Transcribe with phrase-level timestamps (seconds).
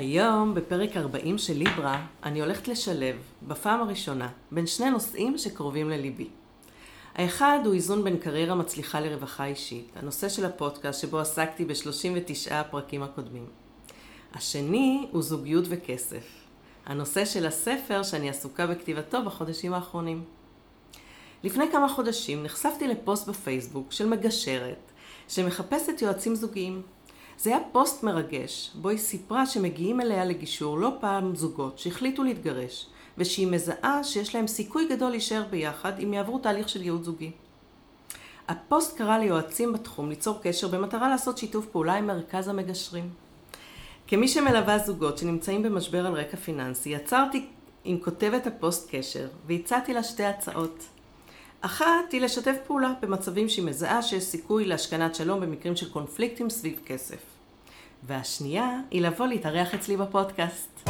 [0.00, 3.16] היום, בפרק 40 של ליברה, אני הולכת לשלב,
[3.48, 6.28] בפעם הראשונה, בין שני נושאים שקרובים לליבי.
[7.14, 13.02] האחד הוא איזון בין קריירה מצליחה לרווחה אישית, הנושא של הפודקאסט שבו עסקתי ב-39 הפרקים
[13.02, 13.46] הקודמים.
[14.34, 16.26] השני הוא זוגיות וכסף,
[16.86, 20.24] הנושא של הספר שאני עסוקה בכתיבתו בחודשים האחרונים.
[21.44, 24.92] לפני כמה חודשים נחשפתי לפוסט בפייסבוק של מגשרת
[25.28, 26.82] שמחפשת יועצים זוגיים.
[27.42, 32.86] זה היה פוסט מרגש, בו היא סיפרה שמגיעים אליה לגישור לא פעם זוגות שהחליטו להתגרש,
[33.18, 37.30] ושהיא מזהה שיש להם סיכוי גדול להישאר ביחד אם יעברו תהליך של ייעוץ זוגי.
[38.48, 43.10] הפוסט קרא ליועצים בתחום ליצור קשר במטרה לעשות שיתוף פעולה עם מרכז המגשרים.
[44.06, 47.46] כמי שמלווה זוגות שנמצאים במשבר על רקע פיננסי, יצרתי
[47.84, 50.84] עם כותבת הפוסט קשר והצעתי לה שתי הצעות.
[51.62, 56.80] אחת היא לשתף פעולה במצבים שהיא מזהה שיש סיכוי להשכנת שלום במקרים של קונפליקטים סביב
[56.86, 57.18] כסף.
[58.06, 60.88] והשנייה היא לבוא להתארח אצלי בפודקאסט.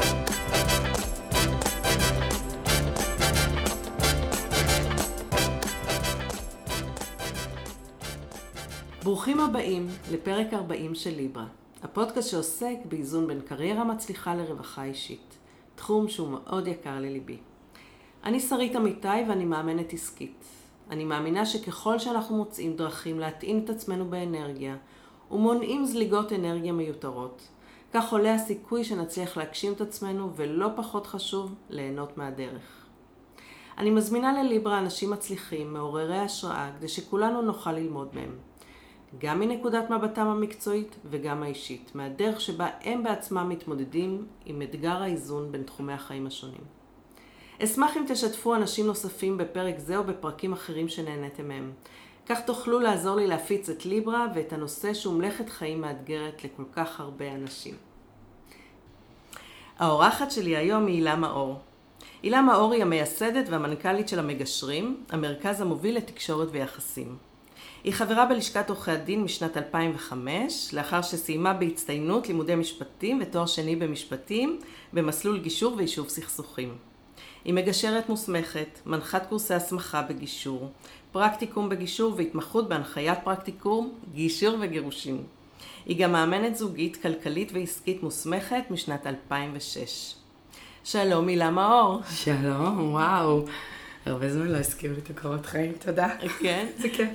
[9.03, 11.47] ברוכים הבאים לפרק 40 של ליברה,
[11.83, 15.35] הפודקאסט שעוסק באיזון בין קריירה מצליחה לרווחה אישית,
[15.75, 17.37] תחום שהוא מאוד יקר לליבי.
[18.25, 20.60] אני שרית אמיתי ואני מאמנת עסקית.
[20.91, 24.77] אני מאמינה שככל שאנחנו מוצאים דרכים להטעין את עצמנו באנרגיה
[25.31, 27.49] ומונעים זליגות אנרגיה מיותרות,
[27.95, 32.87] כך עולה הסיכוי שנצליח להגשים את עצמנו ולא פחות חשוב, ליהנות מהדרך.
[33.79, 38.39] אני מזמינה לליברה אנשים מצליחים, מעוררי השראה, כדי שכולנו נוכל ללמוד מהם.
[39.19, 45.63] גם מנקודת מבטם המקצועית וגם האישית, מהדרך שבה הם בעצמם מתמודדים עם אתגר האיזון בין
[45.63, 46.80] תחומי החיים השונים.
[47.65, 51.73] אשמח אם תשתפו אנשים נוספים בפרק זה או בפרקים אחרים שנהניתם מהם.
[52.27, 57.01] כך תוכלו לעזור לי להפיץ את ליברה ואת הנושא שהוא מלאכת חיים מאתגרת לכל כך
[57.01, 57.75] הרבה אנשים.
[59.79, 61.59] האורחת שלי היום היא הילה מאור.
[62.23, 67.17] הילה מאור היא המייסדת והמנכ"לית של המגשרים, המרכז המוביל לתקשורת ויחסים.
[67.85, 74.59] היא חברה בלשכת עורכי הדין משנת 2005, לאחר שסיימה בהצטיינות לימודי משפטים ותואר שני במשפטים
[74.93, 76.90] במסלול גישור ויישוב סכסוכים.
[77.45, 80.71] היא מגשרת מוסמכת, מנחת קורסי הסמכה בגישור,
[81.13, 85.23] פרקטיקום בגישור והתמחות בהנחיית פרקטיקום, גישור וגירושים.
[85.87, 90.15] היא גם מאמנת זוגית, כלכלית ועסקית מוסמכת משנת 2006.
[90.85, 92.01] שלום הילה מאור.
[92.11, 93.45] שלום, וואו.
[94.07, 96.09] הרבה זמן לא הזכירו לי את הקורות חיים, תודה.
[96.41, 96.67] כן?
[96.79, 97.09] זה כיף.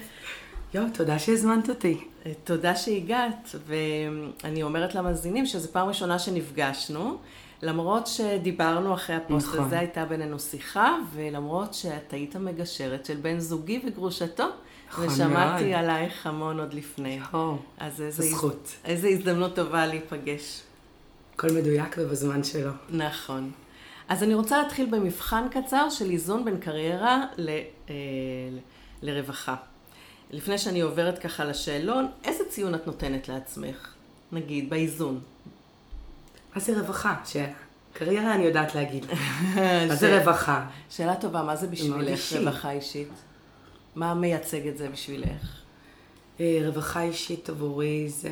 [0.74, 1.98] יואו, תודה שהזמנת אותי.
[2.44, 7.18] תודה שהגעת, ואני אומרת למאזינים שזו פעם ראשונה שנפגשנו.
[7.62, 9.66] למרות שדיברנו אחרי הפוסט נכון.
[9.66, 14.48] הזה, הייתה בינינו שיחה, ולמרות שאת היית מגשרת של בן זוגי וגרושתו,
[14.90, 15.76] נכון ושמעתי מאוד.
[15.84, 17.20] עלייך המון עוד לפני.
[17.20, 18.76] נכון, אז איזה זכות.
[18.86, 20.62] איזה הזדמנות טובה להיפגש.
[21.36, 22.72] הכל מדויק ובזמן שלו.
[22.90, 23.52] נכון.
[24.08, 27.50] אז אני רוצה להתחיל במבחן קצר של איזון בין קריירה ל,
[27.90, 27.96] אה,
[29.02, 29.56] לרווחה.
[30.32, 33.94] לפני שאני עוברת ככה לשאלון, איזה ציון את נותנת לעצמך?
[34.32, 35.20] נגיד, באיזון.
[36.56, 37.16] מה זה רווחה?
[37.26, 37.54] שאלה.
[37.94, 39.06] קריירה אני יודעת להגיד.
[39.88, 40.68] מה זה רווחה?
[40.90, 43.08] שאלה טובה, מה זה בשבילך רווחה אישית?
[43.96, 45.62] מה מייצג את זה בשבילך?
[46.40, 48.32] אה, רווחה אישית עבורי זה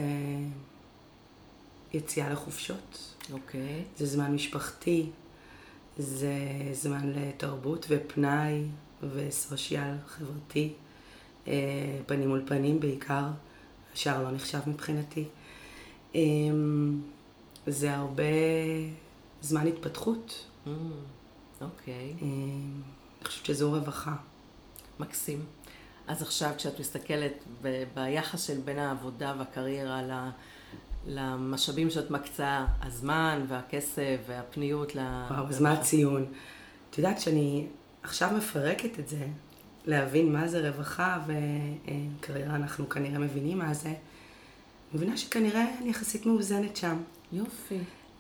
[1.94, 3.16] יציאה לחופשות.
[3.34, 3.84] אוקיי.
[3.98, 5.10] זה זמן משפחתי,
[5.98, 6.34] זה
[6.74, 8.64] זמן לתרבות ופנאי
[9.14, 10.74] וסושיאל חברתי,
[11.48, 11.54] אה,
[12.06, 13.26] פנים מול פנים בעיקר,
[13.94, 15.26] השאר לא נחשב מבחינתי.
[17.68, 18.24] זה הרבה
[19.42, 20.46] זמן התפתחות.
[20.66, 20.70] Mm,
[21.62, 22.14] אוקיי.
[22.20, 22.24] Mm, okay.
[22.24, 24.16] אני חושבת שזו רווחה.
[25.00, 25.46] מקסים.
[26.08, 30.30] אז עכשיו כשאת מסתכלת ב- ביחס של בין העבודה והקריירה
[31.08, 35.00] למשאבים שאת מקצה, הזמן והכסף והפניות ל...
[35.30, 36.26] וואו, אז מה הציון?
[36.90, 37.68] את יודעת שאני
[38.04, 39.28] עכשיו מפרקת את זה,
[39.86, 43.94] להבין מה זה רווחה וקריירה, אנחנו כנראה מבינים מה זה.
[44.94, 46.98] מבינה שכנראה אני יחסית מאוזנת שם.
[47.34, 47.80] יופי.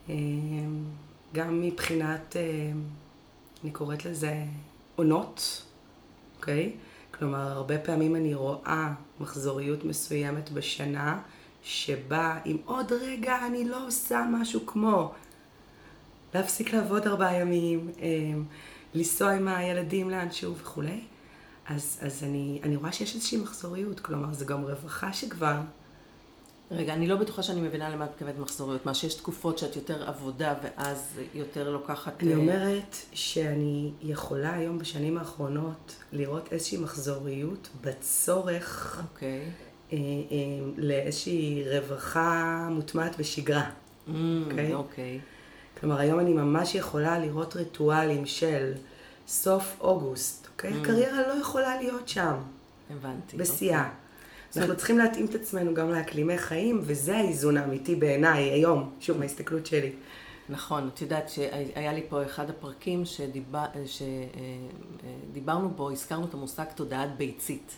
[0.09, 0.83] אמ,
[1.33, 2.83] גם מבחינת, אמ,
[3.63, 4.43] אני קוראת לזה
[4.95, 5.63] עונות,
[6.37, 6.71] אוקיי?
[7.11, 11.21] כלומר, הרבה פעמים אני רואה מחזוריות מסוימת בשנה,
[11.63, 15.13] שבה אם עוד רגע אני לא עושה משהו כמו
[16.33, 18.43] להפסיק לעבוד ארבעה ימים, אמ,
[18.93, 21.01] לנסוע עם הילדים לאנשהו וכולי,
[21.67, 25.55] אז, אז אני, אני רואה שיש איזושהי מחזוריות, כלומר, זה גם רווחה שכבר
[26.75, 28.85] רגע, אני לא בטוחה שאני מבינה למה את מתכוונת מחזוריות.
[28.85, 32.23] מה, שיש תקופות שאת יותר עבודה ואז יותר לוקחת...
[32.23, 39.41] אני אה, אומרת שאני יכולה היום בשנים האחרונות לראות איזושהי מחזוריות בצורך אוקיי.
[39.93, 39.97] אה, אה,
[40.77, 43.69] לאיזושהי רווחה מוטמעת בשגרה.
[44.07, 44.73] אוקיי.
[44.73, 45.19] אוקיי.
[45.79, 48.73] כלומר, היום אני ממש יכולה לראות ריטואלים של
[49.27, 50.81] סוף אוגוסט, אוקיי?
[50.81, 52.35] הקריירה לא יכולה להיות שם.
[52.89, 53.37] הבנתי.
[53.37, 53.79] בשיאה.
[53.79, 54.02] אוקיי.
[54.57, 59.65] אנחנו צריכים להתאים את עצמנו גם לאקלימי חיים, וזה האיזון האמיתי בעיניי היום, שוב, מההסתכלות
[59.65, 59.91] שלי.
[60.49, 63.65] נכון, את יודעת שהיה לי פה אחד הפרקים שדיבר,
[65.31, 67.75] שדיברנו בו, הזכרנו את המושג תודעת ביצית.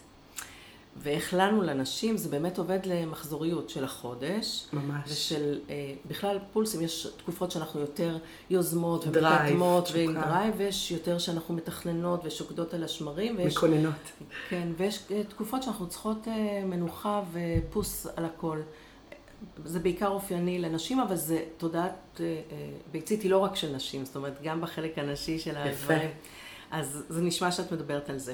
[0.97, 4.65] ואיך לנו, לנשים, זה באמת עובד למחזוריות של החודש.
[4.73, 5.03] ממש.
[5.07, 8.17] ושל, אה, בכלל פולסים, יש תקופות שאנחנו יותר
[8.49, 9.99] יוזמות ומקדמות תשוקה.
[9.99, 13.37] ועם drive, ויש יותר שאנחנו מתכננות ושוקדות על השמרים.
[13.37, 13.93] ויש, מקננות.
[14.49, 18.61] כן, ויש אה, תקופות שאנחנו צריכות אה, מנוחה ופוס על הכל.
[19.65, 24.05] זה בעיקר אופייני לנשים, אבל זה תודעת אה, אה, ביצית היא לא רק של נשים,
[24.05, 26.09] זאת אומרת, גם בחלק הנשי של הדברים.
[26.71, 28.33] אז זה נשמע שאת מדברת על זה.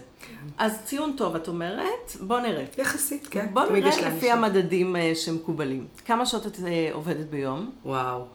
[0.57, 2.65] אז ציון טוב, את אומרת, בוא נראה.
[2.77, 3.47] יחסית, כן.
[3.53, 4.01] בוא נראה.
[4.07, 5.87] לפי המדדים אה, שמקובלים.
[6.05, 7.71] כמה שעות את אה, עובדת ביום?
[7.85, 8.25] וואו.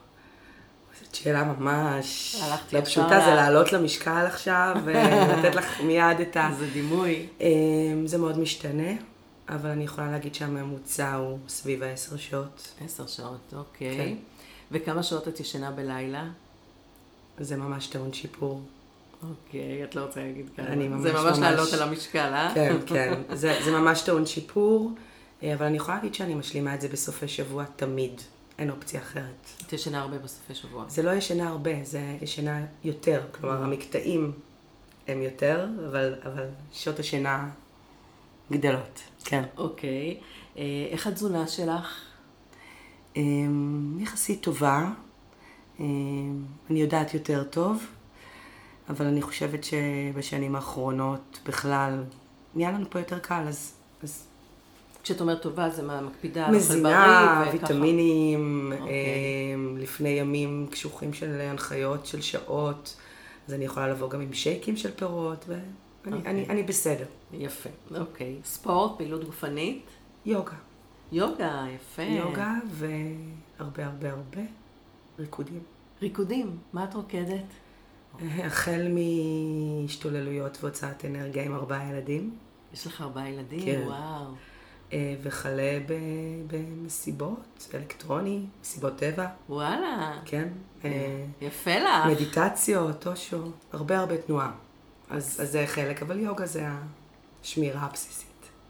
[1.03, 2.35] זאת שאלה ממש
[2.73, 6.49] לא פשוטה, זה לעלות למשקל עכשיו ולתת לך מיד את ה...
[6.59, 7.27] זה דימוי.
[8.05, 8.91] זה מאוד משתנה,
[9.49, 12.73] אבל אני יכולה להגיד שהממוצע הוא סביב העשר שעות.
[12.85, 13.97] עשר שעות, אוקיי.
[13.97, 14.13] כן.
[14.71, 16.27] וכמה שעות את ישנה בלילה?
[17.39, 18.61] זה ממש טעון שיפור.
[19.23, 20.67] אוקיי, את לא רוצה להגיד כמה.
[20.67, 22.51] אני ממש זה ממש ממש- לעלות על המשקל, אה?
[22.55, 23.13] כן, כן.
[23.33, 24.91] זה, זה ממש טעון שיפור,
[25.43, 28.21] אה, אבל אני יכולה להגיד שאני משלימה את זה בסופי שבוע תמיד.
[28.59, 29.49] אין אופציה אחרת.
[29.67, 30.85] את ישנה הרבה בסופי שבוע.
[30.87, 33.21] זה לא ישנה הרבה, זה ישנה יותר.
[33.31, 34.31] כלומר, המקטעים
[35.07, 37.49] הם יותר, אבל, אבל שעות השינה
[38.51, 39.01] גדלות.
[39.25, 39.43] כן.
[39.57, 40.17] אוקיי.
[40.57, 42.01] אה, איך התזונה שלך?
[43.15, 44.89] אמ, יחסית טובה.
[45.79, 47.83] אמ, אני יודעת יותר טוב,
[48.89, 52.03] אבל אני חושבת שבשנים האחרונות בכלל
[52.55, 53.73] נהיה לנו פה יותר קל, אז,
[54.03, 54.27] אז
[55.03, 57.73] כשאת אומרת טובה, זה מה, מקפידה על אוכל מזינה, בריא וככה?
[57.73, 58.95] ויטמינים, אוקיי.
[59.55, 62.95] אמ, לפני ימים קשוחים של הנחיות, של שעות,
[63.47, 65.61] אז אני יכולה לבוא גם עם שייקים של פירות, ואני
[66.05, 66.31] אוקיי.
[66.31, 67.05] אני, אני בסדר.
[67.33, 68.35] יפה, אוקיי.
[68.45, 69.85] ספורט, פעילות גופנית?
[70.25, 70.55] יוגה.
[71.11, 72.01] יוגה, יפה.
[72.01, 74.41] יוגה והרבה הרבה הרבה
[75.19, 75.59] ריקודים.
[76.01, 77.45] ריקודים, מה את רוקדת?
[78.43, 78.87] החל
[79.83, 82.35] מהשתוללויות והוצאת אנרגיה עם ארבעה ילדים,
[82.73, 83.65] יש לך ארבעה ילדים?
[83.65, 83.81] כן.
[83.85, 84.25] וואו.
[84.93, 90.19] אה, וכלה ב- במסיבות, אלקטרוני, מסיבות טבע, וואלה.
[90.25, 90.47] כן.
[90.85, 92.05] אה, יפה לך.
[92.11, 94.51] מדיטציות, אושו, הרבה הרבה תנועה.
[95.09, 96.67] אז, אז זה חלק, אבל יוגה זה
[97.43, 98.27] השמירה הבסיסית.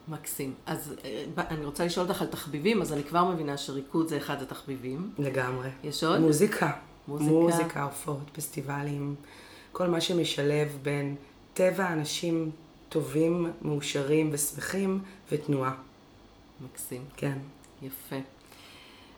[0.07, 0.53] מקסים.
[0.65, 4.41] אז אה, אני רוצה לשאול אותך על תחביבים, אז אני כבר מבינה שריקוד זה אחד
[4.41, 5.11] התחביבים.
[5.19, 5.69] לגמרי.
[5.83, 6.19] יש עוד?
[6.19, 6.71] מוזיקה.
[7.07, 7.31] מוזיקה.
[7.31, 9.15] מוזיקה, הופעות, פסטיבלים,
[9.71, 11.15] כל מה שמשלב בין
[11.53, 12.51] טבע, אנשים
[12.89, 14.99] טובים, מאושרים ושמחים,
[15.31, 15.75] ותנועה.
[16.61, 17.05] מקסים.
[17.17, 17.37] כן.
[17.81, 18.15] יפה.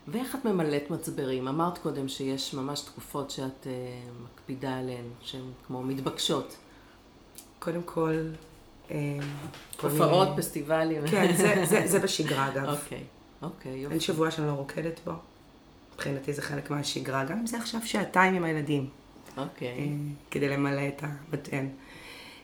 [0.07, 1.47] ואיך את ממלאת מצברים?
[1.47, 3.71] אמרת קודם שיש ממש תקופות שאת אה,
[4.23, 6.55] מקפידה עליהן, שהן כמו מתבקשות.
[7.59, 8.13] קודם כל...
[8.91, 9.19] אה,
[9.81, 11.07] הופעות, פסטיבלים.
[11.07, 12.69] כן, זה, זה, זה בשגרה אגב.
[12.69, 13.03] אוקיי,
[13.41, 13.93] אוקיי, יופי.
[13.93, 15.11] אין שבוע שאני לא רוקדת בו.
[15.99, 18.89] מבחינתי זה חלק מהשגרה, גם אם זה עכשיו שעתיים עם הילדים,
[19.37, 19.89] אה, אוקיי.
[20.31, 21.67] כדי למלא את המטען.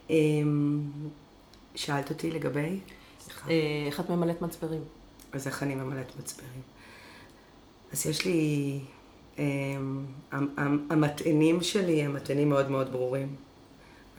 [0.10, 0.16] אה,
[1.76, 2.80] שאלת אותי לגבי?
[3.50, 3.54] אה,
[3.88, 4.82] איך את ממלאת מצברים?
[5.32, 6.62] אז איך אני ממלאת מצברים?
[7.92, 8.80] אז יש לי...
[9.38, 13.36] המ- המ- המטענים שלי הם מטענים מאוד מאוד ברורים.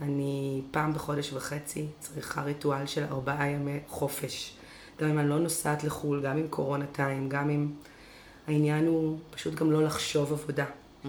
[0.02, 4.56] אני פעם בחודש וחצי צריכה ריטואל של ארבעה ימי חופש.
[5.00, 7.68] גם אם אני לא נוסעת לחו"ל, גם עם קורונה טיים, גם אם...
[8.46, 10.64] העניין הוא פשוט גם לא לחשוב עבודה.
[11.04, 11.08] Mm,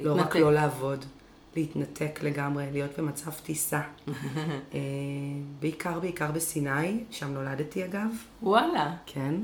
[0.00, 0.36] לא רק.
[0.36, 1.04] לא לעבוד,
[1.56, 3.80] להתנתק לגמרי, להיות במצב טיסה.
[4.74, 4.80] אה,
[5.60, 8.08] בעיקר, בעיקר בסיני, שם נולדתי אגב.
[8.42, 8.96] וואלה.
[9.06, 9.34] כן,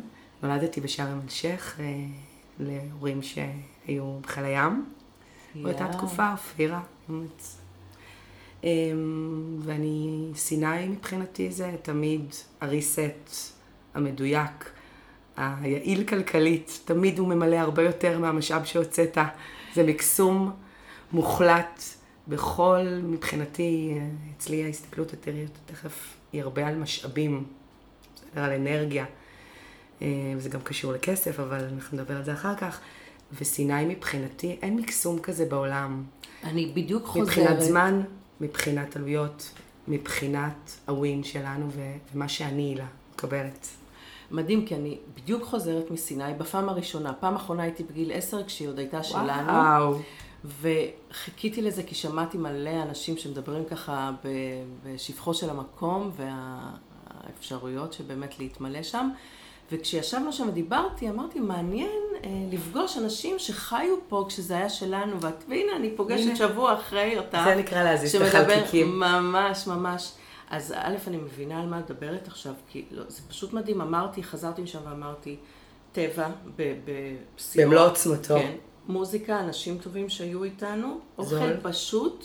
[0.42, 1.84] נולדתי בשארם א-שייח אה,
[2.60, 4.84] להורים שהיו בחיל הים.
[5.54, 5.92] באותה.
[5.92, 6.80] תקופה, אופירה.
[8.64, 13.54] אמ, ואני, סיני מבחינתי זה תמיד הריסט
[13.94, 14.70] המדויק,
[15.36, 19.18] היעיל כלכלית, תמיד הוא ממלא הרבה יותר מהמשאב שהוצאת.
[19.74, 20.52] זה מקסום
[21.12, 21.82] מוחלט
[22.28, 23.98] בכל, מבחינתי,
[24.36, 25.30] אצלי ההסתכלות, אותה
[25.66, 27.44] תכף, היא הרבה על משאבים,
[28.14, 29.04] בסדר, על אנרגיה.
[30.02, 32.80] אה, וזה גם קשור לכסף, אבל אנחנו נדבר על זה אחר כך.
[33.38, 36.04] וסיני מבחינתי, אין מקסום כזה בעולם.
[36.44, 37.28] אני בדיוק חוזרת.
[37.28, 38.02] מבחינת זמן,
[38.40, 39.50] מבחינת עלויות,
[39.88, 41.68] מבחינת הווין שלנו
[42.14, 43.68] ומה שאני הילה מקבלת.
[44.30, 47.12] מדהים, כי אני בדיוק חוזרת מסיני בפעם הראשונה.
[47.12, 49.52] פעם אחרונה הייתי בגיל עשר, כשהיא עוד הייתה שלנו.
[49.52, 49.94] וואו.
[50.60, 54.10] וחיכיתי לזה כי שמעתי מלא אנשים שמדברים ככה
[54.84, 56.10] בשבחו של המקום
[57.26, 59.10] והאפשרויות שבאמת להתמלא שם.
[59.72, 61.90] וכשישבנו שם ודיברתי, אמרתי, מעניין
[62.24, 66.36] אה, לפגוש אנשים שחיו פה כשזה היה שלנו, ואת- והנה, אני פוגשת הנה.
[66.36, 67.42] שבוע אחרי אותה.
[67.44, 69.00] זה נקרא להזיז את שמדבר- החלקיקים.
[69.00, 70.12] ממש, ממש.
[70.50, 73.80] אז א', אני מבינה על מה את מדברת עכשיו, כי לא, זה פשוט מדהים.
[73.80, 75.36] אמרתי, חזרתי משם ואמרתי,
[75.92, 76.74] טבע, ב-
[77.36, 77.66] בשיאו.
[77.68, 78.34] במלוא עוצמתו.
[78.38, 78.56] כן.
[78.88, 81.56] מוזיקה, אנשים טובים שהיו איתנו, אוכל זול.
[81.62, 82.24] פשוט,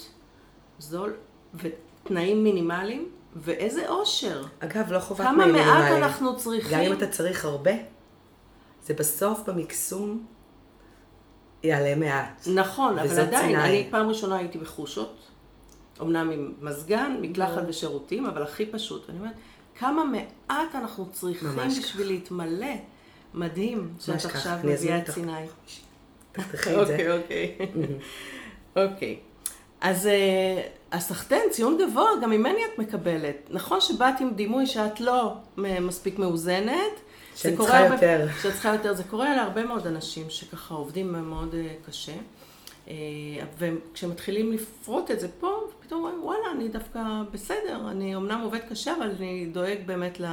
[0.80, 1.14] זול,
[1.54, 4.44] ותנאים מינימליים, ואיזה אושר.
[4.60, 6.04] אגב, לא חובת כמה תנאים מעט מינימליים.
[6.04, 6.72] אנחנו צריכים.
[6.78, 7.72] גם אם אתה צריך הרבה,
[8.86, 10.26] זה בסוף במקסום
[11.64, 12.48] יעלה מעט.
[12.56, 13.64] נכון, אבל עדיין, ציני.
[13.64, 15.16] אני פעם ראשונה הייתי בחושות,
[16.02, 19.10] אמנם עם מזגן, מקלחת ושירותים, אבל הכי פשוט.
[19.10, 19.34] אני אומרת,
[19.80, 22.76] כמה מעט אנחנו צריכים בשביל להתמלא.
[23.34, 24.26] מדהים שאת.
[24.26, 25.12] עכשיו מביאה את.
[25.12, 25.32] סיני.
[26.32, 26.94] תחתכי את זה.
[26.94, 27.58] אוקיי, אוקיי.
[28.76, 29.20] אוקיי.
[29.82, 30.62] אז אה,
[30.92, 33.36] הסחטיין, ציון גבוה, גם ממני את מקבלת.
[33.50, 36.74] נכון שבאת עם דימוי שאת לא מספיק מאוזנת.
[37.58, 38.28] קורה צריכה יותר.
[38.42, 38.94] שאת צריכה יותר.
[38.94, 42.16] זה קורה להרבה מאוד אנשים שככה עובדים מאוד אה, קשה.
[42.88, 42.94] אה,
[43.58, 47.00] וכשמתחילים לפרוט את זה פה, פתאום אומרים, וואלה, אני דווקא
[47.32, 50.26] בסדר, אני אמנם עובד קשה, אבל אני דואג באמת ל...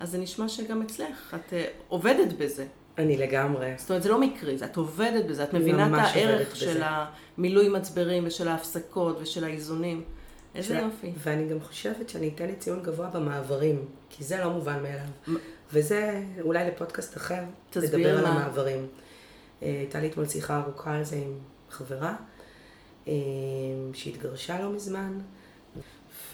[0.00, 2.66] אז זה נשמע שגם אצלך, את אה, עובדת בזה.
[2.98, 3.72] אני לגמרי.
[3.76, 6.56] זאת אומרת, זה לא מקרי, את עובדת בזה, את מבינה את הערך בזה.
[6.56, 10.04] של המילוי מצברים ושל ההפסקות ושל האיזונים.
[10.54, 11.12] איזה יופי.
[11.18, 15.38] ואני גם חושבת שאני אתן לי ציון גבוה במעברים, כי זה לא מובן מאליו.
[15.72, 17.42] וזה אולי לפודקאסט אחר,
[17.76, 18.28] לדבר על מה.
[18.28, 18.86] המעברים.
[19.62, 21.38] אה, הייתה לי אתמול שיחה ארוכה על זה עם
[21.74, 22.14] חברה,
[23.08, 23.12] אה,
[23.92, 25.18] שהתגרשה לא מזמן,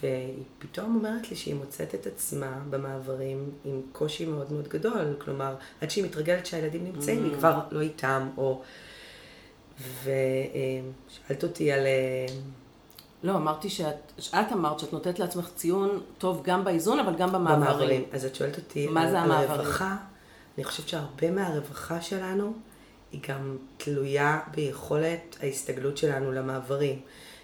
[0.01, 5.15] והיא פתאום אומרת לי שהיא מוצאת את עצמה במעברים עם קושי מאוד מאוד גדול.
[5.19, 7.37] כלומר, עד שהיא מתרגלת שהילדים נמצאים, היא Mm.
[7.37, 8.63] כבר לא איתם, או...
[10.05, 11.87] ושאלת אותי על...
[11.87, 12.27] אה,
[13.23, 17.61] לא, אמרתי שאת, שאת אמרת שאת נותנת לעצמך ציון טוב גם באיזון, אבל גם במעברים.
[17.61, 18.05] במעברים.
[18.13, 19.51] אז את שואלת אותי מה על, זה על המעברים?
[19.51, 19.97] הרווחה.
[20.57, 22.53] אני חושבת שהרבה מהרווחה שלנו
[23.13, 27.01] היא גם תלויה ביכולת ההסתגלות שלנו למעברים.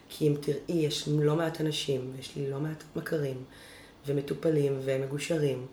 [0.09, 3.37] כי אם תראי, יש לא מעט אנשים, ויש לי לא מעט מכרים,
[4.07, 5.67] ומטופלים ומגושרים,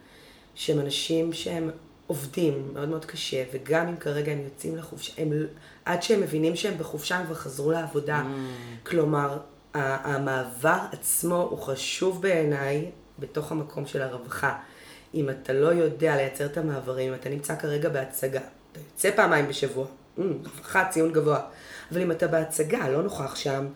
[0.56, 1.70] שהם אנשים שהם
[2.08, 5.32] עובדים מאוד מאוד קשה, וגם אם כרגע הם יוצאים לחופשה, הם,
[5.86, 8.22] עד שהם מבינים שהם בחופשה הם כבר חזרו לעבודה.
[8.22, 8.90] Mm.
[8.90, 9.38] כלומר,
[9.74, 14.60] המעבר עצמו הוא חשוב בעיניי בתוך המקום של הרווחה.
[15.14, 18.42] אם אתה לא יודע לייצר את המעברים, אם אתה נמצא כרגע בהצגה,
[18.74, 19.86] אתה יוצא פעמיים בשבוע,
[20.18, 21.40] רווחה, ציון גבוה.
[21.92, 23.68] אבל אם אתה בהצגה, לא נוכח שם,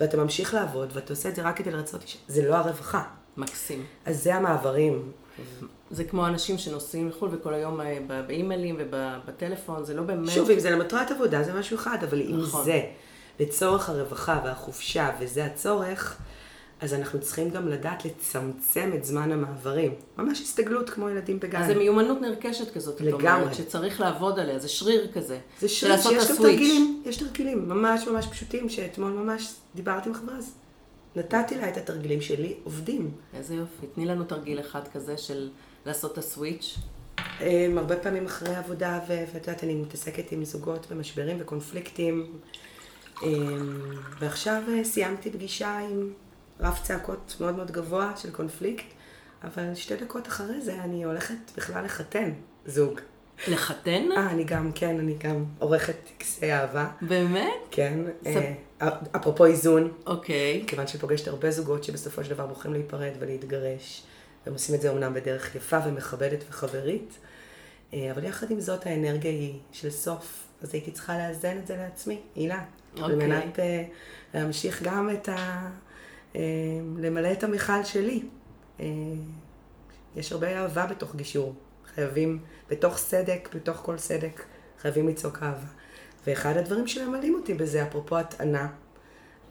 [0.00, 3.02] ואתה ממשיך לעבוד, ואתה עושה את זה רק כדי לרצות אישה, זה לא הרווחה.
[3.36, 3.84] מקסים.
[4.06, 5.12] אז זה המעברים.
[5.90, 10.30] זה כמו אנשים שנוסעים לחו"ל וכל היום אה, באימיילים ובטלפון, זה לא באמת...
[10.30, 12.64] שוב, אם זה למטרת עבודה, זה משהו אחד, אבל אם נכון.
[12.64, 12.82] זה
[13.40, 16.18] לצורך הרווחה והחופשה, וזה הצורך,
[16.82, 19.94] אז אנחנו צריכים גם לדעת לצמצם את זמן המעברים.
[20.18, 21.60] ממש הסתגלות כמו ילדים בגן.
[21.60, 23.42] אז זה מיומנות נרכשת כזאת, את לגמרי.
[23.42, 25.38] אומרת, שצריך לעבוד עליה, זה שריר כזה.
[25.60, 26.36] זה לעשות שיש גם.
[26.36, 30.54] תרגילים, יש תרגילים ממש ממש פשוטים, שאתמול ממש דיברתי עם חברה, אז
[31.16, 33.10] נתתי לה את התרגילים שלי, עובדים.
[33.34, 33.86] איזה יופי.
[33.94, 35.50] תני לנו תרגיל אחד כזה של
[35.86, 36.78] לעשות את הסוויץ'.
[37.40, 42.26] הם, הרבה פעמים אחרי עבודה, ואת יודעת, אני מתעסקת עם זוגות ומשברים וקונפליקטים.
[43.22, 43.80] הם,
[44.18, 46.12] ועכשיו אה, סיימתי פגישה עם
[46.62, 48.84] רף צעקות מאוד מאוד גבוה של קונפליקט,
[49.44, 52.30] אבל שתי דקות אחרי זה אני הולכת בכלל לחתן
[52.66, 53.00] זוג.
[53.48, 54.02] לחתן?
[54.16, 56.88] אה, אני גם, כן, אני גם עורכת טקסי אהבה.
[57.02, 57.52] באמת?
[57.70, 57.98] כן.
[58.24, 60.64] ספ- אה, אפרופו איזון, אוקיי.
[60.66, 64.02] כיוון שפוגשת הרבה זוגות שבסופו של דבר בוחרים להיפרד ולהתגרש,
[64.44, 67.18] והם עושים את זה אומנם בדרך יפה ומכבדת וחברית,
[67.94, 71.76] אה, אבל יחד עם זאת האנרגיה היא של סוף, אז הייתי צריכה לאזן את זה
[71.76, 73.04] לעצמי, הילה, אוקיי.
[73.04, 73.84] על מנת אה,
[74.34, 75.68] להמשיך גם את ה...
[76.36, 76.40] אה,
[76.98, 78.22] למלא את המכל שלי.
[78.80, 78.86] אה,
[80.16, 81.54] יש הרבה אהבה בתוך גישור,
[81.94, 82.38] חייבים,
[82.70, 84.44] בתוך סדק, בתוך כל סדק,
[84.80, 85.66] חייבים לצעוק אהבה.
[86.26, 88.68] ואחד הדברים שממלאים אותי בזה, אפרופו הטענה,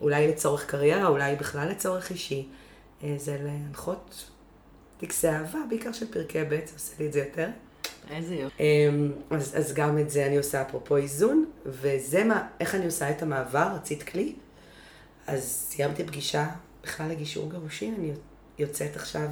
[0.00, 2.48] אולי לצורך קריירה, אולי בכלל לצורך אישי,
[3.02, 4.30] אה, זה להנחות
[4.98, 7.48] טקסי אהבה, בעיקר של פרקי ב', זה עושה לי את זה יותר.
[8.10, 8.62] איזה יופי.
[8.62, 13.10] אמ, אז, אז גם את זה אני עושה אפרופו איזון, וזה מה, איך אני עושה
[13.10, 14.34] את המעבר, רצית כלי?
[15.26, 16.46] אז סיימתי פגישה
[16.82, 18.12] בכלל לגישור גירושין, אני
[18.58, 19.28] יוצאת עכשיו.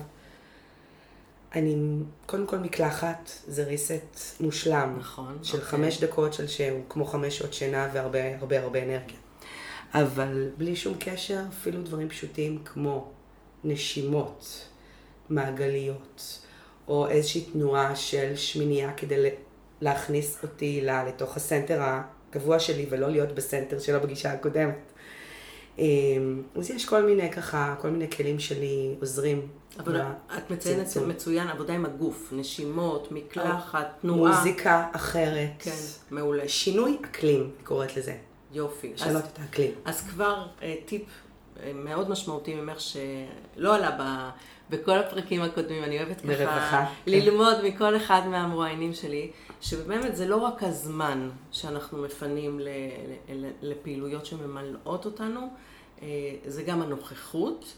[1.54, 1.76] אני,
[2.26, 4.97] קודם כל מקלחת, זה ריסט מושלם.
[4.99, 5.71] נכון, של אוקיי.
[5.71, 9.16] חמש דקות של שהוא כמו חמש שעות שינה והרבה הרבה הרבה אנרגיה.
[9.95, 13.11] אבל בלי שום קשר, אפילו דברים פשוטים כמו
[13.64, 14.69] נשימות
[15.28, 16.38] מעגליות,
[16.88, 19.30] או איזושהי תנועה של שמינייה כדי
[19.80, 24.90] להכניס אותי לתוך הסנטר הקבוע שלי ולא להיות בסנטר של הפגישה הקודמת.
[25.79, 29.49] אמ, אז יש כל מיני ככה, כל מיני כלים שלי עוזרים.
[29.79, 30.97] עבודה, את מציינת.
[30.97, 34.37] מצוין, עבודה עם הגוף, נשימות, מקלחת, תנועה.
[34.37, 35.50] מוזיקה אחרת.
[35.59, 35.71] כן,
[36.11, 36.49] מעולה.
[36.49, 38.17] שינוי אקלים, אני קוראת לזה.
[38.53, 38.93] יופי.
[38.95, 39.71] לשנות את האקלים.
[39.85, 41.03] אז כבר אה, טיפ
[41.62, 44.31] אה, מאוד משמעותי ממך שלא עלה ב,
[44.71, 47.11] בכל הפרקים הקודמים, אני אוהבת ככה כן.
[47.11, 52.61] ללמוד מכל אחד מהמרואיינים שלי, שבאמת זה לא רק הזמן שאנחנו מפנים
[53.62, 55.49] לפעילויות שממלאות אותנו,
[56.02, 56.09] אה,
[56.47, 57.73] זה גם הנוכחות,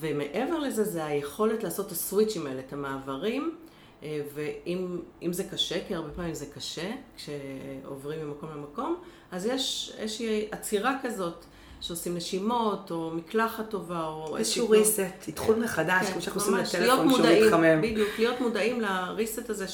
[0.00, 3.56] ומעבר לזה זה היכולת לעשות את הסוויצ'ים האלה, את המעברים.
[4.02, 8.96] אה, ואם אם זה קשה, כי הרבה פעמים זה קשה, כשעוברים ממקום למקום,
[9.32, 11.44] אז יש איזושהי עצירה כזאת,
[11.80, 17.10] שעושים נשימות, או מקלחת טובה, או איזשהו reset, אתחול מחדש, כמו שאנחנו עושים כן, לטלפון
[17.10, 17.82] שהוא מתחמם.
[17.82, 19.66] בדיוק, להיות מודעים לריסט הזה.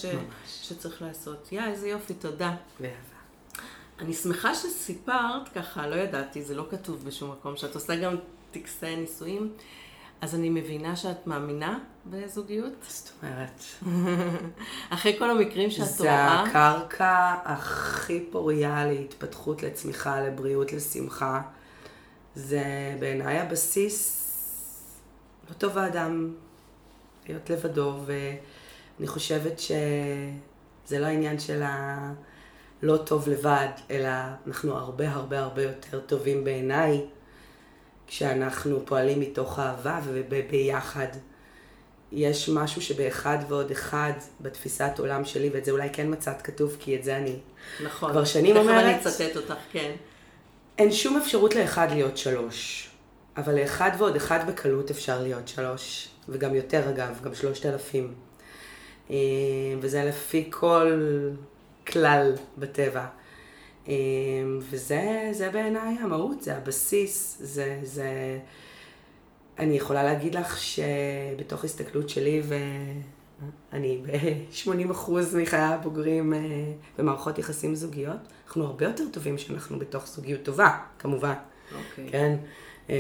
[0.62, 1.52] שצריך לעשות.
[1.52, 2.54] יא, איזה יופי, תודה.
[4.00, 8.16] אני שמחה שסיפרת, ככה, לא ידעתי, זה לא כתוב בשום מקום, שאת עושה גם
[8.50, 9.52] טקסי נישואים,
[10.20, 12.72] אז אני מבינה שאת מאמינה בזוגיות?
[12.88, 13.62] זאת אומרת,
[14.94, 21.42] אחרי כל המקרים שאת זה רואה, הקרקע הכי פוריה להתפתחות, לצמיחה, לבריאות, לשמחה.
[22.36, 22.62] זה
[23.00, 24.22] בעיניי הבסיס
[25.48, 26.34] לא טוב האדם
[27.28, 34.08] להיות לבדו, ואני חושבת שזה לא העניין של הלא טוב לבד, אלא
[34.46, 37.06] אנחנו הרבה הרבה הרבה יותר טובים בעיניי
[38.06, 41.08] כשאנחנו פועלים מתוך אהבה וביחד.
[42.12, 46.96] יש משהו שבאחד ועוד אחד בתפיסת עולם שלי, ואת זה אולי כן מצאת כתוב, כי
[46.96, 47.36] את זה אני
[47.84, 49.92] נכון, כבר שנים תכף אומרת- אני אצטט אותך, כן.
[50.78, 52.90] אין שום אפשרות לאחד להיות שלוש,
[53.36, 58.14] אבל לאחד ועוד אחד בקלות אפשר להיות שלוש, וגם יותר אגב, גם שלושת אלפים.
[59.10, 59.16] אה,
[59.80, 61.00] וזה לפי כל
[61.86, 63.06] כלל בטבע.
[63.88, 63.94] אה,
[64.58, 68.38] וזה זה בעיניי המהות, זה הבסיס, זה, זה...
[69.58, 72.42] אני יכולה להגיד לך שבתוך הסתכלות שלי,
[73.72, 75.10] ואני ב-80%
[75.42, 76.38] מחיי הבוגרים אה,
[76.98, 81.34] במערכות יחסים זוגיות, אנחנו הרבה יותר טובים שאנחנו בתוך זוגיות טובה, כמובן,
[81.72, 82.10] אוקיי.
[82.10, 82.36] כן?
[82.90, 82.94] אה,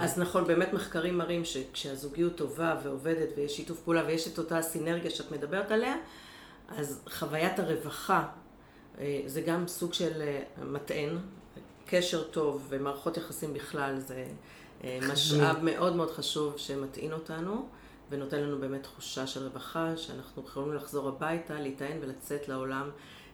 [0.00, 5.10] אז נכון, באמת מחקרים מראים שכשהזוגיות טובה ועובדת ויש שיתוף פעולה ויש את אותה סינרגיה
[5.10, 5.96] שאת מדברת עליה,
[6.68, 8.28] אז חוויית הרווחה
[8.98, 11.18] אה, זה גם סוג של אה, מטען,
[11.86, 14.26] קשר טוב ומערכות יחסים בכלל זה
[14.84, 17.68] אה, משאב מאוד מאוד חשוב שמטעין אותנו
[18.10, 22.90] ונותן לנו באמת תחושה של רווחה, שאנחנו יכולים לחזור הביתה, להיטען ולצאת לעולם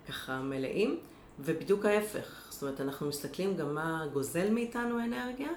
[0.08, 1.00] ככה מלאים,
[1.40, 5.50] ובדיוק ההפך, זאת אומרת אנחנו מסתכלים גם מה גוזל מאיתנו אנרגיה,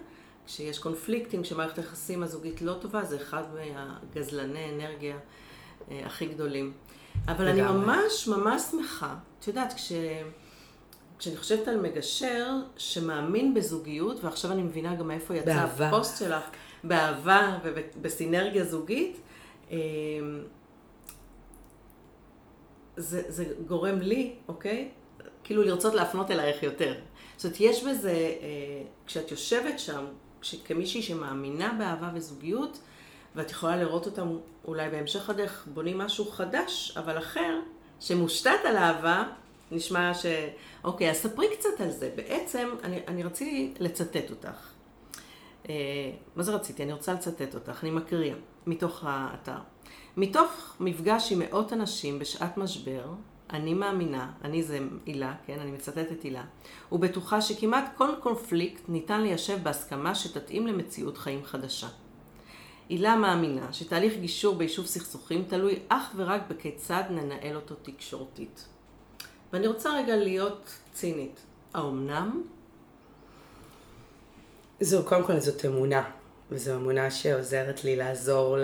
[0.45, 5.17] כשיש קונפליקטים, כשמערכת היחסים הזוגית לא טובה, זה אחד מהגזלני אנרגיה
[5.91, 6.73] אה, הכי גדולים.
[7.27, 7.61] אבל אני.
[7.61, 9.91] ממש ממש שמחה, את יודעת, כש...
[11.19, 15.87] כשאני חושבת על מגשר שמאמין בזוגיות, ועכשיו אני מבינה גם מאיפה יצא באהבה.
[15.87, 16.43] הפוסט שלך,
[16.83, 19.19] באהבה ובסינרגיה זוגית,
[19.71, 19.77] אה,
[22.97, 24.89] זה, זה גורם לי, אוקיי?
[25.49, 26.93] כאילו לרצות להפנות אלייך יותר.
[27.37, 30.05] זאת אומרת, יש בזה, אה, כשאת יושבת שם,
[30.65, 32.79] כמישהי שמאמינה באהבה וזוגיות,
[33.35, 37.59] ואת יכולה לראות אותם אולי בהמשך הדרך בונים משהו חדש, אבל אחר,
[37.99, 39.23] שמושתת על אהבה,
[39.71, 40.25] נשמע ש...
[40.83, 42.11] אוקיי, אז ספרי קצת על זה.
[42.15, 44.69] בעצם, אני, אני רציתי לצטט אותך.
[45.69, 45.75] אה,
[46.35, 46.83] מה זה רציתי?
[46.83, 47.83] אני רוצה לצטט אותך.
[47.83, 48.35] אני מקריאה
[48.67, 49.59] מתוך האתר.
[50.17, 53.05] מתוך מפגש עם מאות אנשים בשעת משבר,
[53.53, 56.43] אני מאמינה, אני זה הילה, כן, אני מצטטת הילה,
[56.91, 61.87] ובטוחה שכמעט כל קונפליקט ניתן ליישב בהסכמה שתתאים למציאות חיים חדשה.
[62.89, 68.65] הילה מאמינה שתהליך גישור ביישוב סכסוכים תלוי אך ורק בכיצד ננהל אותו תקשורתית.
[69.53, 71.39] ואני רוצה רגע להיות צינית.
[71.73, 72.43] האומנם?
[74.81, 76.09] זו, קודם כל זאת אמונה,
[76.51, 78.57] וזו אמונה שעוזרת לי לעזור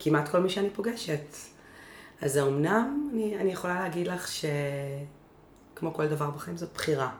[0.00, 1.53] לכמעט כל מי שאני פוגשת.
[2.24, 7.10] אז האומנם, אני, אני יכולה להגיד לך שכמו כל דבר בחיים זאת בחירה.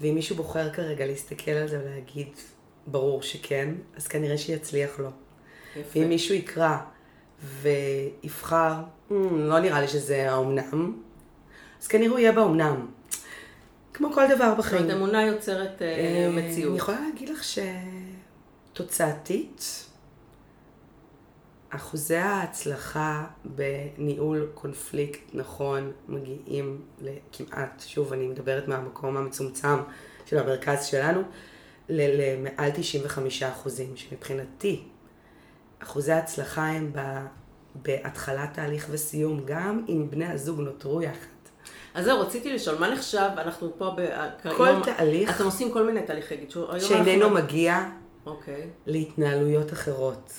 [0.00, 2.28] ואם מישהו בוחר כרגע להסתכל על זה ולהגיד,
[2.86, 5.10] ברור שכן, אז כנראה שיצליח לו.
[5.76, 5.98] יפה.
[5.98, 6.76] ואם מישהו יקרא
[7.42, 8.74] ויבחר,
[9.10, 11.02] "מ, לא נראה לי שזה האומנם,
[11.82, 12.86] אז כנראה הוא יהיה באומנם.
[13.94, 14.82] כמו כל דבר זאת בחיים.
[14.82, 16.70] אומרת, אמונה יוצרת אה, אה, מציאות.
[16.70, 17.42] אני יכולה להגיד לך
[18.72, 19.86] שתוצאתית,
[21.70, 29.76] אחוזי ההצלחה בניהול קונפליקט נכון מגיעים לכמעט, שוב, אני מדברת מהמקום המצומצם
[30.26, 31.22] של המרכז שלנו,
[31.88, 34.82] למעל 95 אחוזים, שמבחינתי
[35.82, 37.26] אחוזי ההצלחה הם ב-
[37.74, 41.26] בהתחלת תהליך וסיום, גם אם בני הזוג נותרו יחד.
[41.94, 44.00] אז זהו, רציתי לשאול, מה נחשב, אנחנו פה ב...
[44.56, 46.78] כל היום- תהליך אתם עושים כל מיני תהליכי גישור.
[46.78, 47.88] שאיננו אנחנו- מגיע
[48.26, 48.66] אוקיי.
[48.86, 50.32] להתנהלויות אחרות.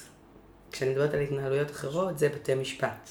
[0.71, 3.09] כשאני מדברת על התנהלויות אחרות, זה בתי משפט.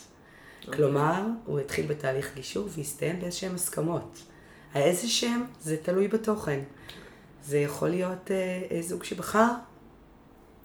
[0.72, 4.22] כלומר, הוא התחיל בתהליך גישור והסתיים באיזשהם הסכמות.
[4.74, 6.60] האיזה שהם, זה תלוי בתוכן.
[7.44, 9.48] זה יכול להיות אה, אה, זוג שבחר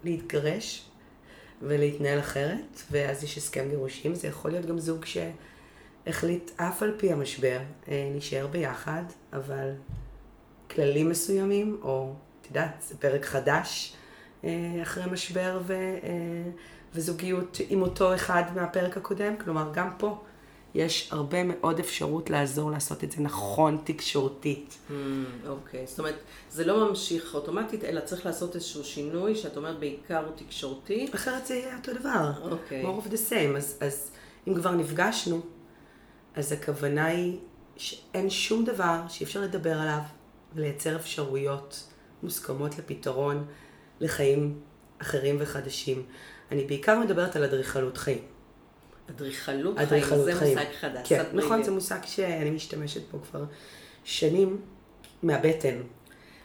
[0.03, 0.85] להתגרש
[1.61, 4.15] ולהתנהל אחרת, ואז יש הסכם גירושים.
[4.15, 9.03] זה יכול להיות גם זוג שהחליט אף על פי המשבר אה, להישאר ביחד,
[9.33, 9.71] אבל
[10.69, 13.95] כללים מסוימים, או את יודעת, זה פרק חדש
[14.43, 16.51] אה, אחרי משבר ו, אה,
[16.95, 19.37] וזוגיות עם אותו אחד מהפרק הקודם.
[19.37, 20.17] כלומר, גם פה
[20.75, 24.77] יש הרבה מאוד אפשרות לעזור לעשות את זה נכון תקשורתית.
[24.89, 24.93] Hmm,
[25.47, 26.15] אוקיי, זאת אומרת,
[26.51, 31.07] זה לא ממשיך אוטומטית, אלא צריך לעשות איזשהו שינוי, שאת אומרת בעיקר הוא תקשורתי.
[31.15, 32.31] אחרת זה יהיה אותו דבר.
[32.51, 32.83] אוקיי.
[32.83, 33.57] more of the same.
[33.57, 34.11] אז, אז
[34.47, 35.41] אם כבר נפגשנו,
[36.35, 37.37] אז הכוונה היא
[37.77, 40.01] שאין שום דבר שאי אפשר לדבר עליו
[40.55, 41.83] ולייצר אפשרויות
[42.23, 43.45] מוסכמות לפתרון
[43.99, 44.59] לחיים
[45.01, 46.03] אחרים וחדשים.
[46.51, 48.21] אני בעיקר מדברת על אדריכלות חיים.
[49.09, 50.45] אדריכלות חיים, זה.
[50.49, 51.09] מושג חדש.
[51.09, 51.63] כן, נכון.
[51.63, 53.43] זה מושג שאני משתמשת בו כבר
[54.03, 54.61] שנים
[55.23, 55.75] מהבטן.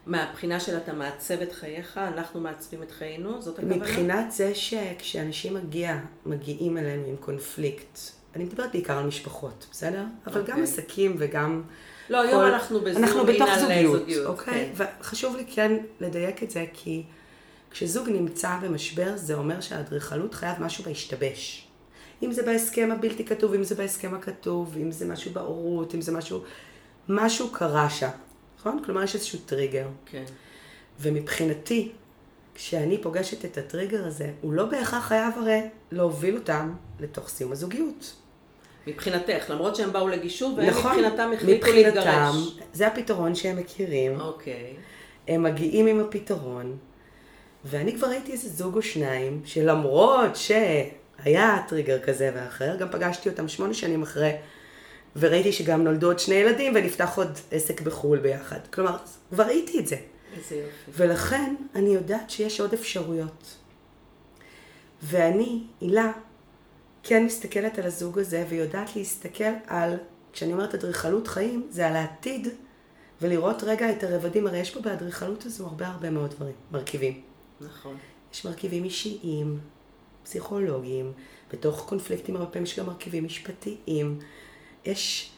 [0.07, 3.77] מהבחינה של אתה מעצב את חייך, אנחנו מעצבים את חיינו, זאת הכוונה?
[3.77, 7.99] מבחינת זה שכשאנשים מגיע, מגיעים אלינו עם קונפליקט,
[8.37, 10.05] אני מדברת בעיקר על משפחות, בסדר?
[10.27, 10.63] אבל גם אוקיי.
[10.63, 11.63] עסקים וגם...
[12.11, 14.71] לא, היום כל- אנחנו בזום, אנחנו בתוך זוגיות, זוגיות, אוקיי?
[14.77, 14.85] כן.
[15.01, 17.03] וחשוב לי כן לדייק את זה, כי
[17.71, 21.67] כשזוג נמצא במשבר, זה אומר שהאדריכלות חייב משהו להשתבש.
[22.23, 26.13] אם זה בהסכם הבלתי כתוב, אם זה בהסכם הכתוב, אם זה משהו בהורות, אם זה
[26.13, 26.43] משהו...
[27.09, 28.09] משהו קרה שם,
[28.59, 28.83] נכון?
[28.85, 29.87] כלומר, יש איזשהו טריגר.
[30.07, 30.25] כן.
[31.01, 31.93] ומבחינתי,
[32.55, 38.15] כשאני פוגשת את הטריגר הזה, הוא לא בהכרח חייב הרי להוביל אותם לתוך סיום הזוגיות.
[38.87, 42.59] מבחינתך, למרות שהם באו לגישור, והם נכון, מבחינתם החליטו מבחינתם, להתגרש.
[42.73, 44.75] זה הפתרון שהם מכירים, אוקיי.
[45.29, 46.77] הם מגיעים עם הפתרון,
[47.65, 53.49] ואני כבר ראיתי איזה זוג או שניים, שלמרות שהיה טריגר כזה ואחר, גם פגשתי אותם
[53.49, 54.33] שמונה שנים אחרי,
[55.17, 58.59] וראיתי שגם נולדו עוד שני ילדים, ונפתח עוד עסק בחו"ל ביחד.
[58.73, 58.97] כלומר,
[59.31, 59.97] כבר ראיתי את זה.
[60.37, 60.71] איזה יופי.
[60.89, 63.57] ולכן אני יודעת שיש עוד אפשרויות.
[65.03, 66.13] ואני, הילה,
[67.03, 69.97] כן מסתכלת על הזוג הזה ויודעת להסתכל על,
[70.33, 72.49] כשאני אומרת אדריכלות חיים, זה על העתיד,
[73.23, 77.30] ולראות רגע את הרבדים, הרי יש פה באדריכלות הזו הרבה הרבה מאוד דברים, מרכיבים.
[77.61, 77.97] נכון.
[78.33, 79.59] יש מרכיבים אישיים,
[80.23, 81.13] פסיכולוגיים,
[81.53, 84.19] בתוך קונפליקטים הרבה פעמים יש גם מרכיבים משפטיים,
[84.85, 85.31] יש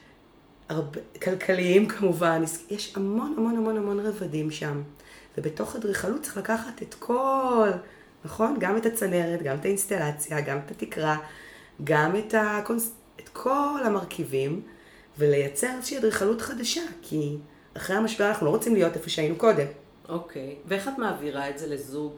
[0.68, 4.82] הרבה, כלכליים כמובן, יש המון המון המון המון רבדים שם.
[5.38, 7.70] ובתוך אדריכלות צריך לקחת את כל,
[8.24, 8.56] נכון?
[8.60, 11.16] גם את הצנרת, גם את האינסטלציה, גם את התקרה,
[11.84, 12.92] גם את, הקונס...
[13.20, 14.62] את כל המרכיבים,
[15.18, 17.36] ולייצר איזושהי אדריכלות חדשה, כי
[17.76, 19.66] אחרי המשבר אנחנו לא רוצים להיות איפה שהיינו קודם.
[20.12, 20.56] אוקיי.
[20.66, 22.12] ואיך את מעבירה את זה לזוג?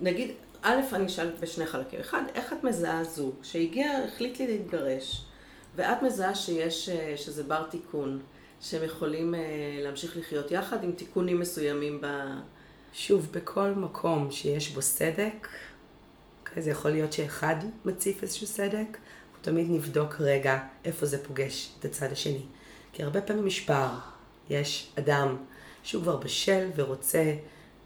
[0.00, 0.30] נגיד,
[0.62, 2.00] א', אני אשאל בשני חלקים.
[2.00, 5.24] אחד, איך את מזהה זוג שהגיע, החליט לי להתגרש,
[5.76, 8.20] ואת מזהה שיש, אה, שזה בר תיקון,
[8.60, 9.40] שהם יכולים אה,
[9.82, 12.06] להמשיך לחיות יחד עם תיקונים מסוימים ב...
[12.92, 15.48] שוב, בכל מקום שיש בו סדק,
[16.56, 18.86] זה יכול להיות שאחד מציף איזשהו סדק,
[19.28, 22.42] אנחנו תמיד נבדוק רגע איפה זה פוגש את הצד השני.
[22.92, 23.98] כי הרבה פעמים יש פער.
[24.50, 25.36] יש אדם
[25.84, 27.34] שהוא כבר בשל ורוצה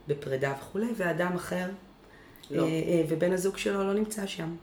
[0.08, 1.66] בפרידה וכולי, ואדם אחר,
[2.50, 2.62] לא.
[2.62, 4.56] אה, אה, ובן הזוג שלו לא נמצא שם.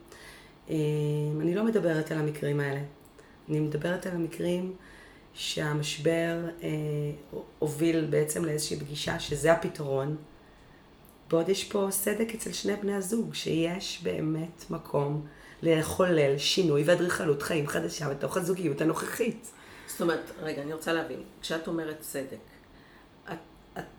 [0.70, 0.76] אה,
[1.42, 2.82] אני לא מדברת על המקרים האלה.
[3.50, 4.76] אני מדברת על המקרים
[5.34, 6.38] שהמשבר
[7.60, 10.16] הוביל בעצם לאיזושהי פגישה שזה הפתרון.
[11.30, 15.26] בעוד יש פה סדק אצל שני בני הזוג, שיש באמת מקום
[15.62, 19.52] לחולל שינוי ואדריכלות חיים חדשה בתוך הזוגיות הנוכחית.
[19.88, 21.20] זאת אומרת, רגע, אני רוצה להבין.
[21.42, 22.34] כשאת אומרת את,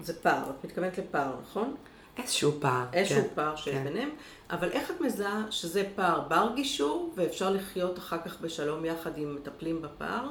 [0.00, 1.74] זה פער, את מתכוונת לפער, נכון?
[2.16, 2.86] איזשהו פער.
[2.92, 3.84] איזשהו כן, פער שיש כן.
[3.84, 4.10] ביניהם,
[4.50, 9.34] אבל איך את מזהה שזה פער בר גישור, ואפשר לחיות אחר כך בשלום יחד עם
[9.36, 10.30] מטפלים בפער,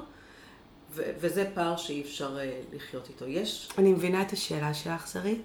[0.92, 3.26] ו- וזה פער שאי אפשר אה, לחיות איתו.
[3.28, 3.70] יש?
[3.78, 5.42] אני מבינה את השאלה שלך, שרית.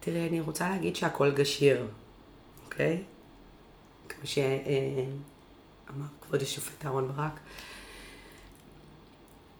[0.00, 1.86] תראי, אני רוצה להגיד שהכל גשיר,
[2.64, 3.02] אוקיי?
[4.08, 4.46] כמו שאמר
[6.20, 7.40] כבוד השופט אהרן ברק.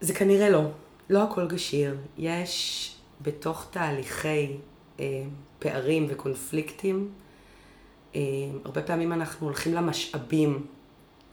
[0.01, 0.63] זה כנראה לא.
[1.09, 1.97] לא הכל גשיר.
[2.17, 4.57] יש בתוך תהליכי
[4.99, 5.23] אה,
[5.59, 7.11] פערים וקונפליקטים,
[8.15, 8.21] אה,
[8.65, 10.65] הרבה פעמים אנחנו הולכים למשאבים.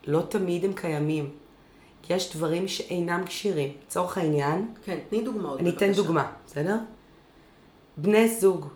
[0.06, 1.30] לא תמיד הם קיימים.
[2.10, 3.72] יש דברים שאינם כשירים.
[3.86, 5.60] לצורך העניין, כן, תני דוגמאות.
[5.60, 5.92] אני אתן.
[5.92, 6.76] דוגמה, בסדר?
[7.96, 8.68] בני זוג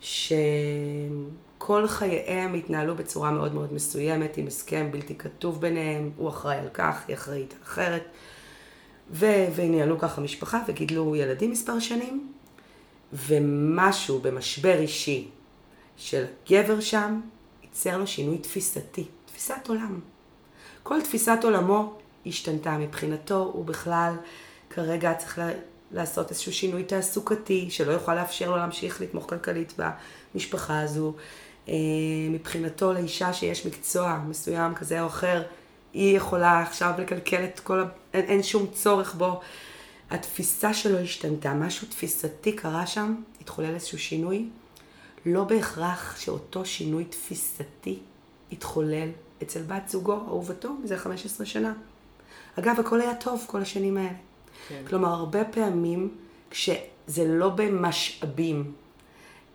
[0.00, 6.68] שכל חייהם התנהלו בצורה מאוד מאוד מסוימת, עם הסכם בלתי כתוב ביניהם, הוא אחראי על
[6.74, 8.04] כך, היא אחראית אחרת,
[9.10, 12.31] ו- וניהלו ככה משפחה וגידלו ילדים מספר שנים,
[13.12, 15.28] ומשהו במשבר אישי
[15.96, 17.20] של גבר שם,
[17.62, 20.00] ייצר לו שינוי תפיסתי, תפיסת עולם.
[20.82, 21.94] כל תפיסת עולמו
[22.26, 24.14] השתנתה מבחינתו, הוא בכלל
[24.70, 25.40] כרגע צריך
[25.92, 29.80] לעשות איזשהו שינוי תעסוקתי, שלא יוכל לאפשר לו להמשיך לתמוך כלכלית
[30.34, 31.14] במשפחה הזו.
[31.68, 31.74] אה,
[32.30, 35.42] מבחינתו לאישה שיש מקצוע מסוים כזה או אחר,
[35.92, 37.84] היא יכולה עכשיו לקלקל את כל ה...
[38.14, 39.40] אין, אין שום צורך בו.
[40.12, 44.48] התפיסה שלו השתנתה, משהו תפיסתי קרה שם, התחולל איזשהו שינוי.
[45.26, 47.98] לא בהכרח שאותו שינוי תפיסתי
[48.52, 49.08] התחולל
[49.42, 51.74] אצל בת זוגו, אהובתו, מזה 15 שנה.
[52.58, 54.12] אגב, הכל היה טוב כל השנים האלה.
[54.68, 54.82] כן.
[54.86, 56.14] כלומר, הרבה פעמים
[56.50, 58.72] כשזה לא במשאבים,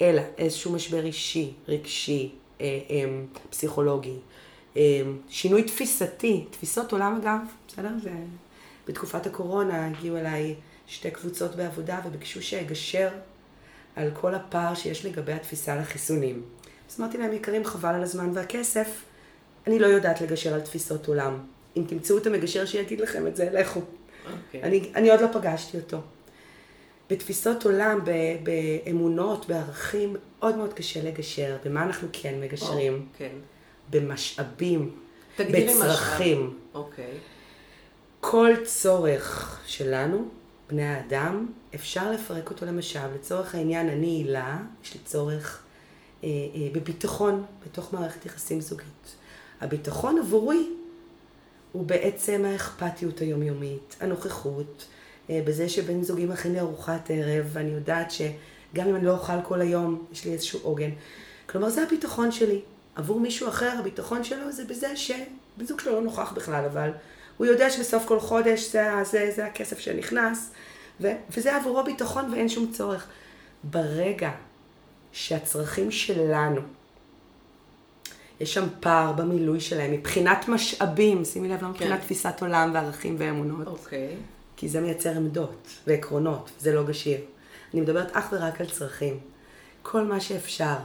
[0.02, 3.04] אלא איזשהו משבר אישי, רגשי, אה, אה,
[3.50, 4.18] פסיכולוגי,
[4.78, 7.92] אה, שינוי תפיסתי, תפיסות עולם אגב, בסדר?
[8.04, 8.12] זה...
[8.88, 10.56] בתקופת הקורונה הגיעו אליי
[10.88, 13.10] שתי קבוצות בעבודה וביקשו שאגשר
[13.96, 16.44] על כל הפער שיש לגבי התפיסה לחיסונים.
[16.90, 19.04] אז אמרתי להם, יקרים, חבל על הזמן והכסף,
[19.68, 21.40] אני לא יודעת לגשר על תפיסות עולם.
[21.78, 23.80] אם תמצאו את המגשר שיגיד לכם את זה, לכו.
[23.80, 24.30] Okay.
[24.48, 24.64] אוקיי.
[24.64, 26.02] אני, אני עוד לא פגשתי אותו.
[27.10, 28.00] בתפיסות עולם,
[28.44, 31.58] באמונות, בערכים, מאוד מאוד קשה לגשר.
[31.66, 33.06] במה אנחנו כן מגשרים?
[33.14, 33.36] Oh, כן.
[33.90, 34.96] במשאבים,
[35.40, 36.58] בצרכים.
[36.74, 37.06] אוקיי.
[37.06, 37.37] Okay.
[38.22, 40.28] כל צורך שלנו,
[40.70, 43.12] בני האדם, אפשר לפרק אותו למשאב.
[43.16, 45.64] לצורך העניין, אני הילה, יש לי צורך
[46.24, 49.16] אה, אה, בביטחון בתוך מערכת יחסים זוגית.
[49.62, 50.70] הביטחון עבורי
[51.72, 54.86] הוא בעצם האכפתיות היומיומית, הנוכחות,
[55.30, 59.42] אה, בזה שבן זוגי מכין לי ארוחת ערב, ואני יודעת שגם אם אני לא אוכל
[59.44, 60.90] כל היום, יש לי איזשהו עוגן.
[61.50, 62.62] כלומר, זה הביטחון שלי.
[62.96, 66.92] עבור מישהו אחר, הביטחון שלו זה בזה שבן זוג שלו לא נוכח בכלל, אבל
[67.38, 70.52] הוא יודע שבסוף כל חודש זה, זה, זה הכסף שנכנס,
[71.02, 73.08] ו, וזה עבורו ביטחון ואין שום צורך.
[73.64, 74.32] ברגע
[75.12, 76.62] שהצרכים שלנו
[78.40, 82.06] יש שם פער במילוי שלהם מבחינת משאבים, שימי לב, לא מבחינת כן.
[82.06, 83.68] תפיסת עולם וערכים ואמונות.
[83.68, 84.16] אוקיי.
[84.58, 87.20] כי זה מייצר עמדות ועקרונות, זה לא גשיר.
[87.74, 89.20] אני מדברת אך ורק על צרכים.
[89.82, 90.76] כל מה שאפשר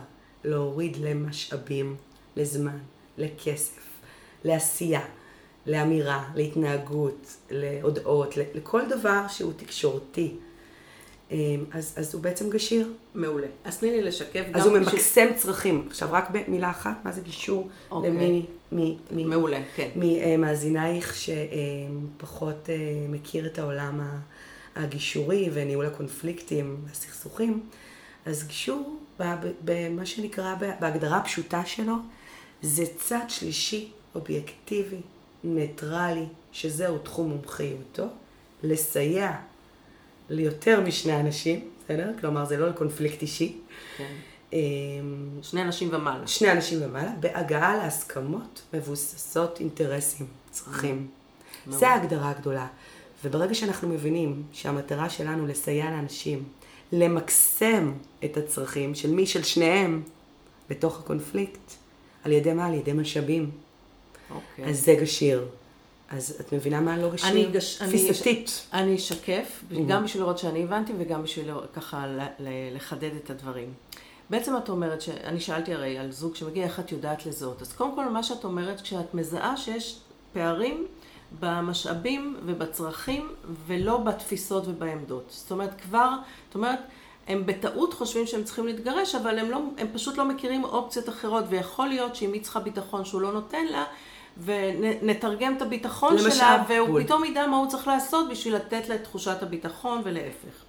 [0.44, 1.96] להוריד למשאבים,
[2.36, 2.78] לזמן,
[3.18, 3.82] לכסף,
[4.44, 5.00] לעשייה,
[5.66, 10.34] לאמירה, להתנהגות, להודעות, לכל דבר שהוא תקשורתי.
[11.30, 12.92] אמ, אז, אז הוא בעצם גשיר.
[13.14, 13.46] מעולה.
[13.64, 14.60] אז תני לי לשקף גם...
[14.60, 15.42] אז הוא ממקסם ש...
[15.42, 15.86] צרכים.
[15.90, 17.68] עכשיו, רק במילה אחת, מה זה גישור?
[17.90, 18.10] אוקיי.
[18.10, 18.46] למי...
[18.72, 19.88] מי, מי, מעולה, כן.
[19.96, 22.74] ממאזינייך שפחות אה,
[23.08, 24.00] מכיר את העולם
[24.76, 27.60] הגישורי וניהול הקונפליקטים והסכסוכים,
[28.26, 28.96] אז גישור,
[29.64, 31.94] במה שנקרא, בהגדרה הפשוטה שלו,
[32.62, 35.00] זה צד שלישי, אובייקטיבי,
[35.44, 38.04] ניטרלי, שזהו תחום מומחיותו,
[38.62, 39.32] לסייע
[40.30, 42.10] ליותר משני אנשים, בסדר?
[42.20, 43.58] כלומר, זה לא קונפליקט אישי.
[43.96, 44.14] כן.
[44.52, 44.58] אמ,
[45.42, 46.26] שני אנשים ומעלה.
[46.26, 51.08] שני אנשים ומעלה, בהגעה להסכמות מבוססות אינטרסים, צרכים.
[51.68, 52.66] זה ההגדרה הגדולה.
[53.24, 56.44] וברגע שאנחנו מבינים שהמטרה שלנו לסייע לאנשים,
[56.92, 57.92] למקסם
[58.24, 59.26] את הצרכים של מי?
[59.26, 60.02] של שניהם,
[60.70, 61.72] בתוך הקונפליקט.
[62.24, 62.66] על ידי מה?
[62.66, 63.50] על ידי משאבים.
[64.34, 64.64] אוקיי.
[64.64, 65.46] אז זה גשיר.
[66.10, 67.30] אז את מבינה מה לא גשיר?
[67.30, 67.76] אני גש...
[67.76, 68.66] תפיסתית.
[68.72, 69.74] אני, אני אשקף, mm-hmm.
[69.88, 72.06] גם בשביל לראות שאני הבנתי וגם בשביל ככה
[72.74, 73.72] לחדד את הדברים.
[74.30, 77.62] בעצם את אומרת, שאני שאלתי הרי על זוג שמגיע, איך את יודעת לזהות?
[77.62, 79.98] אז קודם כל, מה שאת אומרת, כשאת מזהה שיש
[80.32, 80.86] פערים
[81.40, 83.28] במשאבים ובצרכים,
[83.66, 85.24] ולא בתפיסות ובעמדות.
[85.28, 86.10] זאת אומרת, כבר,
[86.46, 86.78] זאת אומרת,
[87.28, 91.44] הם בטעות חושבים שהם צריכים להתגרש, אבל הם, לא, הם פשוט לא מכירים אופציות אחרות,
[91.48, 93.84] ויכול להיות שאם היא צריכה ביטחון שהוא לא נותן לה,
[94.44, 97.04] ונתרגם את הביטחון למשל, שלה, והוא בול.
[97.04, 100.64] פתאום ידע מה הוא צריך לעשות בשביל לתת לה את תחושת הביטחון ולהפך.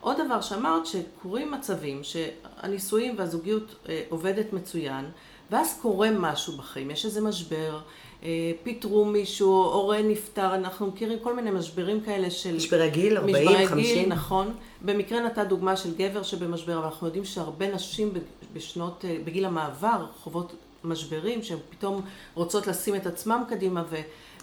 [0.00, 5.04] עוד דבר שאמרת, שקורים מצבים שהנישואים והזוגיות אה, עובדת מצוין,
[5.50, 7.80] ואז קורה משהו בחיים, יש איזה משבר,
[8.22, 8.28] אה,
[8.62, 12.56] פיטרו מישהו, הורה נפטר, אנחנו מכירים כל מיני משברים כאלה של...
[12.56, 13.62] משברי גיל, 40, 50.
[13.64, 14.54] משברי גיל, נכון.
[14.82, 18.12] במקרה נתת דוגמה של גבר שבמשבר, אבל אנחנו יודעים שהרבה נשים
[18.52, 20.52] בשנות, אה, בגיל המעבר חוות
[20.84, 22.02] משברים, שהן פתאום
[22.34, 23.96] רוצות לשים את עצמם קדימה, ו,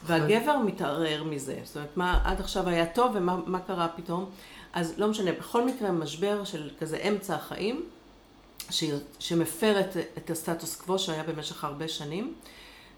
[0.05, 1.59] והגבר מתערער מזה.
[1.63, 4.29] זאת אומרת, מה עד עכשיו היה טוב ומה קרה פתאום.
[4.73, 7.85] אז לא משנה, בכל מקרה משבר של כזה אמצע החיים,
[8.69, 8.83] ש,
[9.19, 12.33] שמפר את, את הסטטוס קוו שהיה במשך הרבה שנים.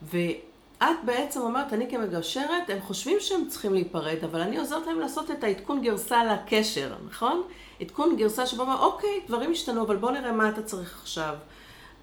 [0.03, 5.31] ואת בעצם אומרת, אני כמגשרת, הם חושבים שהם צריכים להיפרד, אבל אני עוזרת להם לעשות
[5.31, 7.43] את העדכון גרסה לקשר, נכון?
[7.81, 11.35] עדכון גרסה שבו אומר, אוקיי, דברים השתנו, אבל בוא נראה מה אתה צריך עכשיו.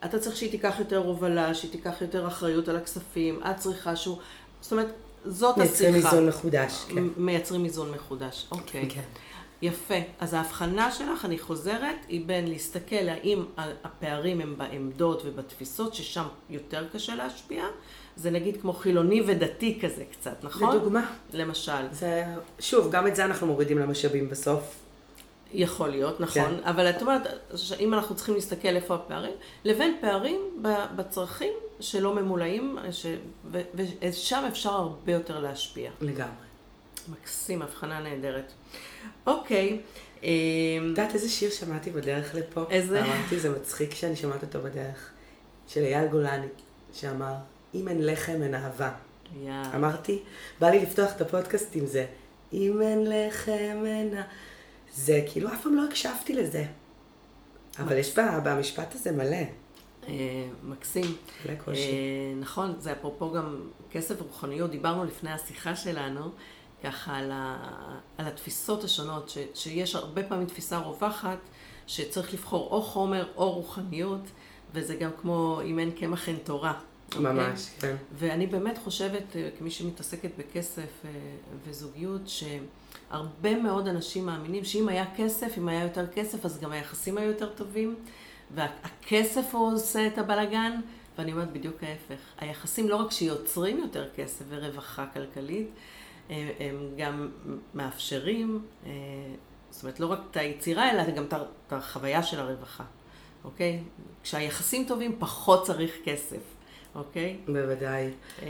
[0.04, 4.18] אתה צריך שהיא תיקח יותר הובלה, שהיא תיקח יותר אחריות על הכספים, את צריכה שהוא...
[4.60, 4.88] זאת אומרת,
[5.24, 6.08] זאת מייצרים השיחה.
[6.08, 7.04] איזון מחודש, כן.
[7.16, 8.88] מייצרים איזון מחודש, אוקיי.
[8.90, 9.02] כן.
[9.62, 9.94] יפה.
[10.20, 13.44] אז ההבחנה שלך, אני חוזרת, היא בין להסתכל האם
[13.84, 17.64] הפערים הם בעמדות ובתפיסות, ששם יותר קשה להשפיע.
[18.16, 20.76] זה נגיד כמו חילוני ודתי כזה קצת, נכון?
[20.76, 21.12] לדוגמה.
[21.32, 21.92] למשל.
[21.92, 22.24] זה,
[22.58, 24.87] שוב, גם את זה אנחנו מורידים למשאבים בסוף.
[25.52, 26.42] יכול להיות, נכון.
[26.42, 26.64] כן.
[26.64, 27.22] אבל את אומרת,
[27.80, 29.32] אם אנחנו צריכים להסתכל איפה הפערים,
[29.64, 30.62] לבין פערים
[30.96, 33.06] בצרכים שלא ממולאים, ש...
[33.52, 35.90] ו- ושם אפשר הרבה יותר להשפיע.
[36.00, 36.48] לגמרי.
[37.08, 38.52] מקסים, הבחנה נהדרת.
[39.26, 39.80] אוקיי.
[40.24, 40.28] אה,
[40.78, 42.64] את יודעת איזה שיר שמעתי בדרך לפה?
[42.70, 43.04] איזה?
[43.04, 45.10] אמרתי, זה מצחיק שאני שומעת אותו בדרך.
[45.68, 46.46] של אייל גולני,
[46.92, 47.34] שאמר,
[47.74, 48.90] אם אין לחם אין אהבה.
[49.42, 49.52] יא.
[49.74, 50.18] אמרתי,
[50.60, 52.06] בא לי לפתוח את הפודקאסט עם זה.
[52.52, 54.22] אם אין לחם אין אהבה.
[54.94, 56.64] זה, כאילו, אף פעם לא הקשבתי לזה.
[57.78, 59.36] אבל יש בה, במשפט הזה מלא.
[60.08, 61.16] אה, מקסים.
[61.46, 61.80] מלא קושי.
[61.80, 66.30] אה, נכון, זה אפרופו גם כסף ורוחניות, דיברנו לפני השיחה שלנו,
[66.84, 67.56] ככה על, ה,
[68.18, 71.38] על התפיסות השונות, ש, שיש הרבה פעמים תפיסה רווחת,
[71.86, 74.20] שצריך לבחור או חומר או רוחניות,
[74.74, 76.80] וזה גם כמו אם אין קמח אין תורה.
[77.08, 77.32] אוקיי?
[77.32, 77.96] ממש, כן.
[78.18, 81.02] ואני באמת חושבת, אה, כמי שמתעסקת בכסף
[81.64, 82.22] וזוגיות,
[83.10, 87.28] שהרבה מאוד אנשים מאמינים שאם היה כסף, אם היה יותר כסף, אז גם היחסים היו
[87.28, 87.94] יותר טובים,
[88.54, 90.80] והכסף הוא עושה את הבלגן,
[91.18, 92.22] ואני אומרת בדיוק ההפך.
[92.38, 95.68] היחסים לא רק שיוצרים יותר כסף ורווחה כלכלית,
[96.30, 97.28] הם, הם גם
[97.74, 98.90] מאפשרים, אה,
[99.70, 102.84] זאת אומרת, לא רק את היצירה, אלא גם את החוויה של הרווחה,
[103.44, 103.82] אוקיי?
[104.22, 106.40] כשהיחסים טובים, פחות צריך כסף,
[106.94, 107.36] אוקיי?
[107.46, 108.10] בוודאי.
[108.42, 108.48] אה,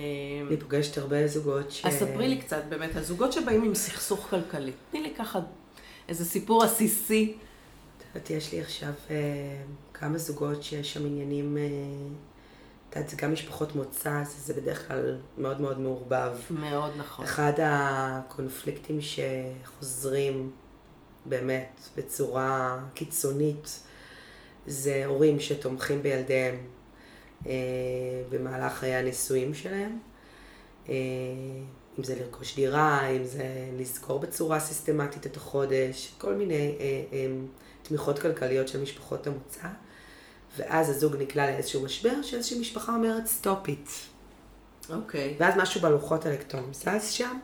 [0.48, 1.84] אני פוגשת הרבה זוגות ש...
[1.84, 4.72] אז ספרי לי קצת באמת, הזוגות שבאים עם סכסוך כלכלי.
[4.90, 5.38] תני לי ככה
[6.08, 7.36] איזה סיפור עסיסי.
[7.98, 9.16] את יודעת, יש לי עכשיו אה,
[9.94, 11.62] כמה זוגות שיש שם עניינים, אה,
[12.90, 16.32] את יודעת, זה גם משפחות מוצא, אז זה בדרך כלל מאוד מאוד מעורבב.
[16.50, 17.24] מאוד נכון.
[17.24, 20.50] אחד הקונפליקטים שחוזרים
[21.26, 23.80] באמת בצורה קיצונית,
[24.66, 26.56] זה הורים שתומכים בילדיהם
[28.30, 29.98] במהלך חיי הנישואים שלהם.
[30.88, 30.94] אה,
[31.98, 33.44] אם זה לרכוש דירה, אם זה
[33.78, 37.26] לזכור בצורה סיסטמטית את החודש, כל מיני אה, אה,
[37.82, 39.68] תמיכות כלכליות של משפחות המוצא.
[40.56, 43.88] ואז הזוג נקלע לאיזשהו משבר, שאיזושהי משפחה אומרת stop it.
[44.90, 45.36] אוקיי.
[45.38, 47.38] ואז משהו בלוחות האלקטרונים זז שם,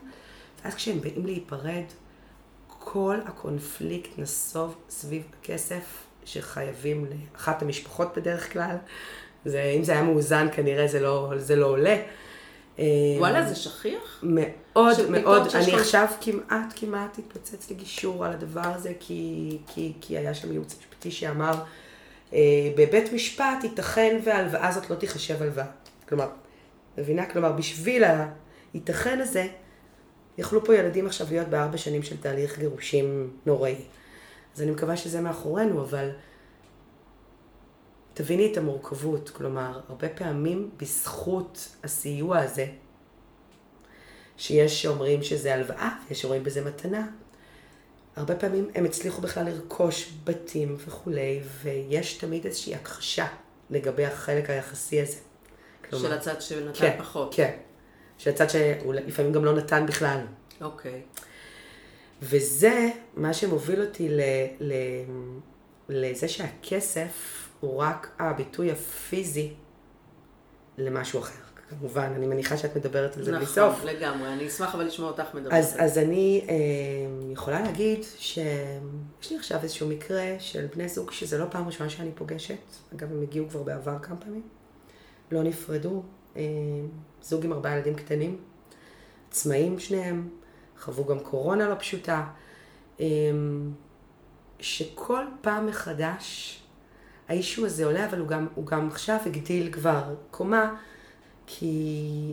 [0.64, 1.84] ואז כשהם באים להיפרד,
[2.68, 8.76] כל הקונפליקט נסוב סביב הכסף שחייבים לאחת המשפחות בדרך כלל.
[9.44, 11.96] זה, אם זה היה מאוזן, כנראה זה לא, זה לא עולה.
[13.18, 14.20] וואלה, זה שכיח?
[14.22, 19.92] מאוד מאוד, אני לך- עכשיו כמעט כמעט התפוצץ לי גישור על הדבר הזה, כי, כי,
[20.00, 21.52] כי היה שם ייעוץ משפטי שאמר,
[22.32, 22.38] אה,
[22.76, 25.66] בבית משפט ייתכן וההלוואה הזאת לא תיחשב הלוואה.
[26.08, 26.28] כלומר,
[26.98, 27.26] מבינה?
[27.26, 28.04] כלומר, בשביל
[28.74, 29.46] הייתכן הזה,
[30.38, 33.74] יכלו פה ילדים עכשיו להיות בארבע שנים של תהליך גירושים נוראי.
[34.56, 36.10] אז אני מקווה שזה מאחורינו, אבל
[38.14, 39.30] תביני את המורכבות.
[39.30, 42.66] כלומר, הרבה פעמים בזכות הסיוע הזה,
[44.36, 47.08] שיש שאומרים שזה הלוואה, יש שרואים בזה מתנה.
[48.16, 53.26] הרבה פעמים הם הצליחו בכלל לרכוש בתים וכולי, ויש תמיד איזושהי הכחשה
[53.70, 55.18] לגבי החלק היחסי הזה.
[55.90, 57.34] של הצד שנתן כן, פחות.
[57.34, 57.56] כן.
[58.18, 60.20] של הצד שלפעמים גם לא נתן בכלל.
[60.60, 61.02] אוקיי.
[62.22, 64.20] וזה מה שמוביל אותי ל,
[64.60, 64.72] ל,
[65.88, 69.52] לזה שהכסף הוא רק הביטוי הפיזי
[70.78, 71.44] למשהו אחר.
[71.68, 73.76] כמובן, אני מניחה שאת מדברת על זה בלי סוף.
[73.76, 74.32] נכון, לגמרי.
[74.32, 75.52] אני אשמח אבל לשמוע אותך מדברת.
[75.52, 76.54] אז, אז אני אה,
[77.32, 82.10] יכולה להגיד שיש לי עכשיו איזשהו מקרה של בני זוג שזה לא פעם ראשונה שאני
[82.14, 82.58] פוגשת.
[82.94, 84.42] אגב, הם הגיעו כבר בעבר כמה פעמים.
[85.32, 86.02] לא נפרדו.
[86.36, 86.42] אה,
[87.22, 88.40] זוג עם ארבעה ילדים קטנים.
[89.28, 90.28] עצמאים שניהם.
[90.80, 92.26] חוו גם קורונה לא פשוטה.
[93.00, 93.06] אה,
[94.58, 96.60] שכל פעם מחדש
[97.28, 100.74] האישו הזה עולה, אבל הוא גם, הוא גם עכשיו הגדיל כבר קומה,
[101.46, 102.32] כי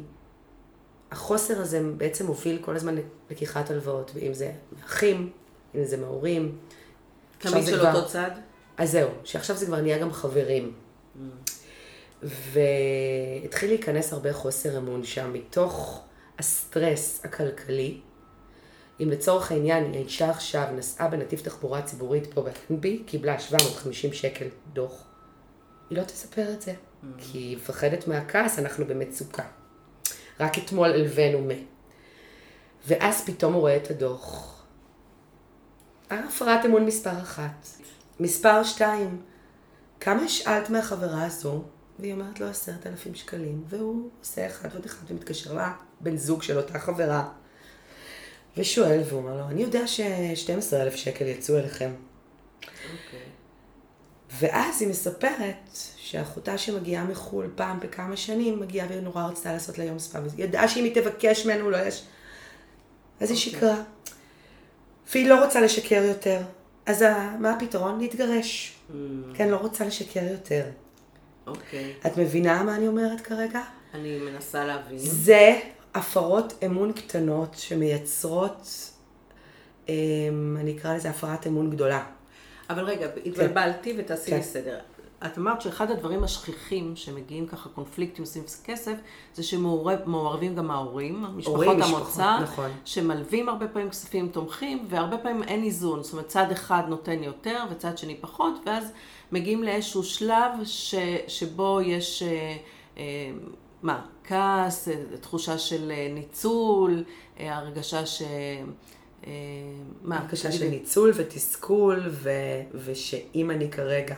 [1.12, 2.95] החוסר הזה בעצם מוביל כל הזמן
[3.30, 5.30] ללקיחת הלוואות, ואם זה מאחים,
[5.75, 6.58] אם זה מהורים.
[7.38, 8.32] תמיד של כבר- אותו צד?
[8.77, 10.73] אז זהו, שעכשיו זה כבר נהיה גם חברים.
[12.23, 16.01] והתחיל להיכנס הרבה חוסר אמון שם, מתוך
[16.39, 17.99] הסטרס הכלכלי.
[19.00, 25.08] אם לצורך העניין האישה עכשיו נסעה בנתיב תחבורה ציבורית פה באלנבי, קיבלה 750 שקל דוח,
[25.89, 26.74] היא לא תספר את זה,
[27.18, 29.44] כי היא מפחדת מהכעס, אנחנו במצוקה.
[30.39, 31.50] רק אתמול הלווינו מ...
[32.88, 34.64] ואז פתאום הוא רואה את הדוח.
[36.10, 37.68] הפרעת אמון מספר אחת.
[38.20, 39.22] מספר שתיים,
[40.00, 41.64] כמה השאלת מהחברה הזו?
[42.00, 46.44] והיא אומרת לו עשרת אלפים שקלים, והוא עושה אחד ועוד אחד ומתקשר לה בן זוג
[46.44, 47.30] של אותה חברה,
[48.58, 51.91] ושואל, והוא אומר לו, אני יודע ש-12,000 שקל יצאו אליכם.
[52.62, 53.20] אוקיי.
[54.39, 59.84] ואז היא מספרת שאחותה שמגיעה מחו"ל פעם בכמה שנים, מגיעה והיא נורא רצתה לעשות לה
[59.84, 62.04] יום ספה, והיא ידעה שאם היא תבקש ממנו, לא יש...
[63.20, 63.52] אז היא אוקיי.
[63.52, 63.76] שיקרה.
[65.14, 66.41] והיא לא רוצה לשקר יותר.
[66.86, 67.06] אז
[67.39, 67.99] מה הפתרון?
[67.99, 68.76] להתגרש.
[68.89, 68.93] Mm,
[69.34, 70.66] כן, לא רוצה לשקר יותר.
[71.47, 71.93] אוקיי.
[72.06, 73.62] את מבינה מה אני אומרת כרגע?
[73.93, 74.97] אני מנסה להבין.
[74.97, 75.60] זה
[75.94, 78.92] הפרות אמון קטנות שמייצרות,
[79.89, 82.04] אמ, אני אקרא לזה הפרת אמון גדולה.
[82.70, 84.44] אבל רגע, התבלבלתי ותעשי לי כן.
[84.44, 84.80] סדר.
[85.26, 88.94] את אמרת שאחד הדברים השכיחים שמגיעים ככה קונפליקטים סביב כסף,
[89.34, 92.72] זה שמעורבים גם ההורים, משפחות הורים, משפחות, המוצא, נכון.
[92.86, 96.04] שמלווים הרבה פעמים כספים, תומכים, והרבה פעמים אין איזון.
[96.04, 98.92] זאת אומרת, צד אחד נותן יותר וצד שני פחות, ואז
[99.32, 100.96] מגיעים לאיזשהו שלב ש,
[101.28, 102.58] שבו יש, אה,
[102.98, 103.04] אה,
[103.84, 107.03] מה, כעס, אה, תחושה של אה, ניצול,
[107.39, 108.21] אה, הרגשה ש...
[110.01, 110.19] מה?
[110.19, 110.51] הרגשה.
[110.51, 112.29] של ניצול ותסכול, ו...
[112.86, 114.15] ושאם אני כרגע,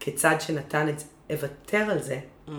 [0.00, 2.50] כצד שנתן את זה, אוותר על זה, Mm,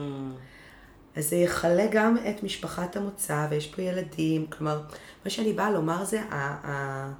[1.15, 4.81] אז זה יכלה גם את משפחת המוצא, ויש פה ילדים, כלומר,
[5.25, 7.13] מה שאני באה לומר זה, ה- ה-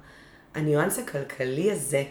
[0.54, 2.04] הניואנס הכלכלי הזה,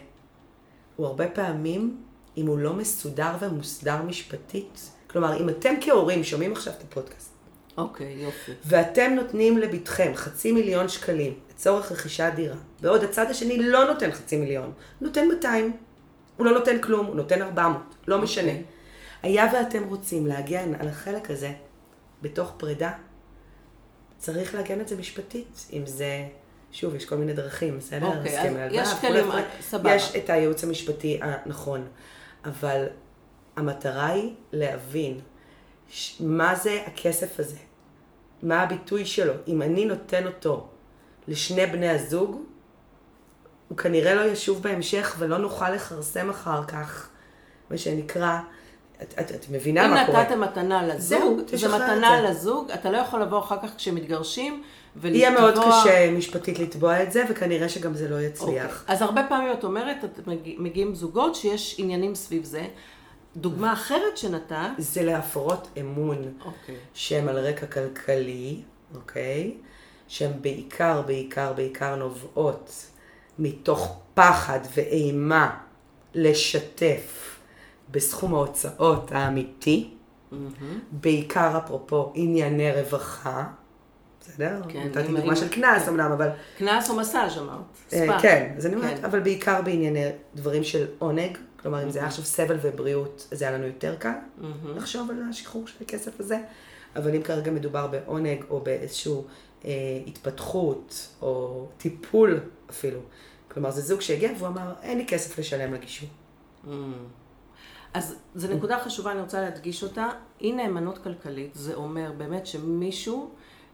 [0.96, 2.04] הוא הרבה פעמים,
[2.38, 7.32] אם הוא לא מסודר ומוסדר משפטית, כלומר, אם אתם כהורים שומעים עכשיו את הפודקאסט,
[7.78, 8.52] אוקיי, יופי.
[8.66, 14.38] ואתם נותנים לביתכם חצי מיליון שקלים לצורך רכישת דירה, בעוד הצד השני לא נותן חצי
[14.38, 15.72] מיליון, נותן 200.
[16.38, 18.52] הוא לא נותן כלום, הוא נותן 400, לא משנה.
[18.52, 18.64] אוקיי.
[19.24, 21.52] היה ואתם רוצים להגן על החלק הזה
[22.22, 22.92] בתוך פרידה,
[24.18, 25.66] צריך לעגן את זה משפטית.
[25.74, 26.28] אם זה,
[26.72, 28.06] שוב, יש כל מיני דרכים, בסדר?
[28.06, 29.42] אוקיי, הסכם אז יש כלים, וכולי.
[29.62, 29.96] סבבה.
[29.96, 31.88] יש את הייעוץ המשפטי הנכון,
[32.46, 32.86] אבל
[33.56, 35.20] המטרה היא להבין
[35.90, 37.58] ש- מה זה הכסף הזה,
[38.44, 39.34] מה הביטוי שלו.
[39.48, 40.68] אם אני נותן אותו
[41.28, 42.42] לשני בני הזוג,
[43.68, 47.10] הוא כנראה לא ישוב בהמשך ולא נוכל לכרסם אחר כך,
[47.70, 48.38] מה שנקרא,
[49.02, 50.22] את, את, את מבינה אם מה קורה.
[50.24, 52.30] נתתם מתנה לזוג, זהו, זה מתנה זה.
[52.30, 54.64] לזוג, אתה לא יכול לבוא אחר כך כשמתגרשים
[54.96, 55.18] ולתבוע...
[55.20, 58.28] יהיה מאוד קשה משפטית לתבוע את זה, וכנראה שגם זה לא אוקיי.
[58.28, 58.84] יצליח.
[58.88, 62.66] אז הרבה פעמים את אומרת, את מגיע- מגיעים זוגות שיש עניינים סביב זה.
[63.36, 66.34] דוגמה אחרת שנתת, זה להפרות אמון.
[66.46, 66.76] אוקיי.
[66.94, 68.62] שהן על רקע כלכלי,
[68.96, 69.58] אוקיי?
[70.08, 72.86] שהן בעיקר, בעיקר, בעיקר נובעות
[73.40, 75.58] מתוך פחד ואימה
[76.14, 77.38] לשתף
[77.92, 79.90] בסכום ההוצאות האמיתי,
[80.32, 80.80] מהמם.
[80.92, 83.44] בעיקר אפרופו ענייני רווחה,
[84.22, 84.62] בסדר?
[84.70, 86.30] כן, נתתי דוגמה של קנס אמנם, אבל...
[86.58, 87.60] קנס או מסאז' אמרת.
[87.94, 88.20] אה, ספא.
[88.20, 89.06] כן, אז אני אומרת, כן.
[89.06, 92.00] אבל בעיקר בענייני דברים של עונג, כלומר אם זה.
[92.00, 94.14] היה עכשיו סבל ובריאות, זה היה לנו יותר קל.
[94.76, 96.38] לחשוב על השחרור של הכסף הזה,
[96.96, 99.14] אבל אם כרגע מדובר בעונג או באיזושהי
[99.66, 99.72] אה,
[100.08, 102.40] התפתחות או טיפול
[102.70, 103.00] אפילו,
[103.52, 106.10] כלומר זה זוג שהגיע והוא אמר, אין לי כסף לשלם לגישור.
[107.94, 110.10] אז זו נקודה חשובה, אני רוצה להדגיש אותה.
[110.42, 113.30] אי נאמנות כלכלית, זה אומר באמת שמישהו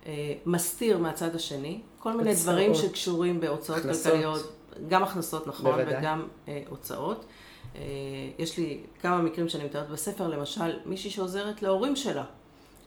[0.05, 2.45] אה, מסתיר מהצד השני כל מיני הוצאות.
[2.45, 4.11] דברים שקשורים בהוצאות הכנסות.
[4.11, 4.51] כלכליות,
[4.87, 5.99] גם הכנסות נכון, בוודאי.
[5.99, 7.25] וגם אה, הוצאות.
[7.75, 7.81] אה,
[8.37, 12.23] יש לי כמה מקרים שאני מתארת בספר, למשל מישהי שעוזרת להורים שלה,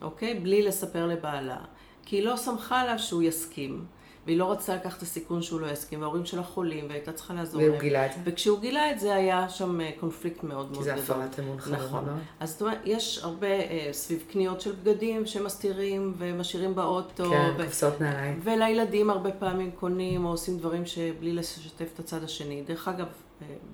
[0.02, 0.34] אוקיי?
[0.34, 1.58] בלי לספר לבעלה.
[2.06, 3.84] כי היא לא סמכה עליו שהוא יסכים,
[4.26, 7.60] והיא לא רצתה לקחת את הסיכון שהוא לא יסכים, וההורים שלה חולים, והייתה צריכה לעזור
[7.60, 7.70] להם.
[7.70, 8.18] והוא גילה את זה.
[8.24, 11.02] וכשהוא גילה את זה, היה שם אה, קונפליקט מאוד מאוד כי גדול.
[11.04, 12.04] זה הפרת אמון חמורה נכון.
[12.40, 17.30] אז זאת אומרת, יש הרבה אה, סביב קניות של בגדים שמסתירים ומשאירים באוטו.
[17.30, 18.40] כן, ו- קופסאות נעליים.
[18.42, 22.62] ולילדים הרבה פעמים קונים או עושים דברים שבלי לשתף את הצד השני.
[22.66, 23.06] דרך אגב,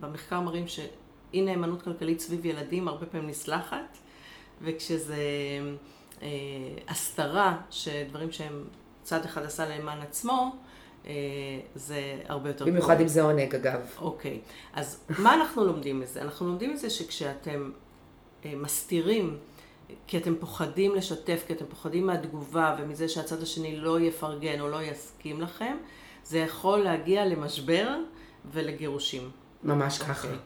[0.00, 3.98] במחקר מראים שאי נאמנות כלכלית סביב ילדים הרבה פעמים נסלחת,
[4.62, 5.16] וכשזה
[6.22, 6.28] אה,
[6.88, 8.64] הסתרה, שדברים שהם
[9.02, 10.56] צד אחד עשה למען עצמו,
[11.06, 11.12] אה,
[11.74, 13.80] זה הרבה יותר במיוחד אם זה עונג אגב.
[14.00, 14.40] אוקיי,
[14.72, 16.22] אז מה אנחנו לומדים מזה?
[16.22, 17.70] אנחנו לומדים מזה שכשאתם
[18.44, 19.36] אה, מסתירים,
[20.06, 24.82] כי אתם פוחדים לשתף, כי אתם פוחדים מהתגובה ומזה שהצד השני לא יפרגן או לא
[24.82, 25.76] יסכים לכם,
[26.24, 27.96] זה יכול להגיע למשבר
[28.52, 29.30] ולגירושים.
[29.62, 30.28] ממש ככה.
[30.28, 30.38] אוקיי.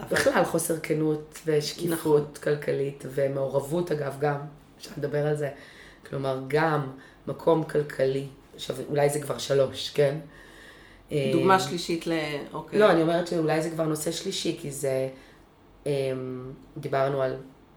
[0.00, 2.42] אבל- בכלל חוסר כנות ושקיפות נכון.
[2.42, 4.36] כלכלית ומעורבות אגב גם,
[4.78, 5.50] אפשר לדבר על זה.
[6.08, 6.86] כלומר גם
[7.26, 10.18] מקום כלכלי, עכשיו אולי זה כבר שלוש, כן?
[11.32, 12.12] דוגמה שלישית ל...
[12.52, 12.78] אוקיי.
[12.78, 15.08] לא, אני אומרת שאולי זה כבר נושא שלישי, כי זה,
[15.86, 17.36] אמ, דיברנו על,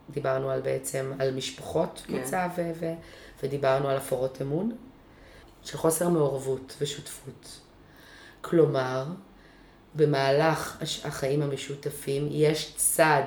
[0.10, 2.14] דיברנו על בעצם, על משפחות כן.
[2.18, 2.93] מוצא, ו, ו,
[3.43, 4.76] ודיברנו על הפרות אמון,
[5.64, 7.60] של חוסר מעורבות ושותפות.
[8.41, 9.06] כלומר,
[9.96, 13.24] במהלך החיים המשותפים יש צד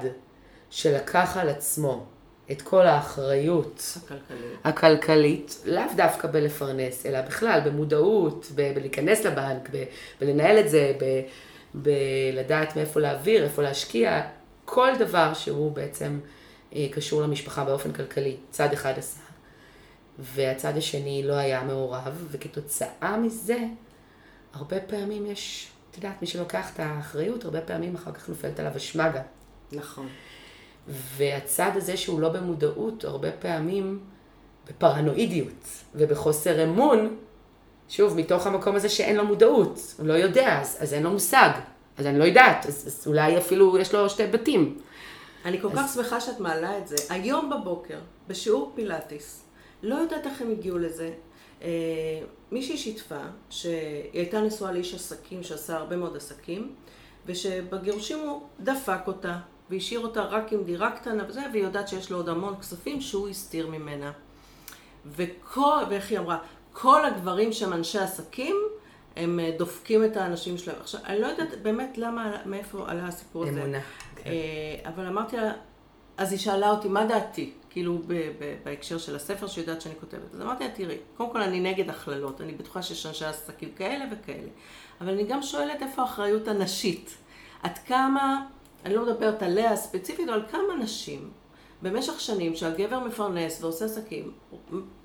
[0.71, 2.07] שלקח על עצמו
[2.51, 4.41] את כל האחריות הכלכלית.
[4.64, 9.85] הכלכלית, לאו דווקא בלפרנס, אלא בכלל במודעות, ב- בלהיכנס לבנק, ב-
[10.21, 11.23] בלנהל את זה, ב-
[11.75, 14.23] בלדעת מאיפה להעביר, איפה להשקיע,
[14.64, 16.21] כל דבר שהוא בעצם
[16.75, 19.21] אה, קשור למשפחה באופן כלכלי, צד אחד עשה,
[20.19, 23.59] והצד השני לא היה מעורב, וכתוצאה מזה,
[24.55, 28.76] הרבה פעמים יש, את יודעת, מי שלוקח את האחריות, הרבה פעמים אחר כך נופלת עליו
[28.76, 29.22] אשמה גם.
[29.72, 30.09] נכון.
[30.88, 34.01] והצד הזה שהוא לא במודעות, הרבה פעמים
[34.68, 37.16] בפרנואידיות ובחוסר אמון,
[37.88, 41.51] שוב, מתוך המקום הזה שאין לו מודעות, הוא לא יודע, אז, אז אין לו מושג,
[41.97, 44.78] אז אני לא יודעת, אז, אז אולי אפילו יש לו שתי בתים.
[45.44, 46.97] אני כל כך שמחה שאת מעלה את זה.
[47.11, 49.44] היום בבוקר, בשיעור פילאטיס,
[49.82, 51.11] לא יודעת איך הם הגיעו לזה.
[52.53, 53.20] מישהי שיתפה
[53.51, 56.74] שהיא הייתה נשואה לאיש עסקים שעשה הרבה מאוד עסקים,
[57.26, 59.38] ושבגירושים הוא דפק אותה,
[59.70, 63.28] והשאיר אותה רק עם דירה קטנה וזה, והיא יודעת שיש לו עוד המון כספים שהוא
[63.28, 64.12] הסתיר ממנה.
[65.07, 66.38] וכל, ואיך היא אמרה,
[66.72, 68.57] כל הגברים שהם אנשי עסקים,
[69.16, 70.76] הם אה, דופקים את האנשים שלהם.
[70.80, 73.62] עכשיו, אני לא יודעת באמת למה, מאיפה עלה הסיפור הזה.
[73.62, 73.78] אמונה.
[74.26, 74.32] אה,
[74.84, 75.53] אבל אמרתי לה,
[76.16, 77.53] אז היא שאלה אותי, מה דעתי?
[77.77, 80.35] כאילו ב- ב- בהקשר של הספר שהיא יודעת שאני כותבת.
[80.35, 84.05] אז אמרתי לה, תראי, קודם כל אני נגד הכללות, אני בטוחה שיש אנשי עסקים כאלה
[84.12, 84.49] וכאלה.
[85.01, 87.16] אבל אני גם שואלת איפה האחריות הנשית.
[87.62, 88.47] עד כמה,
[88.85, 91.31] אני לא מדברת עליה ספציפית, אבל כמה נשים
[91.83, 94.33] במשך שנים שהגבר מפרנס ועושה עסקים,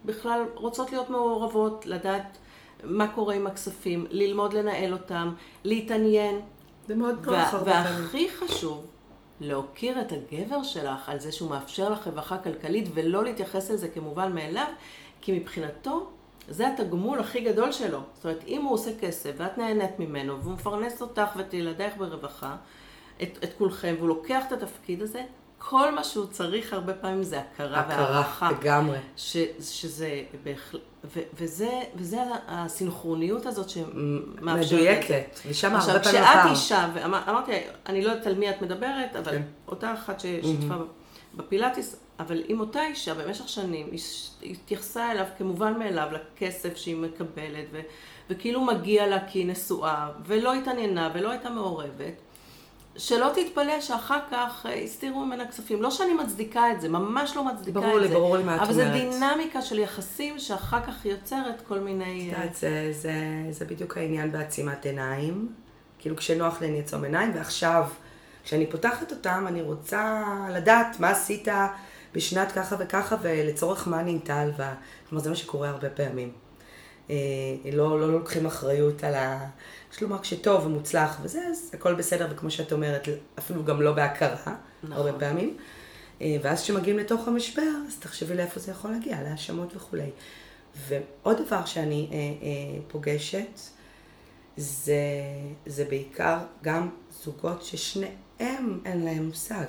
[0.06, 2.38] בכלל רוצות להיות מעורבות, לדעת
[2.84, 6.40] מה קורה עם הכספים, ללמוד לנהל אותם, להתעניין.
[6.88, 8.86] זה מאוד וה- והכי חשוב,
[9.42, 14.36] להוקיר את הגבר שלך על זה שהוא מאפשר לך רווחה כלכלית ולא להתייחס לזה כמובן
[14.36, 14.68] מאליו,
[15.22, 16.10] כי מבחינתו
[16.50, 18.00] זה התגמול הכי גדול שלו.
[18.14, 22.56] זאת אומרת, אם הוא עושה כסף ואת נהנית ממנו והוא מפרנס אותך ואת ילדייך ברווחה,
[23.22, 25.24] את, את כולכם, והוא לוקח את התפקיד הזה,
[25.70, 28.52] כל מה שהוא צריך הרבה פעמים זה הכרה הכרה, והערכה.
[28.52, 28.98] לגמרי.
[29.18, 30.82] ש, שזה בהחלט,
[31.40, 34.72] וזה, וזה הסינכרוניות הזאת שמאפשרת.
[34.72, 36.52] מדויקת, ושם עכשיו, הרבה פעמים כשאת הפער.
[36.52, 37.52] אישה, ואמרתי,
[37.86, 39.42] אני לא יודעת על מי את מדברת, אבל כן.
[39.68, 40.74] אותה אחת ששיתפה
[41.36, 43.90] בפילאטיס, אבל אם אותה אישה במשך שנים
[44.44, 47.80] התייחסה אליו כמובן מאליו לכסף שהיא מקבלת, ו,
[48.30, 52.22] וכאילו מגיע לה כי היא נשואה, ולא התעניינה ולא הייתה מעורבת,
[52.98, 55.82] שלא תתפלא שאחר כך אה, הסתירו ממנה כספים.
[55.82, 58.14] לא שאני מצדיקה את זה, ממש לא מצדיקה ברור את לי, זה.
[58.14, 58.94] ברור לי מה את אבל זו אומרת.
[58.94, 62.30] דינמיקה של יחסים שאחר כך יוצרת כל מיני...
[62.30, 63.14] את אה, יודעת, זה, זה,
[63.50, 65.50] זה בדיוק העניין בעצימת עיניים.
[66.00, 67.88] כאילו כשנוח לי אני אעצום עיניים, ועכשיו,
[68.44, 71.48] כשאני פותחת אותם, אני רוצה לדעת מה עשית
[72.14, 74.74] בשנת ככה וככה, ולצורך מה נהייתה הלוואה.
[75.10, 76.32] כלומר, זה מה שקורה הרבה פעמים.
[77.10, 77.16] אה,
[77.74, 79.48] לא, לא לוקחים אחריות על ה...
[79.94, 83.08] יש לומר כשטוב ומוצלח וזה, אז הכל בסדר, וכמו שאת אומרת,
[83.40, 84.98] אפילו גם לא בהכרה, נכון.
[84.98, 85.58] הרבה פעמים.
[86.22, 90.10] אה, ואז כשמגיעים לתוך המשבר, אז תחשבי לאיפה זה יכול להגיע, להאשמות וכולי.
[90.88, 93.60] ועוד דבר שאני אה, אה, פוגשת,
[94.58, 94.94] זה,
[95.66, 96.90] זה בעיקר גם
[97.24, 99.66] זוגות ששניהם אין להם מושג.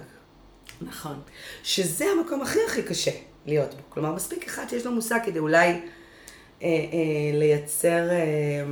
[0.80, 1.20] נכון.
[1.62, 3.10] שזה המקום הכי הכי קשה
[3.46, 3.82] להיות בו.
[3.88, 5.80] כלומר, מספיק אחד שיש לו מושג כדי אולי
[7.32, 8.62] לייצר אה,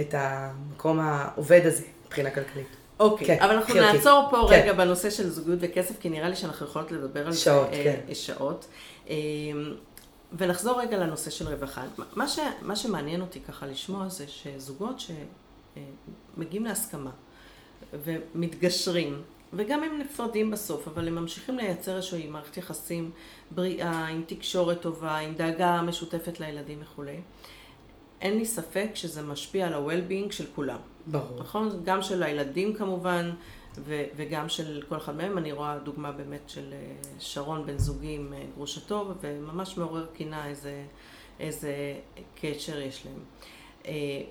[0.00, 2.66] את המקום העובד הזה מבחינה כלכלית.
[3.00, 3.96] אוקיי, כן, אבל אנחנו קחי אותי.
[3.96, 4.54] נעצור פה כן.
[4.54, 8.00] רגע בנושא של זוגיות וכסף, כי נראה לי שאנחנו יכולות לדבר על שעות, זה כן.
[8.08, 8.66] אה, שעות.
[9.10, 9.16] אה,
[10.38, 11.82] ונחזור רגע לנושא של רווחה.
[12.16, 15.02] מה, ש, מה שמעניין אותי ככה לשמוע זה שזוגות
[16.36, 17.10] שמגיעים להסכמה
[17.92, 19.22] ומתגשרים,
[19.52, 23.10] וגם הם נפרדים בסוף, אבל הם ממשיכים לייצר איזושהי מערכת יחסים
[23.50, 27.20] בריאה, עם תקשורת טובה, עם דאגה משותפת לילדים וכולי.
[28.20, 30.78] אין לי ספק שזה משפיע על ה-well-being של כולם.
[31.06, 31.40] ברור.
[31.40, 31.80] נכון?
[31.84, 33.30] גם של הילדים כמובן,
[33.78, 35.38] ו- וגם של כל אחד מהם.
[35.38, 40.46] אני רואה דוגמה באמת של אה, שרון בן זוגי עם אה, גרושתו, וממש מעורר קינה
[40.46, 40.84] איזה,
[41.40, 41.74] איזה
[42.40, 43.20] קשר יש להם.
[43.86, 44.22] אה,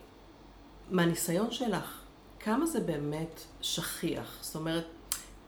[0.89, 2.01] מהניסיון שלך,
[2.39, 4.37] כמה זה באמת שכיח?
[4.41, 4.85] זאת אומרת,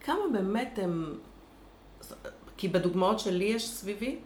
[0.04, 1.18] כמה באמת הם...
[2.58, 4.20] כי בדוגמאות שלי יש סביבי,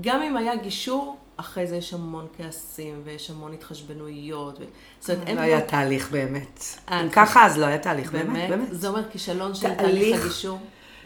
[0.00, 4.58] גם אם היה גישור, אחרי זה יש המון כעסים ויש המון התחשבנויות.
[4.60, 4.64] ו...
[5.00, 6.64] זאת אומרת, אין לא היה תהליך באמת.
[6.90, 8.68] אה, אם ככה, אז לא היה תהליך באמת, באמת?
[8.70, 10.24] זה אומר כישלון של תהליך.
[10.24, 10.58] הגישור?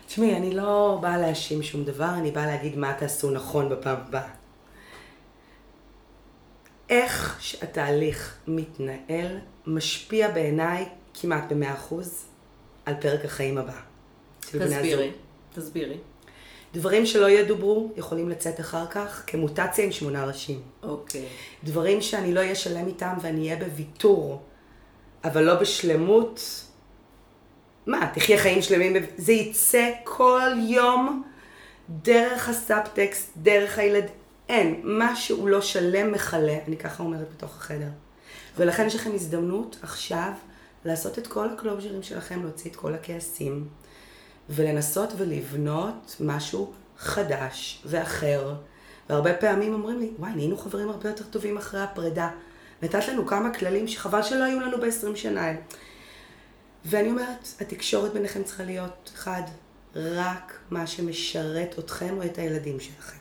[0.06, 4.28] תשמעי, אני לא באה להאשים שום דבר, אני באה להגיד מה תעשו נכון בפעם הבאה.
[6.90, 12.24] איך שהתהליך מתנהל, משפיע בעיניי כמעט במאה אחוז
[12.86, 13.93] על פרק החיים הבא.
[14.46, 15.10] תסבירי.
[15.54, 15.96] תסבירי.
[16.74, 20.62] דברים שלא ידוברו יכולים לצאת אחר כך כמוטציה עם שמונה ראשים.
[20.82, 21.24] אוקיי.
[21.64, 24.42] דברים שאני לא אהיה שלם איתם ואני אהיה בוויתור,
[25.24, 26.64] אבל לא בשלמות,
[27.86, 31.24] מה, תחיה חיים שלמים, זה יצא כל יום
[31.88, 34.04] דרך הסאבטקסט, דרך הילד,
[34.48, 34.80] אין.
[34.82, 37.88] מה שהוא לא שלם מכלה, אני ככה אומרת בתוך החדר.
[38.56, 40.32] ולכן יש לכם הזדמנות עכשיו
[40.84, 43.68] לעשות את כל הקלוז'רים שלכם, להוציא את כל הכעסים,
[44.50, 48.54] ולנסות ולבנות משהו חדש ואחר.
[49.08, 52.30] והרבה פעמים אומרים לי, וואי, נהיינו חברים הרבה יותר טובים אחרי הפרידה.
[52.82, 55.52] נתת לנו כמה כללים שחבל שלא היו לנו ב-20 שנה.
[56.84, 59.42] ואני אומרת, התקשורת ביניכם צריכה להיות, אחד,
[59.96, 63.18] רק מה שמשרת אתכם או את הילדים שלכם.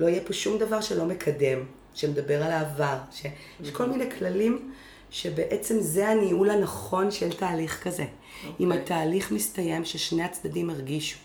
[0.00, 1.58] לא יהיה פה שום דבר שלא מקדם,
[1.94, 4.72] שמדבר על העבר, שיש כל מיני כללים
[5.14, 8.02] שבעצם זה הניהול הנכון של תהליך כזה.
[8.02, 8.46] Okay.
[8.60, 8.82] אם אוקיי.
[8.82, 11.18] התהליך מסתיים ששני הצדדים הרגישו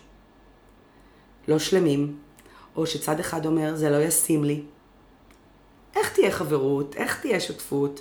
[1.48, 2.16] לא שלמים,
[2.76, 4.62] או שצד אחד אומר זה לא ישים לי,
[5.96, 8.00] איך תהיה חברות, איך תהיה שותפות,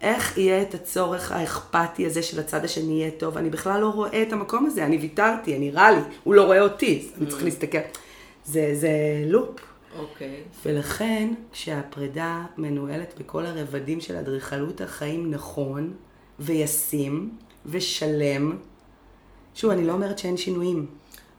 [0.00, 4.22] איך יהיה את הצורך האכפתי הזה של הצד השני יהיה טוב, אני בכלל לא רואה
[4.22, 7.78] את המקום הזה, אני ויתרתי, אני רע לי, הוא לא רואה אותי, אני צריך להסתכל.
[8.44, 8.90] זה, זה
[9.26, 9.65] לופ.
[9.98, 10.42] אוקיי.
[10.64, 15.94] ולכן, כשהפרידה מנוהלת בכל הרבדים של אדריכלות החיים נכון,
[16.38, 17.30] וישים,
[17.66, 18.56] ושלם,
[19.54, 20.86] שוב, אני לא אומרת שאין שינויים.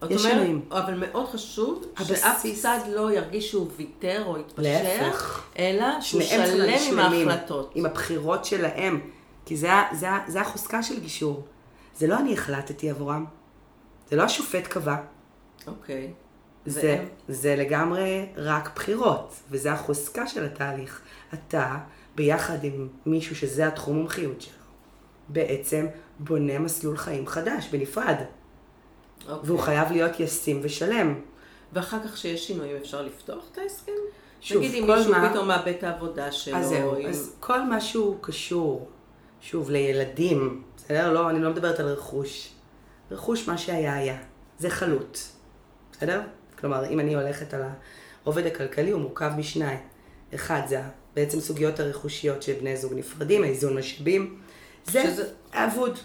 [0.02, 0.66] יש אומרת, שינויים.
[0.72, 5.44] אבל מאוד חשוב הבסיס- שאף צד לא ירגיש שהוא ויתר או התפשר, להפך.
[5.60, 7.72] אלא שהוא שלם עם ההחלטות.
[7.76, 9.00] עם הבחירות שלהם.
[9.46, 11.44] כי זה, זה, זה החוזקה של גישור.
[11.98, 13.26] זה לא אני החלטתי עבורם.
[14.10, 14.96] זה לא השופט קבע.
[15.68, 16.14] אוקיי.
[16.70, 17.06] זה?
[17.30, 21.02] זה לגמרי רק בחירות, וזה החוזקה של התהליך.
[21.34, 21.78] אתה,
[22.16, 24.54] ביחד עם מישהו שזה התחום מומחיות שלו,
[25.30, 25.86] בעצם
[26.20, 28.16] בונה מסלול חיים חדש, בנפרד.
[29.30, 29.36] אוקיי.
[29.48, 31.16] והוא חייב להיות ישים ושלם.
[31.74, 33.92] ואחר כך שיש שינויים אפשר לפתוח את ההסכם?
[34.42, 37.62] שוב, נגיד אם מישהו מה- פתאום מאבד את העבודה שלו, אז זהו, אם- אז כל
[37.64, 38.90] מה שהוא קשור,
[39.42, 41.14] שוב, לילדים, בסדר?
[41.14, 42.50] לא, אני לא מדברת על רכוש.
[43.12, 44.18] רכוש, מה שהיה היה.
[44.60, 45.18] זה חלוט,
[45.92, 46.22] בסדר?
[46.60, 47.62] כלומר, אם אני הולכת על
[48.26, 49.80] הרובד הכלכלי, הוא מורכב משניים.
[50.36, 50.82] אחד, זה
[51.16, 54.40] בעצם סוגיות הרכושיות של בני זוג נפרדים, האיזון משאבים.
[54.86, 56.00] זה שזה- אבוד.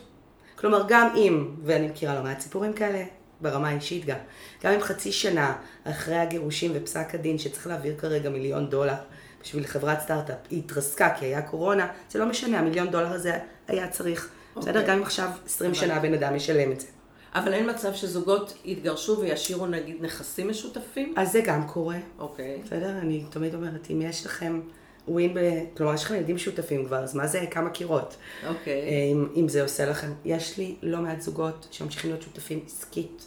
[0.56, 3.04] כלומר, גם אם, ואני מכירה לא מעט סיפורים כאלה,
[3.40, 4.16] ברמה האישית גם,
[4.64, 8.94] גם אם חצי שנה אחרי הגירושים ופסק הדין שצריך להעביר כרגע מיליון דולר
[9.42, 13.38] בשביל חברת סטארט-אפ, היא התרסקה כי היה קורונה, זה לא משנה, המיליון דולר הזה
[13.68, 14.28] היה צריך.
[14.56, 14.70] בסדר?
[14.80, 14.86] אוקיי.
[14.92, 15.86] גם אם עכשיו 20 הבנתי.
[15.86, 16.86] שנה הבן אדם ישלם את זה.
[17.34, 21.14] אבל אין מצב שזוגות יתגרשו וישאירו נגיד נכסים משותפים?
[21.16, 22.60] אז זה גם קורה, אוקיי.
[22.64, 22.98] בסדר?
[22.98, 24.60] אני תמיד אומרת, אם יש לכם
[25.08, 25.38] ווין ב...
[25.76, 28.16] כלומר, יש לכם ילדים משותפים כבר, אז מה זה כמה קירות?
[28.48, 29.12] אוקיי.
[29.12, 30.12] אם, אם זה עושה לכם.
[30.24, 33.26] יש לי לא מעט זוגות שממשיכים להיות שותפים עסקית,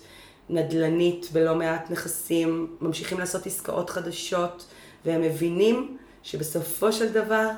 [0.49, 4.65] נדל"נית, בלא מעט נכסים, ממשיכים לעשות עסקאות חדשות,
[5.05, 7.49] והם מבינים שבסופו של דבר,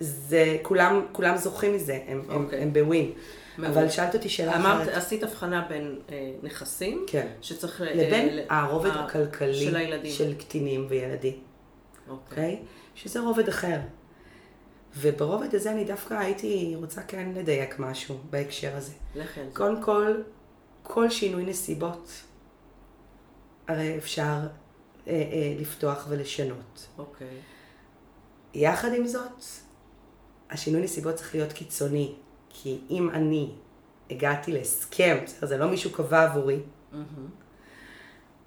[0.00, 2.62] זה, כולם, כולם זוכים מזה, הם, הם, אוקיי.
[2.62, 3.12] הם בווין.
[3.58, 3.80] מעולה.
[3.80, 4.94] אבל שאלת אותי שאלה אמרת, אחרת.
[4.96, 7.26] עשית הבחנה בין אה, נכסים, כן.
[7.42, 7.82] שצריך...
[7.82, 10.12] אה, לבין ל- הרובד אה, הכלכלי של הילדים.
[10.12, 11.32] של קטינים וילדים.
[12.08, 12.18] אוקיי.
[12.30, 12.62] אוקיי?
[12.94, 13.78] שזה רובד אחר.
[14.96, 18.92] וברובד הזה אני דווקא הייתי רוצה כן לדייק משהו בהקשר הזה.
[19.14, 19.22] זה.
[19.52, 20.14] קודם כל,
[20.82, 22.10] כל שינוי נסיבות,
[23.68, 24.40] הרי אפשר אה,
[25.08, 26.86] אה, לפתוח ולשנות.
[26.98, 27.26] אוקיי.
[28.54, 29.42] יחד עם זאת,
[30.50, 32.14] השינוי נסיבות צריך להיות קיצוני,
[32.48, 33.50] כי אם אני
[34.10, 36.60] הגעתי להסכם, בסדר, זה לא מישהו קבע עבורי,
[36.92, 37.28] מהמם.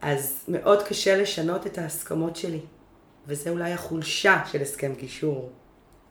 [0.02, 2.60] אז מאוד קשה לשנות את ההסכמות שלי.
[3.28, 5.50] וזה אולי החולשה של הסכם גישור,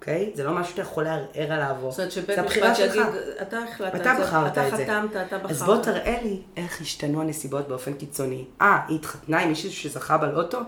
[0.01, 0.32] אוקיי?
[0.34, 1.76] זה לא משהו שאתה יכול לערער עליו.
[1.91, 3.07] זאת אומרת שבית משפט שלך.
[3.43, 4.84] אתה החלטת אתה את זה, בחרת אתה את זה.
[4.84, 5.51] חתמת, אתה בחרת.
[5.51, 8.45] אז בוא תראה לי איך השתנו הנסיבות באופן קיצוני.
[8.61, 10.59] אה, היא התחתנה עם מישהו שזכה בלוטו?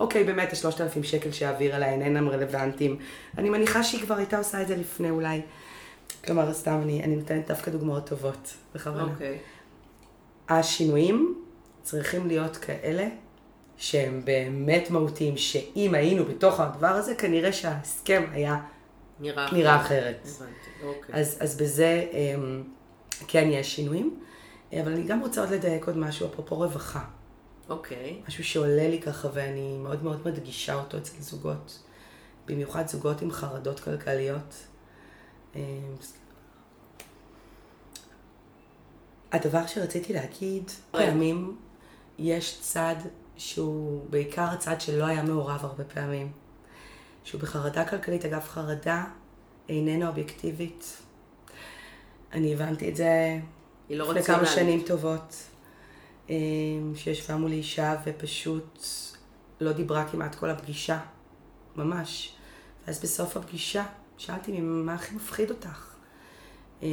[0.00, 2.98] אוקיי, באמת, השלושת אלפים שקל שהעבירה לה אינם רלוונטיים.
[3.38, 5.40] אני מניחה שהיא כבר הייתה עושה את זה לפני אולי.
[6.24, 9.12] כלומר, סתם, אני, אני נותנת דווקא דוגמאות טובות, בכוונה.
[9.12, 9.38] אוקיי.
[10.48, 11.34] השינויים
[11.82, 13.08] צריכים להיות כאלה
[13.76, 18.60] שהם באמת מהותיים, שאם היינו בתוך הדבר הזה, כנראה שההסכם היה
[19.20, 20.20] נראה נראה אחרת.
[20.24, 21.20] הבנתי, אוקיי.
[21.20, 22.62] אז, אז בזה אמ,
[23.28, 24.20] כן יש שינויים,
[24.82, 27.04] אבל אני גם רוצה עוד לדייק עוד משהו, אפרופו רווחה.
[27.68, 28.22] אוקיי.
[28.28, 31.82] משהו שעולה לי ככה ואני מאוד מאוד מדגישה אותו אצל זוגות,
[32.46, 34.54] במיוחד זוגות עם חרדות כלכליות.
[35.54, 35.60] אמ,
[39.32, 41.56] הדבר שרציתי להגיד, פעמים
[42.18, 42.96] יש צד
[43.36, 46.32] שהוא בעיקר הצד שלא היה מעורב הרבה פעמים.
[47.24, 49.04] שהוא בחרדה כלכלית, אגב חרדה
[49.68, 50.96] איננה אובייקטיבית.
[52.32, 53.38] אני הבנתי את זה
[53.90, 54.54] לא לפני כמה רציונלית.
[54.54, 55.34] שנים טובות,
[56.94, 58.86] שישבה מולי אישה ופשוט
[59.60, 60.98] לא דיברה כמעט כל הפגישה,
[61.76, 62.34] ממש.
[62.86, 63.84] ואז בסוף הפגישה
[64.18, 65.94] שאלתי מה הכי מפחיד אותך.
[66.82, 66.88] אמ,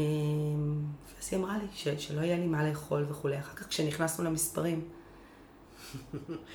[1.16, 3.40] ואז היא אמרה לי ש- שלא יהיה לי מה לאכול וכולי.
[3.40, 4.82] אחר כך כשנכנסנו למספרים,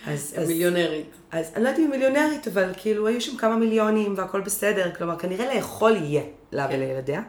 [0.07, 1.11] אז, אז, מיליונרית.
[1.31, 5.19] אז אני לא יודעת אם מיליונרית, אבל כאילו היו שם כמה מיליונים והכל בסדר, כלומר
[5.19, 6.23] כנראה לאכול יהיה
[6.53, 6.75] לה כן.
[6.75, 7.23] ולילדיה.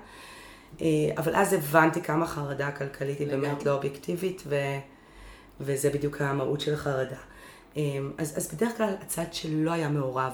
[0.82, 0.86] אה,
[1.18, 4.56] אבל אז הבנתי כמה חרדה כלכלית היא באמת לא אובייקטיבית, ו,
[5.60, 7.18] וזה בדיוק המהות של החרדה.
[7.78, 7.82] אה,
[8.18, 10.34] אז, אז בדרך כלל הצד שלא היה מעורב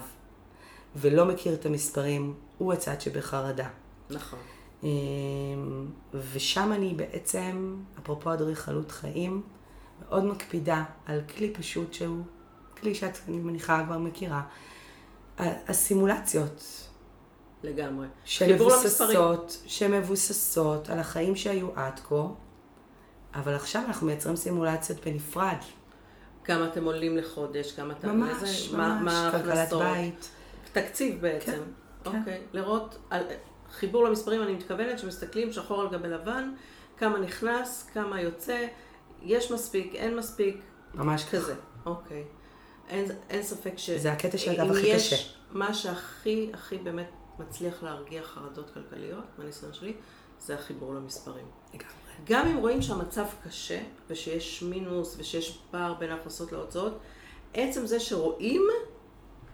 [0.95, 3.67] ולא מכיר את המספרים, הוא הצד שבחרדה.
[4.09, 4.39] נכון.
[4.83, 5.87] אמ,
[6.33, 9.41] ושם אני בעצם, אפרופו אדריכלות חיים,
[10.01, 12.23] מאוד מקפידה על כלי פשוט שהוא
[12.81, 14.41] כלי שאת, אני מניחה, כבר מכירה.
[15.39, 16.89] הסימולציות.
[17.63, 18.07] לגמרי.
[18.25, 22.23] שמבוססות, שמבוססות על החיים שהיו עד כה,
[23.35, 25.57] אבל עכשיו אנחנו מייצרים סימולציות בנפרד.
[26.43, 28.19] כמה אתם עולים לחודש, כמה אתם...
[28.19, 30.29] ממש, ממש, מה, כלכלת בית.
[30.73, 31.51] תקציב בעצם.
[31.51, 31.59] כן,
[32.05, 32.41] אוקיי, כן.
[32.53, 33.23] לראות, על,
[33.71, 36.51] חיבור למספרים, אני מתכוונת שמסתכלים שחור על גבי לבן,
[36.97, 38.67] כמה נכנס, כמה יוצא,
[39.21, 40.61] יש מספיק, אין מספיק,
[40.93, 41.55] ממש כזה.
[41.85, 42.23] אוקיי.
[42.89, 43.89] אין, אין ספק ש...
[43.89, 45.15] זה הקטע שאגב הכי קשה.
[45.51, 47.09] מה שהכי הכי באמת
[47.39, 49.93] מצליח להרגיע חרדות כלכליות, מהניסיון שלי,
[50.39, 51.45] זה החיבור למספרים.
[51.73, 52.02] לגמרי.
[52.23, 56.99] גם אם רואים שהמצב קשה, ושיש מינוס, ושיש פער בין ההכנסות להוצאות,
[57.53, 58.61] עצם זה שרואים,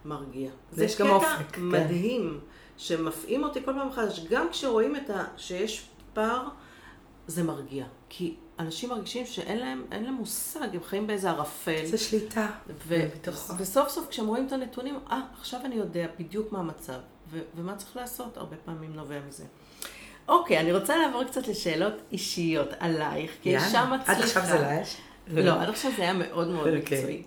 [0.04, 0.50] מרגיע.
[0.72, 1.26] זה יש גם אופק.
[1.50, 2.40] קטע מדהים.
[2.40, 2.46] כן.
[2.76, 4.20] שמפעים אותי כל פעם מחדש.
[4.30, 5.24] גם כשרואים ה...
[5.36, 6.48] שיש פער,
[7.26, 7.86] זה מרגיע.
[8.08, 11.86] כי אנשים מרגישים שאין להם, להם מושג, הם חיים באיזה ערפל.
[11.86, 12.50] זה שליטה.
[12.86, 13.08] ו-
[13.58, 16.98] וסוף סוף כשהם רואים את הנתונים, אה, עכשיו אני יודע בדיוק מה המצב,
[17.30, 19.44] ו- ומה צריך לעשות, הרבה פעמים נובע מזה.
[20.28, 24.12] אוקיי, אני רוצה לעבור קצת לשאלות אישיות עלייך, כי יש שם מצליחה.
[24.12, 24.96] עד עכשיו זה לא יש?
[25.28, 26.80] לא, עד עכשיו זה היה מאוד מאוד okay.
[26.80, 26.98] אוקיי.
[26.98, 27.22] מקצועי.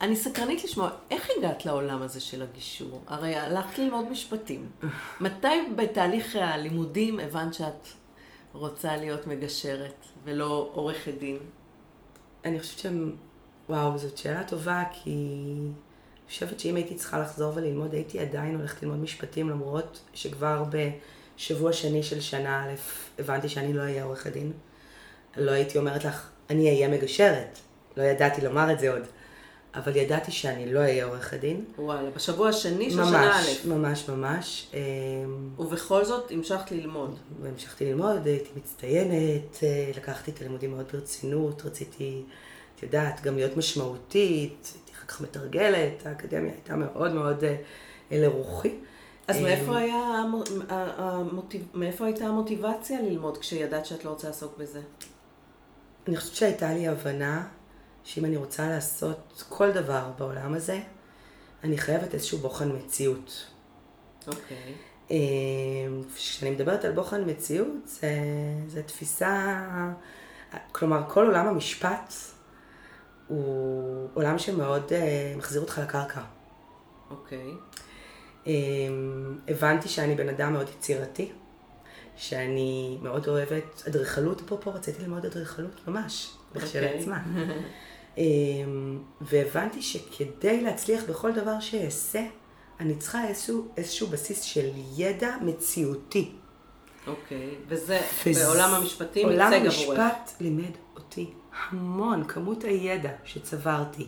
[0.00, 3.02] אני סקרנית לשמוע, איך הגעת לעולם הזה של הגישור?
[3.06, 4.68] הרי הלכת ללמוד משפטים.
[5.20, 7.86] מתי בתהליך הלימודים הבנת שאת
[8.52, 11.38] רוצה להיות מגשרת ולא עורכת דין?
[12.44, 12.86] אני חושבת ש...
[13.68, 18.82] וואו, זאת שאלה טובה, כי אני חושבת שאם הייתי צריכה לחזור וללמוד, הייתי עדיין הולכת
[18.82, 20.64] ללמוד משפטים, למרות שכבר
[21.36, 22.74] בשבוע שני של שנה א',
[23.18, 24.52] הבנתי שאני לא אהיה עורכת דין.
[25.36, 27.58] לא הייתי אומרת לך, אני אהיה מגשרת.
[27.96, 29.02] לא ידעתי לומר את זה עוד.
[29.74, 31.64] אבל ידעתי שאני לא אהיה עורכת דין.
[31.78, 33.68] וואלה, בשבוע השני של שנה א'.
[33.68, 34.66] ממש, ממש.
[34.74, 37.18] אמ, ובכל זאת המשכת ללמוד.
[37.42, 42.22] והמשכתי ללמוד, הייתי מצטיינת, אה, לקחתי את הלימודים מאוד ברצינות, רציתי,
[42.76, 47.56] את יודעת, גם להיות משמעותית, הייתי אחר כך מתרגלת, האקדמיה הייתה מאוד מאוד אה,
[48.10, 48.74] לרוחי.
[49.28, 50.24] אז מאיפה, היה,
[50.68, 51.66] המוטיב...
[51.74, 54.80] מאיפה הייתה המוטיבציה ללמוד כשידעת שאת לא רוצה לעסוק בזה?
[56.08, 57.48] אני חושבת שהייתה לי הבנה
[58.04, 60.80] שאם אני רוצה לעשות כל דבר בעולם הזה,
[61.64, 63.46] אני חייבת איזשהו בוחן מציאות.
[64.26, 64.56] אוקיי.
[64.56, 65.10] Okay.
[65.10, 68.10] אמ, כשאני מדברת על בוחן מציאות, זה,
[68.66, 69.64] זה תפיסה,
[70.72, 72.14] כלומר, כל עולם המשפט
[73.28, 74.92] הוא עולם שמאוד
[75.36, 76.20] מחזיר אותך לקרקע.
[77.10, 77.50] אוקיי.
[77.50, 77.85] Okay.
[78.46, 78.48] Um,
[79.48, 81.32] הבנתי שאני בן אדם מאוד יצירתי,
[82.16, 87.16] שאני מאוד אוהבת אדריכלות, אפרופו רציתי ללמוד אדריכלות ממש, בכשלעצמה.
[87.16, 87.50] Okay.
[88.18, 92.26] אמ, והבנתי שכדי להצליח בכל דבר שאעשה,
[92.80, 96.32] אני צריכה איזשהו, איזשהו בסיס של ידע מציאותי.
[97.06, 101.30] אוקיי, וזה וזה בעולם המשפטים עולם המשפט לימד אותי
[101.70, 104.06] המון, כמות הידע שצברתי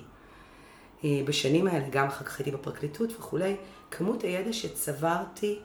[1.05, 3.57] אה, בשנים האלה, גם אחר כך הייתי בפרקליטות וכולי,
[3.91, 5.59] כמות הידע שצברתי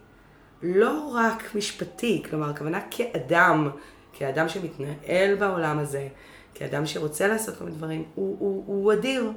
[0.63, 3.69] לא רק משפטי, כלומר, הכוונה כאדם,
[4.13, 6.07] כאדם שמתנהל בעולם הזה,
[6.53, 9.31] כאדם שרוצה לעשות כל מיני דברים, הוא, הוא, הוא אדיר.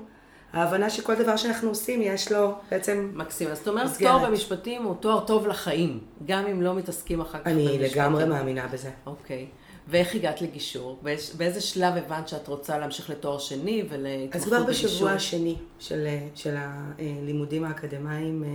[0.53, 3.49] ההבנה שכל דבר שאנחנו עושים יש לו בעצם מקסים.
[3.49, 7.47] אז זאת אומרת, תואר במשפטים הוא תואר טוב לחיים, גם אם לא מתעסקים אחר כך
[7.47, 7.68] במשפטים.
[7.68, 8.91] אני לגמרי מאמינה בזה.
[9.07, 9.47] אוקיי.
[9.89, 11.03] ואיך הגעת לגישור?
[11.37, 14.59] באיזה שלב הבנת שאת רוצה להמשיך לתואר שני ולהתמחות בגישור?
[14.59, 18.49] אז כבר בשבוע השני של, של הלימודים האקדמיים אה,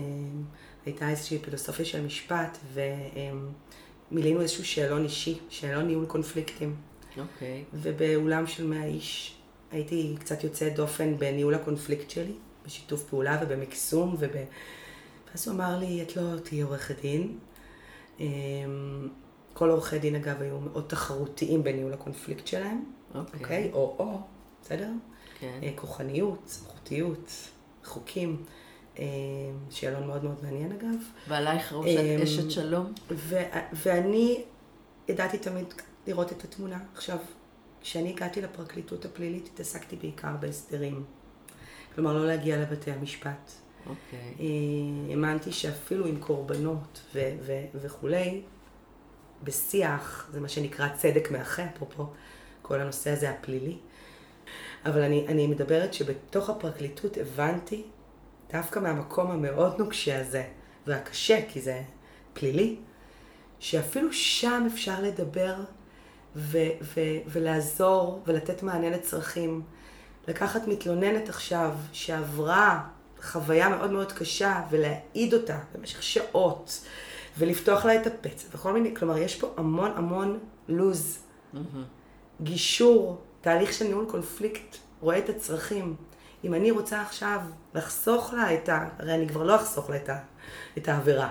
[0.86, 2.58] הייתה איזושהי פילוסופיה של משפט,
[4.12, 6.76] ומילאנו איזשהו שאלון אישי, שאלון ניהול קונפליקטים.
[7.18, 7.64] אוקיי.
[7.64, 7.76] Okay.
[7.76, 9.36] ובאולם של 100 איש
[9.72, 12.34] הייתי קצת יוצאת דופן בניהול הקונפליקט שלי,
[12.66, 14.32] בשיתוף פעולה ובמקסום, וב...
[15.32, 17.38] ואז הוא אמר לי, את לא תהיי עורכת דין.
[19.54, 22.84] כל עורכי דין, אגב, היו מאוד תחרותיים בניהול הקונפליקט שלהם.
[23.16, 23.40] אוקיי.
[23.40, 23.44] Okay.
[23.44, 23.70] אוקיי?
[23.72, 23.76] Okay?
[23.76, 24.20] או-או,
[24.62, 24.90] בסדר?
[25.40, 25.60] כן.
[25.62, 25.80] Okay.
[25.80, 27.32] כוחניות, סמכותיות,
[27.86, 28.44] חוקים.
[29.00, 29.06] אמ,
[29.70, 30.96] שאלון מאוד מאוד מעניין אגב.
[31.28, 32.94] ועלייך ראו שאת אמ, אשת שלום?
[33.74, 34.44] ואני
[35.08, 35.66] ידעתי תמיד
[36.08, 36.80] לראות את התמונה.
[36.96, 37.18] עכשיו,
[37.82, 41.04] כשאני הגעתי לפרקליטות הפלילית, התעסקתי בעיקר בהסדרים.
[41.96, 43.52] כלומר, לא להגיע לבתי המשפט.
[43.86, 44.20] אוקיי.
[44.20, 44.40] Okay.
[44.42, 44.46] אה,
[45.10, 48.42] האמנתי שאפילו עם קורבנות ו- ו- וכולי,
[49.44, 52.06] בשיח, זה מה שנקרא צדק מאחה, אפרופו
[52.62, 53.78] כל הנושא הזה הפלילי.
[54.86, 57.84] אבל אני, אני מדברת שבתוך הפרקליטות הבנתי,
[58.54, 60.44] דווקא מהמקום המאוד נוקשה הזה,
[60.88, 61.82] והקשה, כי זה
[62.34, 62.76] פלילי,
[63.60, 65.56] שאפילו שם אפשר לדבר
[66.36, 69.62] ו- ו- ולעזור ולתת מענה לצרכים.
[70.28, 72.84] לקחת מתלוננת עכשיו שעברה
[73.22, 76.86] חוויה מאוד מאוד קשה ולהעיד אותה במשך שעות
[77.38, 81.18] ולפתוח לה את הפצע וכל מיני, כלומר יש פה המון המון לוז,
[81.54, 81.58] mm-hmm.
[82.42, 85.96] גישור, תהליך של ניהול קונפליקט, רואה את הצרכים.
[86.44, 87.40] אם אני רוצה עכשיו
[87.74, 88.88] לחסוך לה את ה...
[89.00, 90.18] הרי אני כבר לא אחסוך לה את, ה...
[90.78, 91.30] את העבירה.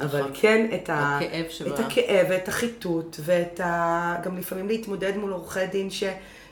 [0.00, 0.32] אבל נכון.
[0.34, 1.18] כן את, ה...
[1.18, 1.74] הכאב שבה...
[1.74, 4.16] את הכאב ואת החיטוט, ואת ה...
[4.24, 6.04] גם לפעמים להתמודד מול עורכי דין ש...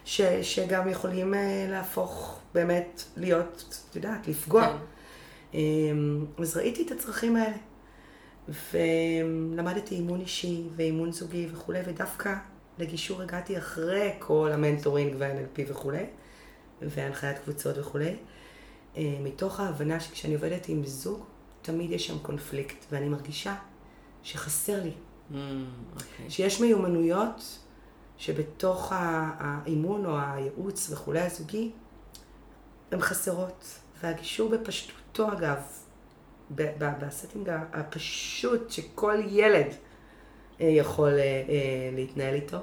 [0.04, 0.20] ש...
[0.42, 4.66] שגם יכולים אה, להפוך באמת להיות, את יודעת, לפגוע.
[4.66, 4.76] כן.
[5.54, 7.56] אמ, אז ראיתי את הצרכים האלה.
[8.48, 12.34] ולמדתי אימון אישי ואימון זוגי וכולי, ודווקא
[12.78, 16.04] לגישור הגעתי אחרי כל המנטורינג וה-NLP וכולי,
[16.82, 18.16] והנחיית קבוצות וכולי,
[18.96, 21.24] אה, מתוך ההבנה שכשאני עובדת עם זוג,
[21.62, 23.54] תמיד יש שם קונפליקט, ואני מרגישה
[24.22, 24.90] שחסר לי.
[24.90, 25.36] Mm, okay.
[25.94, 26.30] אוקיי.
[26.30, 27.58] שיש מיומנויות
[28.18, 31.70] שבתוך האימון או הייעוץ וכולי הזוגי,
[32.90, 33.80] הן חסרות.
[34.02, 35.58] והגישור בפשטותו אגב,
[36.50, 39.66] ב setting הפשוט שכל ילד
[40.60, 42.58] אה, יכול אה, אה, להתנהל איתו,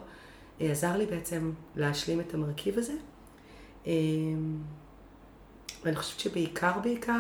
[0.60, 2.94] עזר לי בעצם להשלים את המרכיב הזה.
[5.84, 7.20] ואני חושבת שבעיקר בעיקר,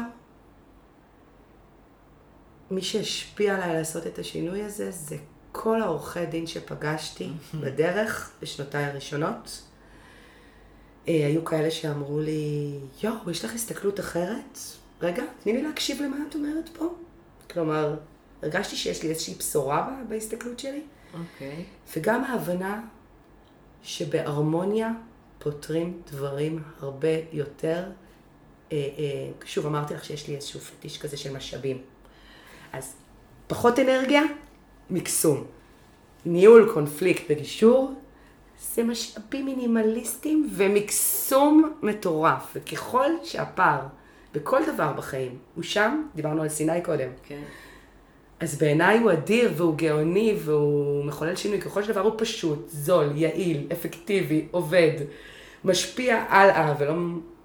[2.71, 5.17] מי שהשפיע עליי לעשות את השינוי הזה, זה
[5.51, 7.29] כל העורכי דין שפגשתי
[7.61, 9.63] בדרך בשנותיי הראשונות.
[11.05, 14.59] היו כאלה שאמרו לי, יואו, יש לך הסתכלות אחרת?
[15.01, 16.85] רגע, תני לי להקשיב למה את אומרת פה.
[17.51, 17.95] כלומר,
[18.41, 20.81] הרגשתי שיש לי איזושהי בשורה בהסתכלות שלי.
[21.13, 21.65] אוקיי.
[21.65, 21.97] Okay.
[21.97, 22.81] וגם ההבנה
[23.83, 24.91] שבהרמוניה
[25.39, 27.83] פותרים דברים הרבה יותר.
[28.71, 31.81] אה, אה, שוב, אמרתי לך שיש לי איזשהו פטיש כזה של משאבים.
[32.73, 32.95] אז
[33.47, 34.21] פחות אנרגיה,
[34.89, 35.43] מקסום.
[36.25, 37.93] ניהול קונפליקט בגישור,
[38.61, 42.51] זה משאבים מינימליסטיים ומקסום מטורף.
[42.55, 43.81] וככל שהפער
[44.33, 45.37] בכל דבר בחיים.
[45.55, 47.09] הוא שם, דיברנו על סיני קודם.
[47.23, 47.41] כן.
[48.39, 51.61] אז בעיניי הוא אדיר והוא גאוני והוא מחולל שינוי.
[51.61, 54.91] ככל שדבר הוא פשוט, זול, יעיל, אפקטיבי, עובד,
[55.63, 56.93] משפיע הלאה ולא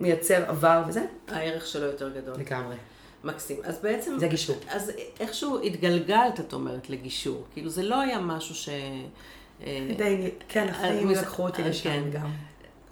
[0.00, 1.04] מייצר עבר וזה.
[1.28, 2.34] הערך שלו יותר גדול.
[2.38, 2.76] לגמרי.
[3.24, 3.56] מקסים.
[3.64, 4.18] אז בעצם...
[4.18, 4.56] זה גישור.
[4.68, 7.44] אז איכשהו התגלגלת, את אומרת, לגישור.
[7.52, 8.68] כאילו זה לא היה משהו ש...
[9.96, 12.10] די, כן, החיים לקחו אותי לשם כן.
[12.12, 12.30] גם.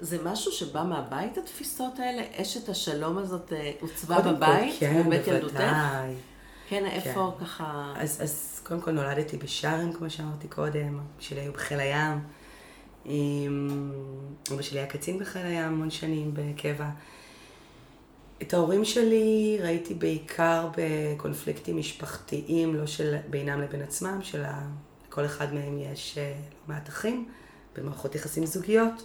[0.01, 2.22] זה משהו שבא מהבית, התפיסות האלה?
[2.36, 4.74] אשת השלום הזאת אה, עוצבה בבית?
[4.78, 5.62] כן, בבית ילדותך?
[6.68, 7.44] כן, איפה כן.
[7.44, 7.92] ככה...
[7.96, 12.18] אז, אז קודם כל נולדתי בשארם, כמו שאמרתי קודם, שלי היו בחיל הים.
[14.53, 16.90] אבא שלי היה קצין בחיל הים המון שנים בקבע.
[18.42, 25.78] את ההורים שלי ראיתי בעיקר בקונפליקטים משפחתיים, לא של בינם לבין עצמם, שלכל אחד מהם
[25.78, 27.28] יש אה, לא מעט אחים,
[27.76, 29.03] במערכות יחסים זוגיות.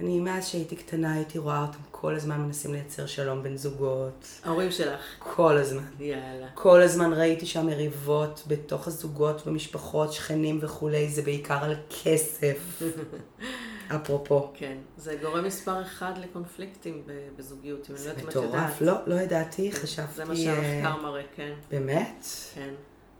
[0.00, 4.26] אני, מאז שהייתי קטנה, הייתי רואה אותם כל הזמן מנסים לייצר שלום בין זוגות.
[4.44, 5.00] ההורים שלך.
[5.18, 5.84] כל הזמן.
[6.00, 6.46] יאללה.
[6.54, 12.82] כל הזמן ראיתי שם מריבות בתוך הזוגות, במשפחות, שכנים וכולי, זה בעיקר על כסף.
[13.96, 14.50] אפרופו.
[14.54, 17.02] כן, זה גורם מספר אחד לקונפליקטים
[17.36, 18.52] בזוגיות, אם אני לא יודעת אם את יודעת.
[18.52, 20.14] זה מטורף, לא, לא ידעתי, כן, חשבתי...
[20.14, 21.52] זה מה שהמחקר מראה, כן.
[21.70, 22.26] באמת?
[22.54, 22.74] כן.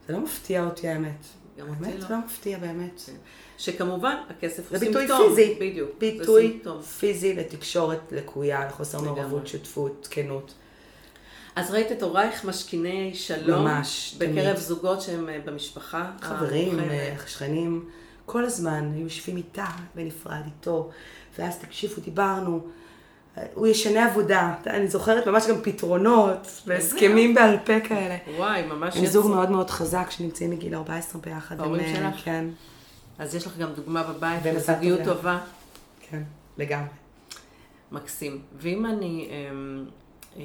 [0.07, 1.27] זה לא מפתיע אותי האמת.
[1.59, 1.89] גם אותי לא.
[1.89, 3.01] באמת לא מפתיע, באמת.
[3.07, 3.13] כן.
[3.59, 5.07] שכמובן הכסף הוא סימפטום.
[5.07, 5.57] זה ביטוי פיזי.
[5.61, 5.91] בדיוק.
[5.99, 6.61] ביטוי
[6.99, 10.55] פיזי לתקשורת לקויה, לחוסר מעורבות, שותפות, כנות.
[11.57, 13.63] אז ראית את הורייך משכיני שלום.
[13.63, 14.57] ממש, בקרב תמיד.
[14.57, 16.11] זוגות שהם אה, במשפחה.
[16.21, 17.89] חברים, אה, שכנים,
[18.27, 20.91] כל הזמן היו יושבים איתה בנפרד איתו,
[21.39, 22.61] ואז תקשיבו, דיברנו.
[23.55, 28.17] הוא ישנה עבודה, אני זוכרת ממש גם פתרונות והסכמים בעל פה כאלה.
[28.37, 29.05] וואי, ממש יצאו.
[29.05, 31.61] הם זוג מאוד מאוד חזק שנמצאים מגיל 14 ביחד.
[31.61, 32.25] ההורים אה, שלך?
[32.25, 32.45] כן.
[33.19, 35.41] אז יש לך גם דוגמה בבית לזוגיות טובה.
[36.01, 36.23] כן,
[36.59, 36.89] לגמרי.
[37.93, 38.43] מקסים.
[38.57, 39.29] ואם אני...
[39.31, 39.85] אמ,
[40.37, 40.43] אה,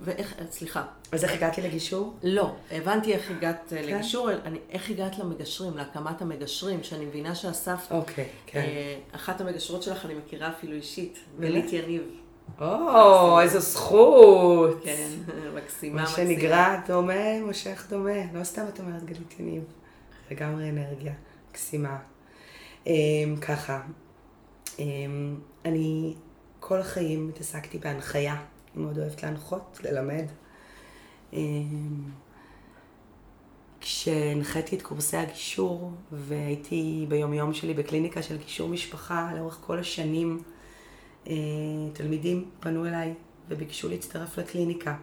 [0.00, 0.82] ואיך, סליחה.
[1.12, 2.14] אז איך הגעתי לגישור?
[2.22, 3.88] לא, הבנתי איך הגעת אה, כן?
[3.88, 7.92] לגישור, אני, איך הגעת למגשרים, להקמת המגשרים, שאני מבינה שאספת.
[7.92, 8.60] אוקיי, כן.
[8.60, 12.02] אה, אחת המגשרות שלך אני מכירה אפילו אישית, גלית יניב.
[12.60, 14.84] או, איזו זכות.
[14.84, 15.08] כן,
[15.54, 16.02] מקסימה, מקסימה.
[16.02, 18.32] מה שנגרע דומה, מושך דומה.
[18.34, 19.62] לא סתם את אומרת גלית יניב.
[20.30, 21.12] לגמרי אנרגיה.
[21.54, 21.98] מקסימה.
[22.84, 22.88] Um,
[23.40, 23.82] ככה,
[24.76, 24.80] um,
[25.64, 26.14] אני
[26.60, 30.24] כל החיים התעסקתי בהנחיה, אני מאוד אוהבת להנחות, ללמד.
[31.32, 31.36] Um,
[33.80, 40.42] כשהנחיתי את קורסי הגישור והייתי ביומיום שלי בקליניקה של גישור משפחה לאורך כל השנים,
[41.92, 43.14] תלמידים פנו אליי
[43.48, 44.96] וביקשו להצטרף לקליניקה.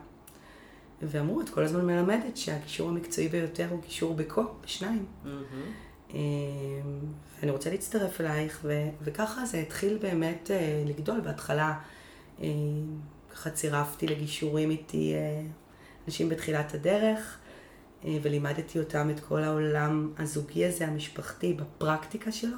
[1.02, 5.06] ואמרו, את כל הזמן מלמדת שהגישור המקצועי ביותר הוא גישור בקו, בשניים.
[5.26, 5.91] Mm-hmm.
[7.43, 11.20] אני רוצה להצטרף אלייך, ו- וככה זה התחיל באמת uh, לגדול.
[11.20, 11.74] בהתחלה
[12.39, 12.43] uh,
[13.34, 15.14] ככה צירפתי לגישורים איתי
[16.07, 17.38] אנשים בתחילת הדרך,
[18.03, 22.57] ולימדתי אותם את כל העולם הזוגי הזה, המשפחתי, בפרקטיקה שלו.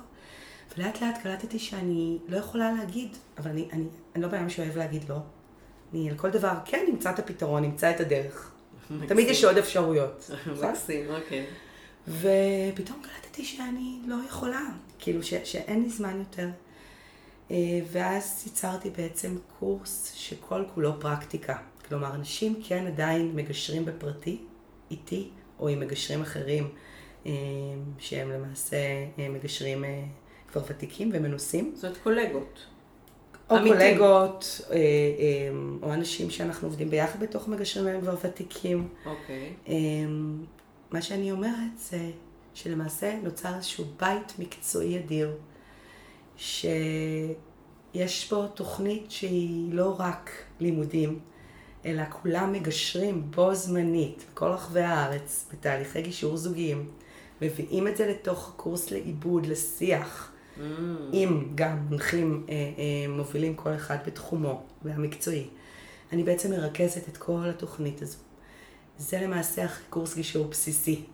[0.77, 3.85] ולאט לאט קלטתי שאני לא יכולה להגיד, אבל אני, אני,
[4.15, 5.17] אני לא בן שאוהב להגיד לא.
[5.93, 8.51] אני על כל דבר, כן, נמצא את הפתרון, נמצא את הדרך.
[9.07, 10.31] תמיד יש עוד אפשרויות.
[10.63, 11.45] מקסים, אוקיי.
[12.07, 14.61] ופתאום קלטתי שאני לא יכולה,
[14.99, 16.49] כאילו ש, שאין לי זמן יותר.
[17.51, 21.57] אה, ואז ייצרתי בעצם קורס שכל כולו פרקטיקה.
[21.87, 24.37] כלומר, אנשים כן עדיין מגשרים בפרטי,
[24.91, 25.29] איתי,
[25.59, 26.69] או עם מגשרים אחרים,
[27.25, 27.31] אה,
[27.99, 28.77] שהם למעשה
[29.19, 29.83] אה, מגשרים
[30.47, 31.71] כבר ותיקים ומנוסים.
[31.75, 32.65] זאת קולגות.
[33.49, 33.77] או אמיתים.
[33.77, 34.61] קולגות,
[35.81, 38.87] או אנשים שאנחנו עובדים ביחד בתוך מגשרים והם כבר ותיקים.
[39.05, 39.53] אוקיי.
[40.91, 42.11] מה שאני אומרת זה
[42.53, 45.31] שלמעשה נוצר איזשהו בית מקצועי אדיר,
[46.37, 47.33] שיש
[48.31, 51.19] בו תוכנית שהיא לא רק לימודים,
[51.85, 56.89] אלא כולם מגשרים בו זמנית בכל רחבי הארץ בתהליכי גישור זוגיים,
[57.41, 60.29] מביאים את זה לתוך קורס לעיבוד, לשיח.
[60.57, 60.61] Mm.
[61.13, 65.47] אם גם מנחים אה, אה, מובילים כל אחד בתחומו והמקצועי.
[66.11, 68.17] אני בעצם מרכזת את כל התוכנית הזו.
[68.97, 71.05] זה למעשה קורס גישור בסיסי,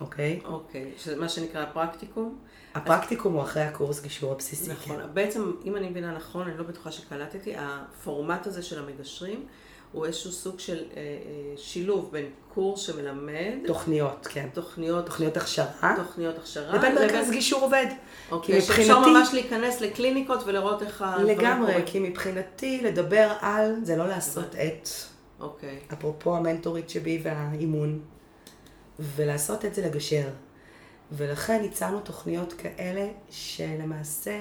[0.00, 0.40] אוקיי?
[0.44, 2.38] אוקיי, שזה מה שנקרא הפרקטיקום?
[2.74, 3.38] הפרקטיקום אז...
[3.38, 4.70] הוא אחרי הקורס גישור הבסיסי.
[4.70, 5.06] נכון, כן.
[5.14, 9.46] בעצם, אם אני מבינה נכון, אני לא בטוחה שקלטתי, הפורמט הזה של המגשרים,
[9.92, 13.66] הוא איזשהו סוג של אה, אה, שילוב בין קורס שמלמד.
[13.66, 14.48] תוכניות, כן.
[14.52, 15.06] תוכניות.
[15.06, 15.94] תוכניות הכשרה.
[15.96, 16.76] תוכניות הכשרה.
[16.76, 17.86] לבין מרכז גישור עובד.
[18.30, 18.84] אוקיי, מבחינתי...
[18.84, 21.22] שאפשר ממש להיכנס לקליניקות ולראות איך ה...
[21.22, 24.88] לגמרי, כי מבחינתי לדבר על זה לא לעשות את.
[25.40, 25.78] אוקיי.
[25.92, 28.00] אפרופו המנטורית שבי והאימון.
[28.98, 30.28] ולעשות את זה לגשר.
[31.12, 34.38] ולכן הצענו תוכניות כאלה שלמעשה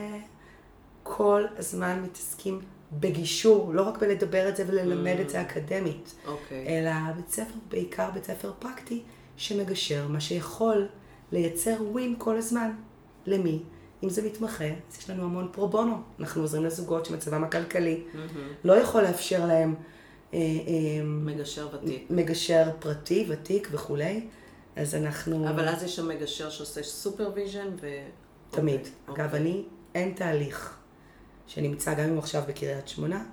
[1.04, 5.22] כל הזמן מתעסקים בגישור, לא רק בלדבר את זה וללמד mm.
[5.22, 5.42] את זה mm.
[5.42, 6.28] אקדמית, okay.
[6.28, 6.68] אוקיי.
[6.68, 9.02] אלא בית ספר, בעיקר בית ספר פרקטי,
[9.38, 10.88] שמגשר, מה שיכול
[11.32, 12.72] לייצר win כל הזמן.
[13.26, 13.64] למי?
[14.04, 15.96] אם זה מתמחה, אז יש לנו המון פרו בונו.
[16.20, 18.18] אנחנו עוזרים לזוגות שמצבם הכלכלי mm-hmm.
[18.64, 19.76] לא יכול לאפשר להם...
[20.34, 22.08] אה, אה, מגשר ותיק.
[22.10, 24.28] מגשר פרטי, ותיק וכולי.
[24.78, 25.50] אז אנחנו...
[25.50, 27.88] אבל אז יש שם מגשר שעושה supervision ו...
[28.50, 28.82] תמיד.
[28.82, 29.12] Okay.
[29.12, 29.38] אגב, okay.
[29.38, 29.64] אני,
[29.96, 30.78] אין תהליך
[31.48, 33.26] שנמצא גם אם עכשיו בקריית שמונה,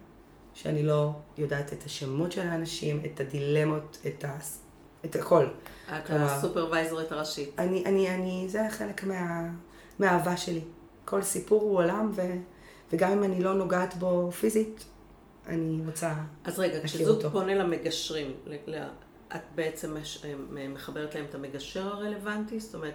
[0.55, 4.38] שאני לא יודעת את השמות של האנשים, את הדילמות, את, ה...
[5.05, 5.47] את הכל.
[5.88, 7.51] את הסופרוויזורית הראשית.
[7.59, 9.51] אני, אני, אני, זה חלק מה,
[9.99, 10.61] מהאהבה שלי.
[11.05, 12.22] כל סיפור הוא עולם, ו,
[12.92, 14.84] וגם אם אני לא נוגעת בו פיזית,
[15.47, 16.14] אני רוצה
[16.45, 18.34] אז רגע, כשזוג פונה למגשרים,
[19.35, 19.97] את בעצם
[20.75, 22.61] מחברת להם את המגשר הרלוונטי?
[22.61, 22.95] זאת אומרת,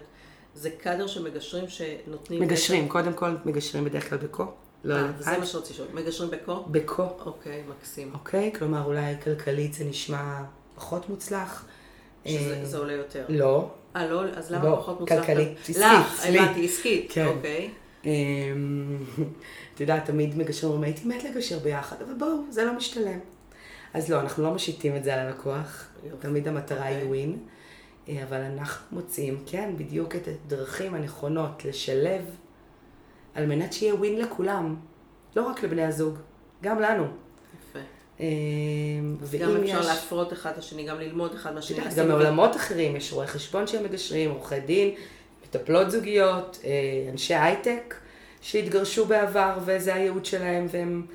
[0.56, 2.42] זה קאדר של מגשרים שנותנים...
[2.42, 2.92] מגשרים, בעצם...
[2.92, 4.46] קודם כל מגשרים בדרך כלל בקו.
[4.84, 5.88] לא אה, זה מה שרציתי לשאול.
[5.94, 6.64] מגשרים בקו?
[6.68, 7.08] בקו.
[7.26, 8.14] אוקיי, מקסים.
[8.14, 10.42] אוקיי, כלומר אולי כלכלית זה נשמע
[10.76, 11.66] פחות מוצלח.
[12.26, 13.26] שזה אה, עולה יותר.
[13.30, 13.70] לא.
[13.96, 14.24] אה, לא?
[14.36, 15.20] אז למה לא, פחות מוצלח?
[15.20, 15.78] כלכלית, עסקית.
[15.78, 17.12] לך, הבנתי, עסקית.
[17.12, 17.26] כן.
[17.26, 17.70] אוקיי.
[18.06, 18.98] אמ,
[19.76, 23.20] את יודעת, תמיד מגשרים אומרים, הייתי מת לגשר ביחד, אבל בואו, זה לא משתלם.
[23.94, 25.90] אז לא, אנחנו לא משיתים את זה על הלקוח.
[26.20, 27.32] תמיד המטרה היא ווין.
[27.32, 28.18] אוקיי.
[28.18, 32.22] אה, אבל אנחנו מוצאים, כן, בדיוק את הדרכים הנכונות לשלב
[33.36, 34.76] על מנת שיהיה ווין לכולם,
[35.36, 36.18] לא רק לבני הזוג,
[36.64, 37.08] גם לנו.
[38.20, 38.26] אה,
[39.40, 39.86] גם אפשר יש...
[39.86, 41.78] להפרות אחד את השני, גם ללמוד אחד מהשני.
[41.96, 44.96] גם מעולמות אחרים, יש רואי חשבון שהם מגשרים, עורכי דין,
[45.44, 46.72] מטפלות זוגיות, אה,
[47.12, 47.96] אנשי הייטק
[48.42, 51.06] שהתגרשו בעבר וזה הייעוד שלהם והם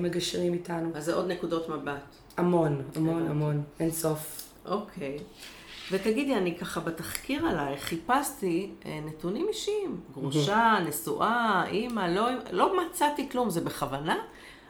[0.00, 0.90] מגשרים איתנו.
[0.94, 2.02] אז זה עוד נקודות מבט.
[2.36, 4.42] המון, המון, המון, אין סוף.
[4.66, 5.18] אוקיי.
[5.90, 10.00] ותגידי, אני ככה בתחקיר עלייך חיפשתי אה, נתונים אישיים.
[10.12, 14.16] גרושה, נשואה, אימא, לא, לא מצאתי כלום, זה בכוונה?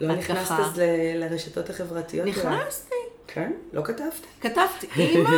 [0.01, 0.59] לא נכנסת ככה...
[0.59, 0.83] אז ל,
[1.25, 2.29] לרשתות החברתיות?
[2.29, 2.95] נכנסתי.
[3.27, 3.53] כן?
[3.73, 4.27] לא כתבת?
[4.41, 5.31] כתבתי אימא,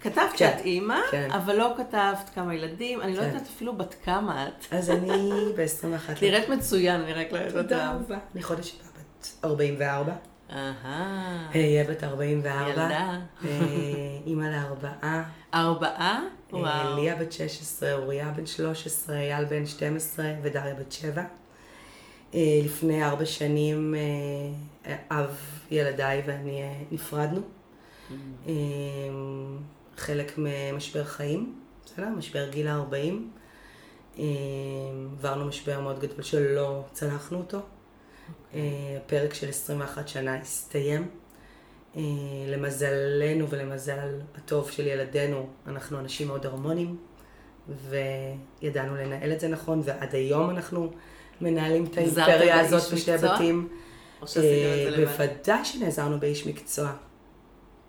[0.00, 1.30] כתבת כן, שאת אימא, כן.
[1.30, 3.26] אבל לא כתבת כמה ילדים, אני לא כן.
[3.26, 4.66] לא יודעת אפילו בת כמה את.
[4.70, 6.22] אז אני ב-21.
[6.22, 7.62] נראית מצוין, אני רק לא יודעת.
[7.62, 8.18] תודה רבה.
[8.34, 8.91] אני חודש הבא
[9.44, 10.12] 44.
[10.50, 11.50] אהה.
[11.54, 12.70] אהיה בת 44.
[12.70, 13.18] ילדה.
[14.26, 15.22] אימא לארבעה.
[15.54, 16.22] ארבעה?
[16.52, 16.96] אה, וואו.
[16.96, 21.22] ליה בת 16, אוריה בן 13, אייל בן 12 ודריה בת 7.
[22.34, 23.94] אה, לפני ארבע שנים
[24.86, 25.36] אה, אב
[25.70, 27.40] ילדיי ואני נפרדנו.
[27.40, 28.12] Mm.
[29.96, 31.54] חלק ממשבר חיים,
[31.84, 32.08] בסדר?
[32.08, 34.20] משבר גיל ה-40.
[35.18, 37.60] עברנו משבר מאוד גדול שלא צלחנו אותו.
[38.54, 38.60] אה,
[38.96, 41.08] הפרק של 21 שנה הסתיים.
[41.96, 42.02] אה,
[42.48, 46.96] למזלנו ולמזל הטוב של ילדינו, אנחנו אנשים מאוד הרמונים,
[47.88, 50.92] וידענו לנהל את זה נכון, ועד היום אנחנו
[51.40, 53.68] מנהלים את האימפריה הזאת בשני בתים.
[54.36, 56.92] אה, בוודאי שנעזרנו באיש מקצוע.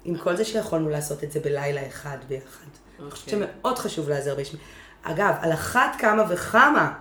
[0.05, 2.65] עם כל זה שיכולנו לעשות את זה בלילה אחד ביחד.
[2.99, 3.47] אני חושבת אוקיי.
[3.47, 4.67] שמאוד חשוב להיעזר באיש מקצוע.
[5.03, 6.93] אגב, על אחת כמה וכמה,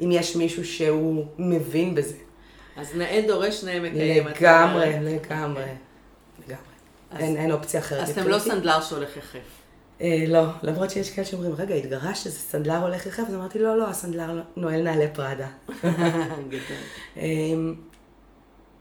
[0.00, 2.16] אם יש מישהו שהוא מבין בזה.
[2.76, 4.26] אז נאה דורש נאה מקיים.
[4.26, 4.92] לגמרי.
[5.00, 5.62] לגמרי.
[5.62, 5.76] אוקיי.
[6.48, 7.36] לגמרי.
[7.40, 8.02] אין אופציה אחרת.
[8.02, 8.38] אז אתם לא.
[8.38, 9.38] סנדלר שהולך יחף.
[10.00, 13.22] אה, לא, למרות שיש כאלה שאומרים, רגע, התגרשת, זה סנדלר הולך יחף?
[13.28, 15.48] אז אמרתי, לא, לא, הסנדלר נועל נעלי פראדה.
[17.16, 17.74] אמ,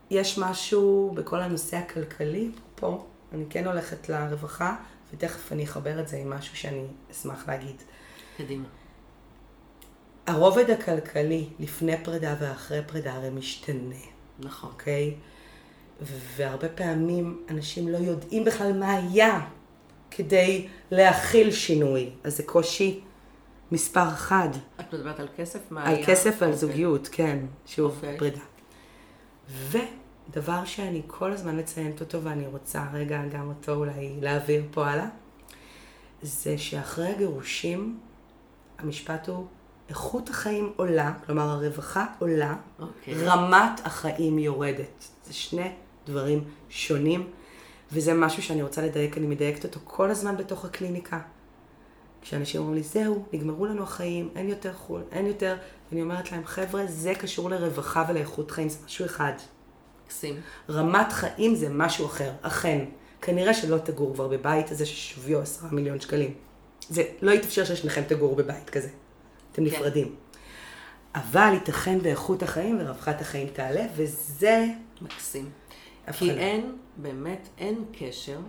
[0.10, 4.76] יש משהו בכל הנושא הכלכלי פה, אני כן הולכת לרווחה,
[5.14, 7.76] ותכף אני אחבר את זה עם משהו שאני אשמח להגיד.
[8.38, 8.66] קדימה.
[10.28, 13.96] הרובד הכלכלי לפני פרידה ואחרי פרידה הרי משתנה,
[14.40, 14.70] נכון.
[14.70, 15.16] אוקיי?
[16.36, 19.40] והרבה פעמים אנשים לא יודעים בכלל מה היה
[20.12, 22.10] כדי להכיל שינוי.
[22.24, 23.02] אז זה קושי
[23.72, 24.50] מספר אחד.
[24.80, 25.60] את מדברת על כסף?
[25.72, 26.06] מה על היה?
[26.06, 26.54] כסף ועל אוקיי.
[26.54, 28.18] זוגיות, כן, שוב, אוקיי.
[28.18, 28.42] פרידה.
[29.70, 35.08] ודבר שאני כל הזמן מציינת אותו, ואני רוצה רגע גם אותו אולי להעביר פה הלאה,
[36.22, 38.00] זה שאחרי הגירושים,
[38.78, 39.46] המשפט הוא,
[39.90, 43.14] איכות החיים עולה, כלומר הרווחה עולה, אוקיי.
[43.14, 45.06] רמת החיים יורדת.
[45.26, 45.72] זה שני
[46.06, 47.30] דברים שונים,
[47.92, 51.20] וזה משהו שאני רוצה לדייק, אני מדייקת אותו כל הזמן בתוך הקליניקה.
[52.22, 55.56] כשאנשים אומרים לי, זהו, נגמרו לנו החיים, אין יותר חו"ל, אין יותר,
[55.90, 59.34] ואני אומרת להם, חבר'ה, זה קשור לרווחה ולאיכות חיים, זה משהו אחד.
[60.06, 60.42] מקסים.
[60.70, 62.86] רמת חיים זה משהו אחר, אכן.
[63.22, 66.34] כנראה שלא תגור כבר בבית הזה ששוויו עשרה מיליון שקלים.
[66.90, 68.90] זה לא יתאפשר ששניכם תגורו בבית כזה.
[69.56, 69.76] אתם כן.
[69.76, 70.16] נפרדים.
[71.16, 74.66] אבל ייתכן באיכות החיים ורווחת החיים תעלה, וזה
[75.02, 75.46] מקסים.
[75.46, 76.32] כי הבחנה.
[76.42, 78.40] אין, באמת, אין קשר.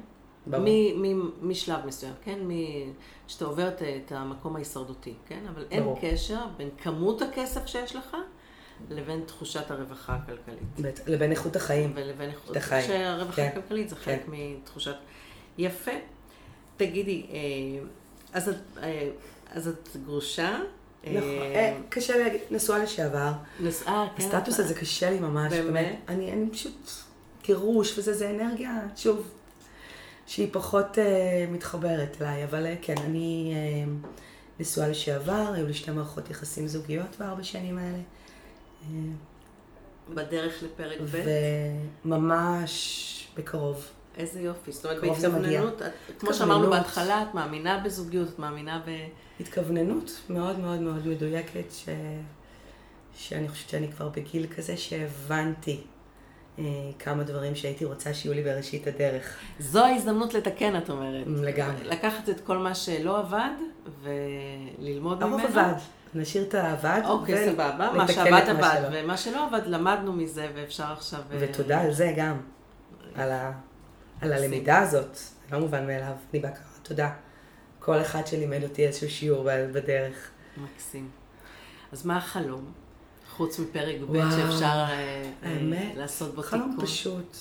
[0.47, 2.39] מ- מ- משלב מסוים, כן?
[2.43, 2.93] מ-
[3.27, 5.41] שאתה עובר את, את המקום ההישרדותי, כן?
[5.55, 5.99] אבל אין ברור.
[6.03, 8.17] קשר בין כמות הכסף שיש לך
[8.91, 10.59] לבין תחושת הרווחה הכלכלית.
[10.79, 11.93] בית- לבין איכות החיים.
[11.95, 12.87] ולבין איכות החיים.
[12.87, 13.49] שהרווחה כן.
[13.53, 14.03] הכלכלית זה כן.
[14.03, 14.95] חלק מתחושת...
[15.59, 15.91] יפה.
[16.77, 17.37] תגידי, אה,
[18.33, 19.09] אז את, אה,
[19.51, 20.59] אז את גרושה?
[21.07, 23.33] נכון, אה, קשה להגיד, נשואה לשעבר.
[23.61, 24.23] נשואה, כן.
[24.25, 25.53] הסטטוס אתה- הזה קשה לי ממש.
[25.53, 25.97] באמת?
[26.09, 26.91] אני, פשוט
[27.45, 29.27] גירוש וזה, זה אנרגיה, שוב,
[30.27, 31.05] שהיא פחות אה,
[31.53, 33.93] מתחברת אליי, אבל אה, כן, אני אה,
[34.61, 37.99] נשואה לשעבר, היו לי שתי מערכות יחסים זוגיות בארבע שנים האלה.
[38.83, 38.97] אה,
[40.15, 41.21] בדרך לפרק ב'?
[42.05, 43.87] וממש בקרוב.
[44.19, 44.73] איזה יופי.
[44.73, 45.01] זאת אומרת.
[45.01, 45.83] בהתכווננות,
[46.19, 46.35] כמו.
[46.35, 48.91] שאמרנו בהתחלה, את מאמינה בזוגיות, את מאמינה ב...
[49.41, 51.89] התכווננות מאוד מאוד מאוד מדויקת, ש...
[53.17, 55.81] שאני חושבת שאני כבר בגיל כזה שהבנתי
[56.59, 56.65] אה,
[56.99, 59.39] כמה דברים שהייתי רוצה שיהיו לי בראשית הדרך.
[59.59, 61.27] זו ההזדמנות לתקן, את אומרת.
[61.27, 61.85] לגמרי.
[61.85, 63.51] לקחת את כל מה שלא עבד
[64.03, 65.39] וללמוד ממנו.
[65.39, 65.75] הרוב עבד,
[66.15, 67.01] נשאיר את העבד.
[67.05, 67.91] אוקיי, סבבה.
[67.93, 68.81] מה שעבד עבד.
[68.93, 71.21] ומה שלא עבד, למדנו מזה, ואפשר עכשיו...
[71.33, 72.37] אה, ותודה על זה גם,
[73.15, 73.53] על, ה...
[74.21, 75.15] על הלמידה הזאת.
[75.15, 77.11] זה לא מובן מאליו, אני בהכרה, תודה.
[77.87, 80.31] כל אחד שלימד אותי איזשהו שיעור בדרך.
[80.57, 81.11] מקסים.
[81.93, 82.73] אז מה החלום?
[83.31, 86.87] חוץ מפרק ב' שאפשר אה, אה, האמת, לעשות בו חלום תיקון.
[86.87, 87.37] פשוט.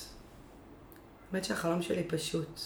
[1.32, 2.60] האמת שהחלום שלי פשוט.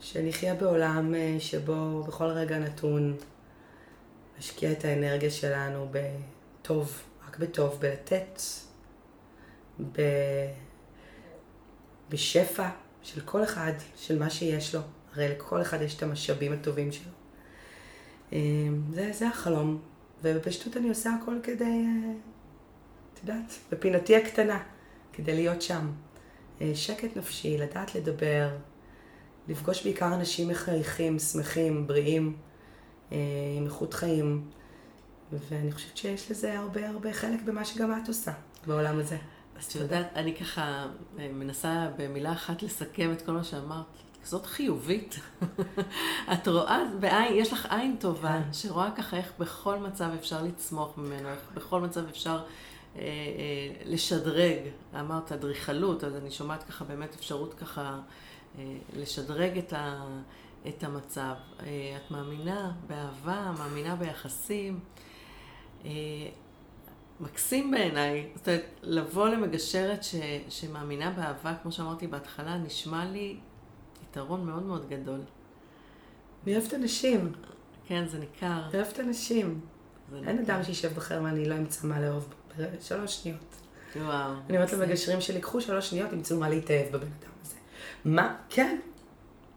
[0.00, 3.16] שנחיה בעולם אה, שבו בכל רגע נתון
[4.38, 8.40] נשקיע את האנרגיה שלנו בטוב, רק בטוב, בלתת,
[9.92, 10.02] ב...
[12.08, 12.68] בשפע
[13.02, 14.80] של כל אחד, של מה שיש לו.
[15.14, 17.12] הרי לכל אחד יש את המשאבים הטובים שלו.
[18.32, 18.38] אה,
[18.90, 19.78] זה, זה החלום,
[20.22, 22.12] ובפשטות אני עושה הכל כדי, אה,
[23.14, 24.62] את יודעת, בפינתי הקטנה,
[25.12, 25.92] כדי להיות שם.
[26.60, 28.48] אה, שקט נפשי, לדעת לדבר,
[29.48, 32.36] לפגוש בעיקר אנשים מחייכים, שמחים, בריאים,
[33.12, 33.18] אה,
[33.56, 34.50] עם איכות חיים,
[35.32, 38.32] ואני חושבת שיש לזה הרבה הרבה חלק במה שגם את עושה
[38.66, 39.16] בעולם הזה.
[39.58, 40.86] אז את יודעת, אני ככה
[41.16, 43.86] מנסה במילה אחת לסכם את כל מה שאמרת.
[44.22, 45.20] כזאת חיובית.
[46.32, 48.52] את רואה בעין, יש לך עין טובה, כן.
[48.52, 52.42] שרואה ככה איך בכל מצב אפשר לצמוח ממנו, איך בכל מצב אפשר
[52.96, 53.04] אה, אה,
[53.84, 54.58] לשדרג.
[55.00, 58.00] אמרת אדריכלות, אז אני שומעת ככה באמת אפשרות ככה
[58.58, 58.64] אה,
[58.96, 60.04] לשדרג את, ה,
[60.68, 61.34] את המצב.
[61.60, 61.66] אה,
[61.96, 64.80] את מאמינה באהבה, מאמינה ביחסים.
[65.84, 65.90] אה,
[67.20, 68.28] מקסים בעיניי.
[68.34, 70.14] זאת אומרת, לבוא למגשרת ש,
[70.48, 73.36] שמאמינה באהבה, כמו שאמרתי בהתחלה, נשמע לי
[74.12, 75.20] יתרון מאוד מאוד גדול.
[76.44, 77.32] אני אוהבת אנשים,
[77.86, 78.46] כן, זה ניכר.
[78.70, 79.60] אני אוהבת אנשים.
[80.14, 80.52] אין ניכר.
[80.52, 83.56] אדם שישב בחר ואני לא אמצא מה לאהוב בשלוש שניות.
[83.96, 84.32] וואו.
[84.48, 87.54] אני אומרת למגשרים שלי, קחו שלוש שניות, תמצאו מה להתאהב בבן אדם הזה.
[88.04, 88.36] מה?
[88.48, 88.78] כן.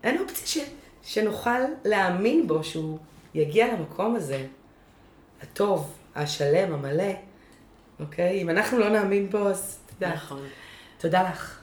[0.03, 0.69] אין אופציה ש...
[1.03, 2.99] שנוכל להאמין בו שהוא
[3.34, 4.48] יגיע למקום הזה,
[5.41, 7.14] הטוב, השלם, המלא,
[7.99, 8.41] אוקיי?
[8.41, 10.15] אם אנחנו לא נאמין בו, אז יודעת.
[10.15, 10.41] נכון.
[10.98, 11.55] תודה לך.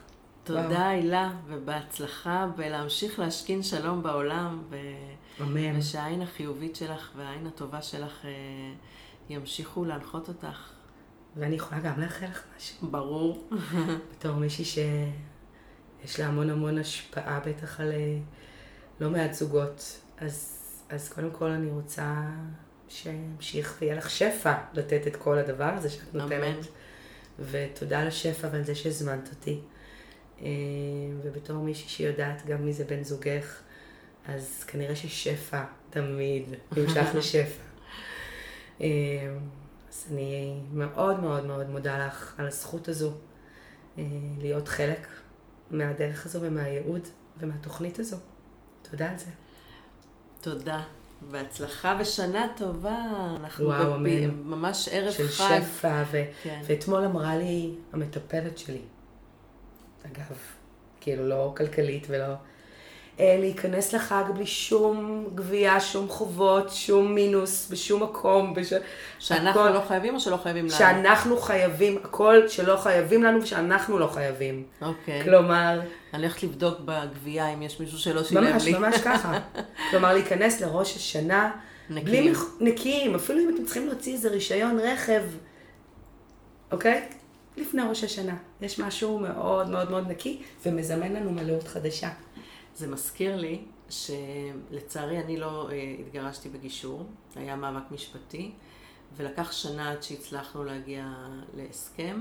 [0.44, 4.76] תודה, הילה, ובהצלחה בלהמשיך להשכין שלום בעולם, ו...
[5.40, 5.78] אמן.
[5.78, 8.30] ושהעין החיובית שלך והעין הטובה שלך אה,
[9.30, 10.70] ימשיכו להנחות אותך.
[11.36, 12.88] ואני יכולה גם לאחל לך משהו.
[12.90, 13.48] ברור.
[14.18, 18.18] בתור מישהי שיש לה המון המון השפעה בטח על אה,
[19.00, 20.58] לא מעט זוגות, אז,
[20.88, 22.14] אז קודם כל אני רוצה
[22.88, 26.32] שימשיך ויהיה לך שפע לתת את כל הדבר הזה שאת נותנת.
[26.32, 26.60] אמן.
[27.50, 29.60] ותודה על השפע ועל זה שהזמנת אותי.
[30.42, 30.48] אה,
[31.22, 33.60] ובתור מישהי שיודעת גם מי זה בן זוגך,
[34.26, 36.44] אז כנראה ששפע תמיד
[36.76, 37.62] נמשך לשפע.
[38.80, 38.86] אה,
[39.88, 43.12] אז אני מאוד מאוד מאוד מודה לך על הזכות הזו
[43.98, 44.04] אה,
[44.38, 45.06] להיות חלק
[45.70, 47.08] מהדרך הזו ומהייעוד
[47.40, 48.16] ומהתוכנית הזו.
[48.90, 49.30] תודה על זה.
[50.40, 50.82] תודה.
[51.30, 52.96] בהצלחה ושנה טובה.
[53.40, 54.30] אנחנו וואו, אמן.
[54.30, 55.60] ממש ערב של חג.
[55.62, 56.22] שפע, ו...
[56.42, 56.60] כן.
[56.64, 58.82] ואתמול אמרה לי המטפלת שלי,
[60.06, 60.36] אגב,
[61.00, 62.34] כאילו לא כלכלית ולא...
[63.20, 68.54] אה, להיכנס לחג בלי שום גבייה, שום חובות, שום מינוס, בשום מקום.
[68.54, 68.72] בש...
[69.18, 70.74] שאנחנו הכל- לא חייבים או שלא חייבים לנו?
[70.74, 74.64] שאנחנו חייבים, הכל שלא חייבים לנו ושאנחנו לא חייבים.
[74.82, 75.24] אוקיי.
[75.24, 75.80] כלומר,
[76.14, 78.72] אני הולכת לבדוק בגבייה אם יש מישהו שלא שילם ממש, לי.
[78.72, 79.38] ממש ככה.
[79.90, 81.50] כלומר, להיכנס לראש השנה,
[81.90, 82.04] נקיים.
[82.06, 82.44] בלי מח...
[82.60, 85.22] נקיים, אפילו אם אתם צריכים להוציא איזה רישיון רכב,
[86.72, 87.08] אוקיי?
[87.56, 88.36] לפני ראש השנה.
[88.60, 92.10] יש משהו מאוד מאוד מאוד נקי, ומזמן לנו מלאות חדשה.
[92.76, 97.06] זה מזכיר לי שלצערי אני לא אה, התגרשתי בגישור,
[97.36, 98.52] היה מאבק משפטי,
[99.16, 101.12] ולקח שנה עד שהצלחנו להגיע
[101.56, 102.20] להסכם.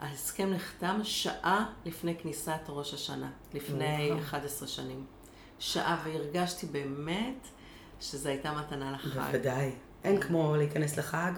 [0.00, 4.20] ההסכם נחתם שעה לפני כניסת ראש השנה, לפני וואו.
[4.20, 5.04] 11 שנים.
[5.58, 7.48] שעה, והרגשתי באמת
[8.00, 9.20] שזו הייתה מתנה לחג.
[9.20, 9.70] בוודאי.
[10.04, 11.32] אין כמו להיכנס לחג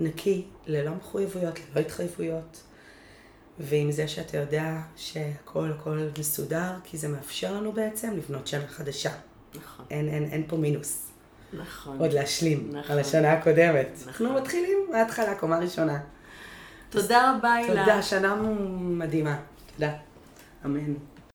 [0.00, 2.62] נקי, ללא מחויבויות, ללא התחייבויות.
[3.58, 9.10] ועם זה שאתה יודע שהכל הכל מסודר, כי זה מאפשר לנו בעצם לבנות שנה חדשה.
[9.54, 11.10] נכון, אין, אין, אין פה מינוס.
[11.52, 11.98] נכון.
[11.98, 12.92] עוד להשלים נכון.
[12.92, 13.88] על השנה הקודמת.
[13.94, 14.08] נכון.
[14.08, 16.00] אנחנו מתחילים מההתחלה, קומה ראשונה.
[16.90, 17.84] תודה רבה, הילה.
[17.84, 18.34] תודה, שנה
[18.80, 19.36] מדהימה.
[19.74, 19.92] תודה.
[20.64, 20.94] אמן.